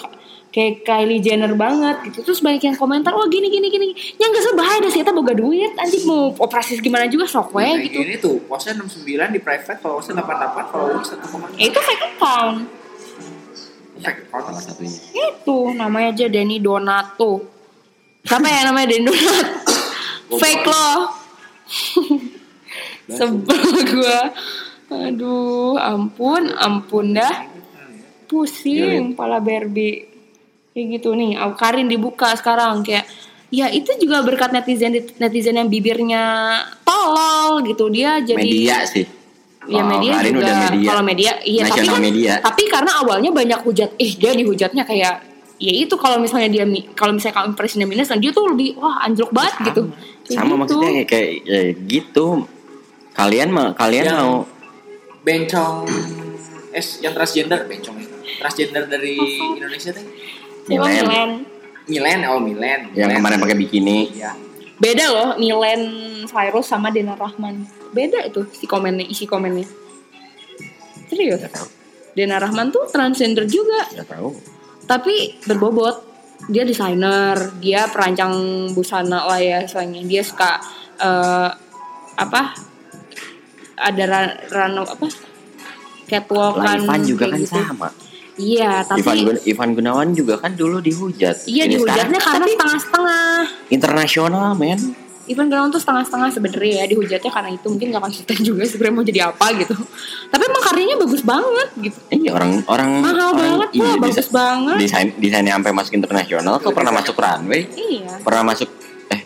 kayak 0.51 0.83
Kylie 0.83 1.23
Jenner 1.23 1.55
banget 1.55 2.11
gitu. 2.11 2.27
Terus 2.27 2.43
banyak 2.43 2.61
yang 2.69 2.77
komentar 2.77 3.15
wah 3.15 3.31
gini 3.31 3.49
gini 3.49 3.71
gini 3.71 3.89
yang 4.19 4.35
gak 4.35 4.45
sebahaya 4.51 4.83
dah 4.83 4.91
sih 4.91 5.01
kita 5.01 5.15
boga 5.15 5.33
duit 5.33 5.73
anjing. 5.79 6.05
Mau 6.05 6.35
operasi 6.37 6.83
gimana 6.83 7.07
juga 7.09 7.25
sok 7.25 7.55
we 7.55 7.65
Nah, 7.65 7.81
gitu 7.87 7.99
ini 8.03 8.15
tuh 8.19 8.43
posnya 8.45 8.77
69 8.77 9.07
di 9.31 9.41
private 9.41 9.79
followersnya 9.79 10.21
88 10.21 10.73
followers 10.75 11.09
1,5 11.17 11.57
ya, 11.57 11.71
itu 11.71 11.81
Fake 11.81 12.05
account. 12.13 12.80
Salah 14.03 14.63
satunya. 14.63 14.99
Itu 15.13 15.77
namanya 15.77 16.17
aja 16.17 16.27
Denny 16.33 16.59
Donato. 16.59 17.45
Siapa 18.25 18.47
ya 18.49 18.67
namanya 18.69 18.97
Denny 18.97 19.07
Donato? 19.09 19.75
Fake 20.31 20.67
loh 20.67 21.11
sebel 23.11 23.63
gue 23.83 24.19
aduh 24.91 25.75
ampun 25.75 26.55
ampun 26.55 27.19
dah. 27.19 27.51
Pusing 28.31 29.19
pala 29.19 29.43
Barbie 29.43 30.07
kayak 30.71 31.03
gitu 31.03 31.19
nih 31.19 31.35
Karin 31.59 31.91
dibuka 31.91 32.31
sekarang 32.39 32.87
kayak 32.87 33.11
ya 33.51 33.67
itu 33.75 33.91
juga 33.99 34.23
berkat 34.23 34.55
netizen 34.55 34.95
netizen 35.19 35.59
yang 35.59 35.67
bibirnya 35.67 36.63
tolol 36.87 37.67
gitu. 37.67 37.91
Dia 37.91 38.23
jadi 38.23 38.39
media 38.39 38.87
sih 38.87 39.03
Ya 39.71 39.81
Oh, 39.81 39.87
media 39.87 40.13
Karin 40.13 40.33
juga 40.35 40.53
media. 40.67 40.89
kalau 40.91 41.03
media 41.05 41.31
iya 41.43 41.63
tapi 41.63 41.87
kan 41.87 42.03
media. 42.03 42.33
tapi 42.41 42.63
karena 42.67 42.91
awalnya 42.97 43.31
banyak 43.31 43.61
hujat 43.63 43.95
eh 43.97 44.11
dia 44.13 44.35
dihujatnya 44.35 44.83
kayak 44.83 45.23
ya 45.57 45.73
itu 45.73 45.95
kalau 45.95 46.19
misalnya 46.19 46.51
dia 46.51 46.65
kalau 46.93 47.13
misalnya 47.13 47.39
kamu 47.39 47.47
impresinya 47.51 47.87
minus 47.87 48.09
nah 48.09 48.17
dia 48.17 48.31
tuh 48.31 48.51
lebih 48.51 48.75
wah 48.75 48.99
anjlok 49.01 49.31
banget 49.31 49.55
Sama. 49.55 49.67
gitu 49.67 49.83
Kayak 50.21 50.35
sama 50.35 50.49
gitu. 50.49 50.57
maksudnya 50.57 50.89
kayak, 50.91 51.07
kayak 51.07 51.29
ya 51.45 51.61
gitu 51.87 52.27
kalian 53.13 53.49
mau 53.49 53.67
kalian 53.73 54.05
Yang- 54.05 54.19
mau 54.19 54.35
bencong 55.21 55.77
eh 56.71 56.85
yang 56.99 57.13
transgender 57.13 57.61
bencong 57.65 57.97
ya 57.97 58.07
transgender 58.39 58.83
dari 58.85 59.15
Indonesia 59.55 59.91
teh 59.93 60.05
Milen. 60.67 61.47
Milen? 61.87 62.19
Oh 62.27 62.39
Milen 62.39 62.91
yang 62.91 63.07
Milen. 63.07 63.17
kemarin 63.17 63.39
pakai 63.39 63.57
bikini 63.57 63.99
Iya. 64.13 64.33
Beda 64.81 65.05
loh 65.13 65.29
Milen 65.37 65.83
Cyrus 66.27 66.67
sama 66.67 66.89
Dena 66.91 67.15
Rahman. 67.15 67.69
Beda 67.93 68.25
itu 68.25 68.49
si 68.57 68.65
komennya 68.65 69.05
isi 69.07 69.29
komennya. 69.29 69.69
Serius? 71.07 71.45
Dena 72.17 72.41
Rahman 72.41 72.73
tuh 72.73 72.89
transgender 72.91 73.47
juga. 73.47 73.87
Gak 73.93 74.09
tahu. 74.09 74.35
Tapi 74.89 75.45
berbobot. 75.47 76.09
Dia 76.49 76.65
desainer 76.65 77.37
dia 77.61 77.85
perancang 77.93 78.33
busana 78.73 79.29
lah 79.29 79.39
ya 79.39 79.69
soalnya. 79.69 80.01
Dia 80.03 80.25
suka 80.25 80.57
eh, 80.97 81.51
apa 82.17 82.43
ada 83.81 84.05
ran, 84.09 84.29
rano 84.49 84.83
apa 84.85 85.07
kan 86.11 86.81
Ivan 86.83 87.01
juga 87.07 87.31
kan 87.31 87.39
gitu. 87.39 87.55
sama 87.55 87.89
iya 88.41 88.81
tapi 88.81 89.05
Ivan, 89.05 89.17
Gun- 89.27 89.45
Ivan 89.45 89.71
Gunawan 89.75 90.09
juga 90.11 90.35
kan 90.37 90.53
dulu 90.53 90.81
dihujat. 90.81 91.45
Iya 91.45 91.65
Ini 91.65 91.77
dihujatnya 91.77 92.17
sekarang 92.17 92.41
karena 92.41 92.47
setengah-setengah. 92.49 93.35
internasional 93.69 94.49
men. 94.55 94.81
Ivan 95.27 95.47
Gunawan 95.47 95.71
tuh 95.71 95.79
setengah-setengah 95.79 96.29
sebenarnya 96.33 96.75
ya 96.75 96.85
dihujatnya 96.89 97.31
karena 97.31 97.51
itu 97.53 97.67
mungkin 97.69 97.87
gak 97.89 98.03
konsisten 98.03 98.37
juga 98.43 98.67
sebenarnya 98.67 98.95
mau 98.97 99.05
jadi 99.05 99.21
apa 99.29 99.47
gitu. 99.55 99.75
Tapi 100.27 100.43
emang 100.43 100.63
karyanya 100.65 100.97
bagus 100.99 101.23
banget 101.23 101.69
gitu. 101.79 101.99
Iya 102.11 102.31
orang 102.33 102.51
orang 102.67 102.91
mahal 102.99 103.15
orang, 103.31 103.35
banget 103.37 103.69
iya, 103.71 103.85
lah 103.85 103.95
bagus 104.01 104.17
desa- 104.19 104.33
banget. 104.33 104.77
desain 104.81 105.09
desainnya 105.15 105.53
sampai 105.55 105.71
masuk 105.71 105.93
internasional 105.95 106.55
kok 106.59 106.73
pernah 106.73 106.91
masuk 106.91 107.15
runway? 107.15 107.63
Iya. 107.71 108.19
Pernah 108.21 108.43
masuk 108.43 108.69
eh 109.09 109.21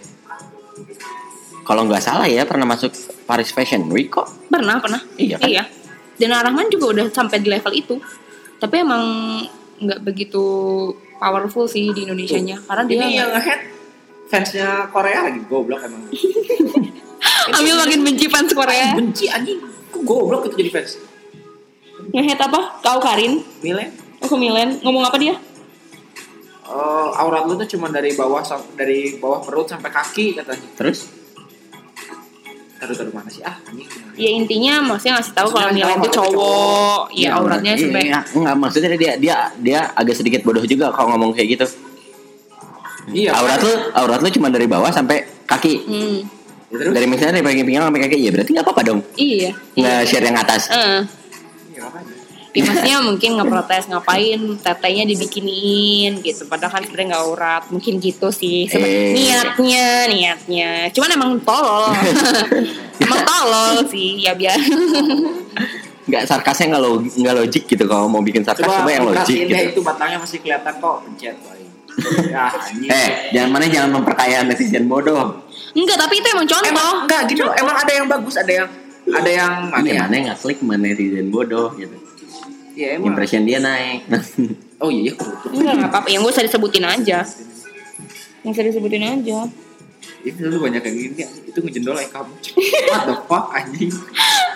kalau 1.65 1.89
nggak 1.89 2.03
salah 2.03 2.29
ya 2.29 2.45
pernah 2.45 2.69
masuk 2.69 2.93
Paris 3.25 3.49
Fashion 3.49 3.89
Week 3.89 4.12
kok. 4.12 4.29
Pernah 4.47 4.77
pernah. 4.79 5.01
Iya 5.17 5.41
kan? 5.41 5.49
iya. 5.49 5.65
Dena 6.15 6.45
Rahman 6.45 6.69
juga 6.69 6.93
udah 6.93 7.07
sampai 7.09 7.41
di 7.41 7.49
level 7.49 7.73
itu 7.73 7.97
tapi 8.65 8.81
emang 8.81 9.05
nggak 9.85 10.01
begitu 10.01 10.41
powerful 11.21 11.69
sih 11.69 11.93
di 11.93 12.09
Indonesia 12.09 12.41
nya 12.41 12.57
karena 12.65 12.83
dia 12.89 12.97
ini 12.97 13.21
yang 13.21 13.29
ngehead 13.37 13.61
fansnya 14.33 14.89
Korea 14.89 15.29
lagi 15.29 15.41
goblok 15.45 15.85
emang. 15.85 16.09
Ambil 17.61 17.77
makin 17.77 18.01
benci 18.09 18.27
fans 18.33 18.51
Korea. 18.57 18.97
Benci 18.97 19.29
anjing. 19.29 19.61
Kok 19.93 20.03
goblok 20.03 20.49
itu 20.49 20.65
jadi 20.65 20.71
fans? 20.81 20.97
Ngehead 22.11 22.41
apa? 22.41 22.81
Kau 22.81 22.99
Karin? 23.05 23.45
Milen. 23.61 23.93
Aku 24.25 24.41
Milen? 24.41 24.81
Ngomong 24.81 25.05
apa 25.05 25.21
dia? 25.21 25.37
Eh, 26.65 27.09
aurat 27.21 27.45
lu 27.45 27.61
tuh 27.61 27.69
cuma 27.77 27.93
dari 27.93 28.17
bawah 28.17 28.41
dari 28.73 29.21
bawah 29.21 29.45
perut 29.45 29.69
sampai 29.69 29.93
kaki 29.93 30.41
katanya. 30.41 30.69
Terus 30.81 31.12
taruh 32.81 32.97
taruh 32.97 33.12
mana 33.14 33.29
sih? 33.31 33.43
Ah 33.47 33.57
anjing 33.70 33.87
ya 34.14 34.31
intinya 34.31 34.75
maksudnya 34.85 35.18
ngasih 35.18 35.35
tahu 35.35 35.49
kalau 35.51 35.68
Milen 35.72 35.99
itu 35.99 36.11
cowok. 36.11 37.03
ya 37.14 37.29
auratnya 37.39 37.72
iya, 37.75 37.83
sampai 37.83 38.03
iya, 38.05 38.18
enggak 38.35 38.55
maksudnya 38.59 38.89
dia 38.95 39.12
dia 39.18 39.37
dia 39.59 39.79
agak 39.95 40.14
sedikit 40.18 40.41
bodoh 40.47 40.64
juga 40.66 40.91
kalau 40.95 41.14
ngomong 41.14 41.33
kayak 41.35 41.59
gitu. 41.59 41.66
Iya. 43.05 43.37
Aurat 43.37 43.61
lu 43.61 43.72
aurat 43.93 44.20
lu 44.25 44.29
cuma 44.33 44.49
dari 44.49 44.64
bawah 44.64 44.89
sampai 44.89 45.25
kaki. 45.45 45.75
Hmm, 45.85 46.18
Ya, 46.75 46.83
terus? 46.83 46.93
Dari 46.99 47.07
misalnya 47.07 47.39
dari 47.39 47.47
bagian 47.47 47.66
pinggang 47.70 47.87
sampai 47.87 48.03
kaki 48.03 48.16
ya 48.18 48.31
berarti 48.35 48.51
nggak 48.51 48.66
apa-apa 48.66 48.83
dong. 48.83 49.01
Iya. 49.14 49.51
Nggak 49.79 50.01
share 50.11 50.27
yang 50.27 50.39
atas. 50.43 50.62
Eh, 50.75 51.01
iya 51.70 51.87
ya, 52.55 52.62
maksudnya 52.64 52.96
mungkin 53.02 53.30
ngeprotes 53.34 53.84
ngapain 53.86 54.40
tetenya 54.57 55.05
dibikiniin 55.05 56.22
gitu. 56.22 56.46
Padahal 56.46 56.72
kan 56.72 56.82
sebenarnya 56.82 57.09
nggak 57.12 57.24
aurat 57.26 57.62
mungkin 57.68 57.98
gitu 57.98 58.30
sih. 58.30 58.70
Seben- 58.70 58.86
Eh. 58.86 59.12
niatnya 59.12 59.86
niatnya. 60.07 60.70
Cuman 60.90 61.11
emang 61.12 61.30
tolol. 61.42 61.90
Emang 63.02 63.20
tolol 63.26 63.82
sih 63.90 64.22
ya 64.22 64.32
biar. 64.32 64.55
Nggak 66.05 66.22
sarkasnya 66.24 66.72
nggak 66.72 66.82
lo 66.82 66.90
nggak 67.02 67.34
logik 67.34 67.64
gitu. 67.66 67.84
Kalau 67.84 68.07
mau 68.07 68.22
bikin 68.22 68.46
sarkas 68.46 68.64
coba, 68.64 68.86
yang 68.86 69.05
logik 69.05 69.34
gitu. 69.44 69.50
itu 69.50 69.80
batangnya 69.82 70.22
masih 70.22 70.38
kelihatan 70.38 70.78
kok 70.78 70.96
pencet 71.02 71.36
ya 72.26 72.50
eh 72.90 73.30
jangan 73.30 73.50
mana 73.55 73.70
jangan 73.70 73.90
memperkaya 73.94 74.42
netizen 74.42 74.90
bodoh. 74.90 75.46
Enggak 75.74 75.94
tapi 75.96 76.18
itu 76.18 76.26
emang 76.26 76.46
contoh. 76.46 76.70
Emang 76.70 77.07
enggak 77.07 77.22
gitu 77.30 77.46
emang 77.55 77.76
ada 77.78 77.92
yang 77.94 78.07
bagus 78.07 78.34
ada 78.34 78.52
yang 78.52 78.68
ada 79.05 79.30
yang 79.30 79.52
mana 79.68 79.86
ya? 79.86 80.00
mana 80.02 80.12
yang 80.14 80.24
nggak 80.26 80.38
klik 80.40 80.59
mana 80.62 80.82
netizen 80.86 81.28
bodoh 81.30 81.70
gitu 81.76 81.94
ya 82.75 82.99
emang. 82.99 83.14
Impression 83.14 83.43
dia 83.47 83.59
naik. 83.62 84.05
Oh 84.83 84.93
iya 84.93 85.09
iya. 85.09 85.12
Enggak 85.49 85.75
nggak 85.81 85.91
apa-apa. 85.97 86.09
Yang 86.12 86.20
gue 86.20 86.33
usah 86.35 86.45
disebutin 86.45 86.85
aja. 86.85 87.18
Yang 88.45 88.53
usah 88.53 88.64
disebutin 88.68 89.05
aja. 89.07 89.39
Itu 90.20 90.39
dulu 90.45 90.68
banyak 90.68 90.83
yang 90.85 90.97
gini 90.97 91.25
itu 91.25 91.59
ngejendol 91.61 91.97
like 91.97 92.12
kamu 92.12 92.33
what 92.93 93.03
the 93.09 93.16
fuck 93.25 93.47
anjing? 93.55 93.93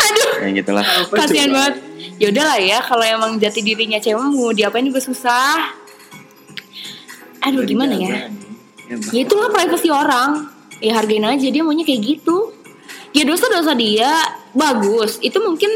Aduh. 0.05 0.33
Yang 0.45 0.53
gitulah 0.61 0.85
coba? 0.85 1.17
banget. 1.25 1.75
Yaudah 2.19 2.45
lah 2.45 2.59
ya 2.61 2.79
kalau 2.85 3.05
emang 3.07 3.33
jati 3.41 3.65
dirinya 3.65 3.97
cewek 4.03 4.21
mau 4.21 4.53
diapain 4.53 4.85
juga 4.85 5.01
susah. 5.01 5.73
Aduh 7.49 7.65
gimana 7.65 7.95
ya? 7.97 8.29
ya 9.15 9.21
itulah 9.23 9.49
privasi 9.49 9.89
orang. 9.89 10.51
Ya 10.83 10.93
hargain 10.99 11.25
aja 11.25 11.47
dia 11.49 11.63
maunya 11.65 11.89
kayak 11.89 12.05
gitu. 12.05 12.53
Ya 13.17 13.25
dosa-dosa 13.25 13.73
dia. 13.73 14.13
Bagus. 14.53 15.23
Itu 15.25 15.41
mungkin 15.41 15.71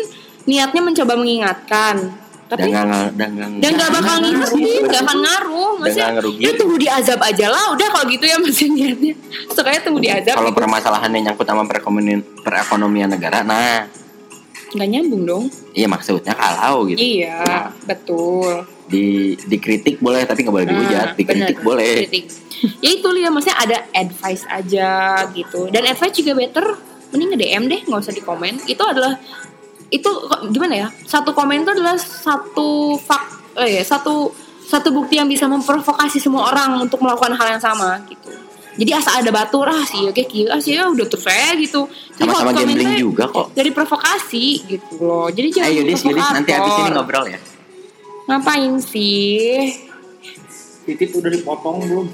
niatnya 0.44 0.82
mencoba 0.82 1.16
mengingatkan 1.16 2.21
tapi 2.52 2.68
nggak 2.68 3.16
dan 3.16 3.28
nggak 3.32 3.48
dan 3.64 3.72
gak 3.80 3.90
bakal 3.96 4.16
ngerugiin 4.20 4.82
gak 4.84 5.02
akan 5.08 5.18
ngaruh 5.24 5.72
maksudnya 5.80 6.08
nggak 6.20 6.36
ya 6.36 6.50
tunggu 6.52 6.76
diazab 6.76 7.20
aja 7.24 7.46
lah 7.48 7.64
udah 7.72 7.88
kalau 7.88 8.04
gitu 8.12 8.24
ya 8.28 8.36
maksudnya 8.36 8.72
niatnya. 8.76 9.14
Sukanya 9.56 9.80
tunggu 9.80 10.00
diazab 10.04 10.36
kalau 10.36 10.52
gitu. 10.52 10.60
permasalahannya 10.60 11.18
nyangkut 11.24 11.46
sama 11.48 11.64
perekonomian 11.64 12.20
perekonomian 12.44 13.08
negara 13.08 13.40
nah. 13.40 13.88
Nggak 14.72 14.88
nyambung 14.88 15.22
dong. 15.24 15.44
Iya 15.72 15.88
maksudnya 15.88 16.32
kalau 16.36 16.88
gitu. 16.88 17.00
Iya 17.00 17.72
betul. 17.88 18.68
Di 18.88 19.36
dikritik 19.48 20.00
boleh 20.00 20.28
tapi 20.28 20.44
nggak 20.44 20.54
boleh 20.60 20.68
dihujat. 20.68 21.06
Nah, 21.12 21.16
dikritik 21.16 21.56
bener. 21.60 21.64
boleh. 21.64 21.92
Kritik. 22.04 22.24
ya 22.78 22.90
itu 22.94 23.08
lihat 23.10 23.30
maksudnya 23.32 23.58
ada 23.58 23.78
advice 23.96 24.44
aja 24.48 24.88
gitu. 25.32 25.72
Dan 25.72 25.88
advice 25.88 26.16
juga 26.20 26.32
better 26.36 26.66
mending 27.12 27.28
nge 27.32 27.38
DM 27.40 27.62
deh 27.68 27.80
nggak 27.84 28.00
usah 28.00 28.14
di 28.16 28.22
komen. 28.24 28.64
Itu 28.64 28.84
adalah 28.84 29.16
itu 29.92 30.08
kok- 30.08 30.48
gimana 30.48 30.74
ya? 30.74 30.88
Satu 31.04 31.30
komen 31.30 31.62
itu 31.62 31.70
adalah 31.70 32.00
satu 32.00 32.96
fak 32.96 33.22
eh 33.60 33.76
ya, 33.76 33.82
satu 33.84 34.32
satu 34.64 34.88
bukti 34.88 35.20
yang 35.20 35.28
bisa 35.28 35.44
memprovokasi 35.44 36.16
semua 36.16 36.48
orang 36.48 36.80
untuk 36.80 36.96
melakukan 37.04 37.36
hal 37.36 37.58
yang 37.58 37.62
sama 37.62 38.00
gitu. 38.08 38.32
Jadi 38.72 38.88
asal 38.96 39.20
ada 39.20 39.28
batu 39.28 39.60
ah 39.60 39.84
sih 39.84 40.08
oke 40.08 40.24
kieu 40.24 40.48
ah 40.48 40.56
sih 40.56 40.80
ya 40.80 40.88
udah 40.88 41.04
terus 41.04 41.28
saya 41.28 41.52
gitu. 41.60 41.84
Jadi 42.16 42.24
kalau 42.24 42.48
komen 42.48 42.56
gambling 42.56 42.96
juga 42.96 43.28
kok. 43.28 43.52
dari 43.52 43.68
provokasi 43.68 44.44
gitu 44.64 44.92
loh. 44.96 45.28
Jadi 45.28 45.48
jangan 45.52 45.68
ayo 45.76 45.80
dis 45.84 46.00
Yudis 46.00 46.28
nanti 46.32 46.50
habis 46.56 46.72
ini 46.80 46.90
ngobrol 46.90 47.24
ya. 47.28 47.40
Ngapain 48.32 48.72
sih? 48.80 49.76
Titik 50.88 51.12
udah 51.12 51.28
dipotong 51.28 51.84
belum? 51.84 52.06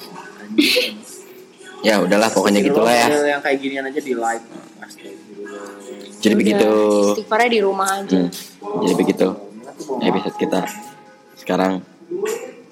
Ya 1.87 2.03
udahlah 2.03 2.27
pokoknya 2.27 2.59
gitulah 2.59 2.91
ya. 2.91 3.39
Yang 3.39 3.43
kayak 3.47 3.59
ginian 3.63 3.85
aja 3.87 4.01
di 4.03 4.13
like 4.19 4.43
Astagfirullah. 4.83 5.28
Jadi 6.19 6.35
Udah, 6.35 6.43
begitu. 6.43 6.71
istighfarnya 7.15 7.51
di 7.51 7.61
rumah 7.63 7.89
aja. 8.03 8.19
Hmm, 8.19 8.31
jadi 8.83 8.95
begitu. 8.99 9.27
Episode 10.03 10.37
kita 10.37 10.61
sekarang. 11.39 11.73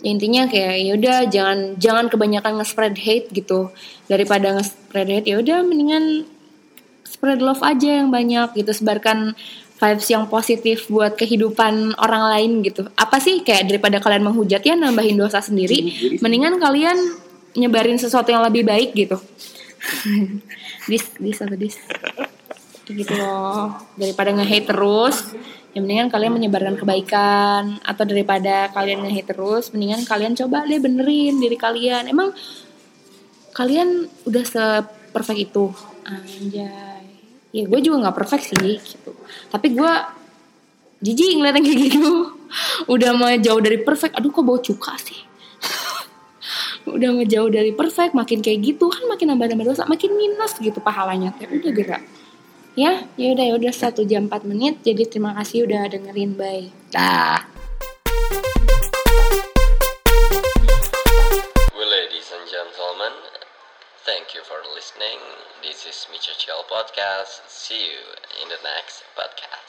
Ya, 0.02 0.08
intinya 0.10 0.42
kayak 0.50 0.74
ya 0.82 0.92
udah 0.98 1.16
jangan 1.30 1.58
jangan 1.78 2.06
kebanyakan 2.10 2.52
nge-spread 2.58 2.94
hate 2.98 3.28
gitu. 3.30 3.70
Daripada 4.10 4.58
nge-spread 4.58 5.08
hate 5.08 5.26
ya 5.30 5.36
udah 5.38 5.58
mendingan 5.62 6.26
spread 7.06 7.38
love 7.38 7.62
aja 7.62 8.02
yang 8.02 8.10
banyak 8.10 8.54
gitu. 8.58 8.70
Sebarkan 8.74 9.38
vibes 9.76 10.08
yang 10.08 10.24
positif 10.26 10.88
buat 10.90 11.14
kehidupan 11.14 11.94
orang 12.00 12.24
lain 12.34 12.50
gitu. 12.66 12.88
Apa 12.98 13.22
sih 13.22 13.44
kayak 13.46 13.70
daripada 13.70 14.02
kalian 14.02 14.26
menghujat 14.26 14.62
ya 14.64 14.74
nambahin 14.74 15.16
dosa 15.16 15.38
sendiri. 15.38 16.18
Mendingan 16.18 16.58
kalian 16.58 16.98
nyebarin 17.56 17.96
sesuatu 17.96 18.34
yang 18.34 18.42
lebih 18.44 18.66
baik 18.66 18.92
gitu. 18.92 19.16
Dis 20.90 21.04
dis 21.18 21.38
apa 21.42 21.54
dis? 21.58 21.74
Kayak 21.78 22.35
gitu 22.94 23.12
loh. 23.18 23.74
Daripada 23.98 24.30
nge-hate 24.30 24.70
terus 24.70 25.34
ya 25.74 25.82
mendingan 25.82 26.08
kalian 26.08 26.32
menyebarkan 26.38 26.76
kebaikan. 26.78 27.82
Atau 27.82 28.06
daripada 28.06 28.70
kalian 28.70 29.02
nge-hate 29.02 29.34
terus 29.34 29.74
mendingan 29.74 30.06
kalian 30.06 30.38
coba 30.38 30.62
deh 30.68 30.78
benerin 30.78 31.42
diri 31.42 31.58
kalian. 31.58 32.06
Emang 32.06 32.30
kalian 33.56 34.06
udah 34.28 34.44
se-perfect 34.46 35.40
itu? 35.50 35.72
Anjay. 36.06 37.02
Ya 37.50 37.64
gue 37.64 37.80
juga 37.82 38.06
nggak 38.06 38.16
perfect 38.16 38.52
sih 38.52 38.78
gitu. 38.78 39.12
Tapi 39.50 39.74
gue 39.74 39.92
jijik 41.02 41.40
ngeliat 41.40 41.56
yang 41.58 41.66
kayak 41.66 41.80
gitu. 41.90 42.12
Udah 42.94 43.10
mau 43.16 43.32
jauh 43.32 43.60
dari 43.64 43.80
perfect. 43.80 44.14
Aduh 44.14 44.30
kok 44.30 44.44
bau 44.44 44.60
cuka 44.60 44.94
sih? 45.00 45.18
Udah 46.94 47.16
mau 47.16 47.24
jauh 47.24 47.48
dari 47.48 47.72
perfect 47.72 48.12
makin 48.12 48.44
kayak 48.44 48.60
gitu 48.62 48.86
kan 48.92 49.08
makin 49.08 49.34
nambah-nambah 49.34 49.72
dosa 49.72 49.88
makin 49.88 50.14
minus 50.14 50.54
gitu 50.60 50.78
pahalanya. 50.84 51.32
Teh 51.34 51.48
udah 51.48 51.72
gerak 51.72 52.04
Ya, 52.76 53.08
ya 53.16 53.32
udah 53.32 53.44
ya 53.48 53.54
udah 53.56 53.72
satu 53.72 54.04
jam 54.04 54.28
4 54.28 54.44
menit. 54.44 54.84
Jadi 54.84 55.08
terima 55.08 55.32
kasih 55.40 55.64
udah 55.64 55.88
dengerin. 55.88 56.36
Bye. 56.36 56.68
Dah. 56.92 57.40
Well, 61.72 61.88
ladies 61.88 62.28
and 62.36 62.44
gentlemen, 62.44 63.16
thank 64.04 64.36
you 64.36 64.44
for 64.44 64.60
listening. 64.76 65.16
This 65.64 65.88
is 65.88 66.04
Mitchell 66.12 66.68
Podcast. 66.68 67.48
See 67.48 67.80
you 67.80 68.04
in 68.44 68.52
the 68.52 68.60
next 68.60 69.08
podcast. 69.16 69.65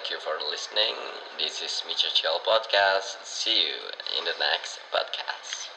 Thank 0.00 0.10
you 0.10 0.18
for 0.18 0.38
listening. 0.48 0.94
This 1.38 1.60
is 1.60 1.82
Micha 1.86 2.10
Chill 2.14 2.40
Podcast. 2.40 3.22
See 3.22 3.66
you 3.66 3.74
in 4.16 4.24
the 4.24 4.32
next 4.40 4.78
podcast. 4.90 5.69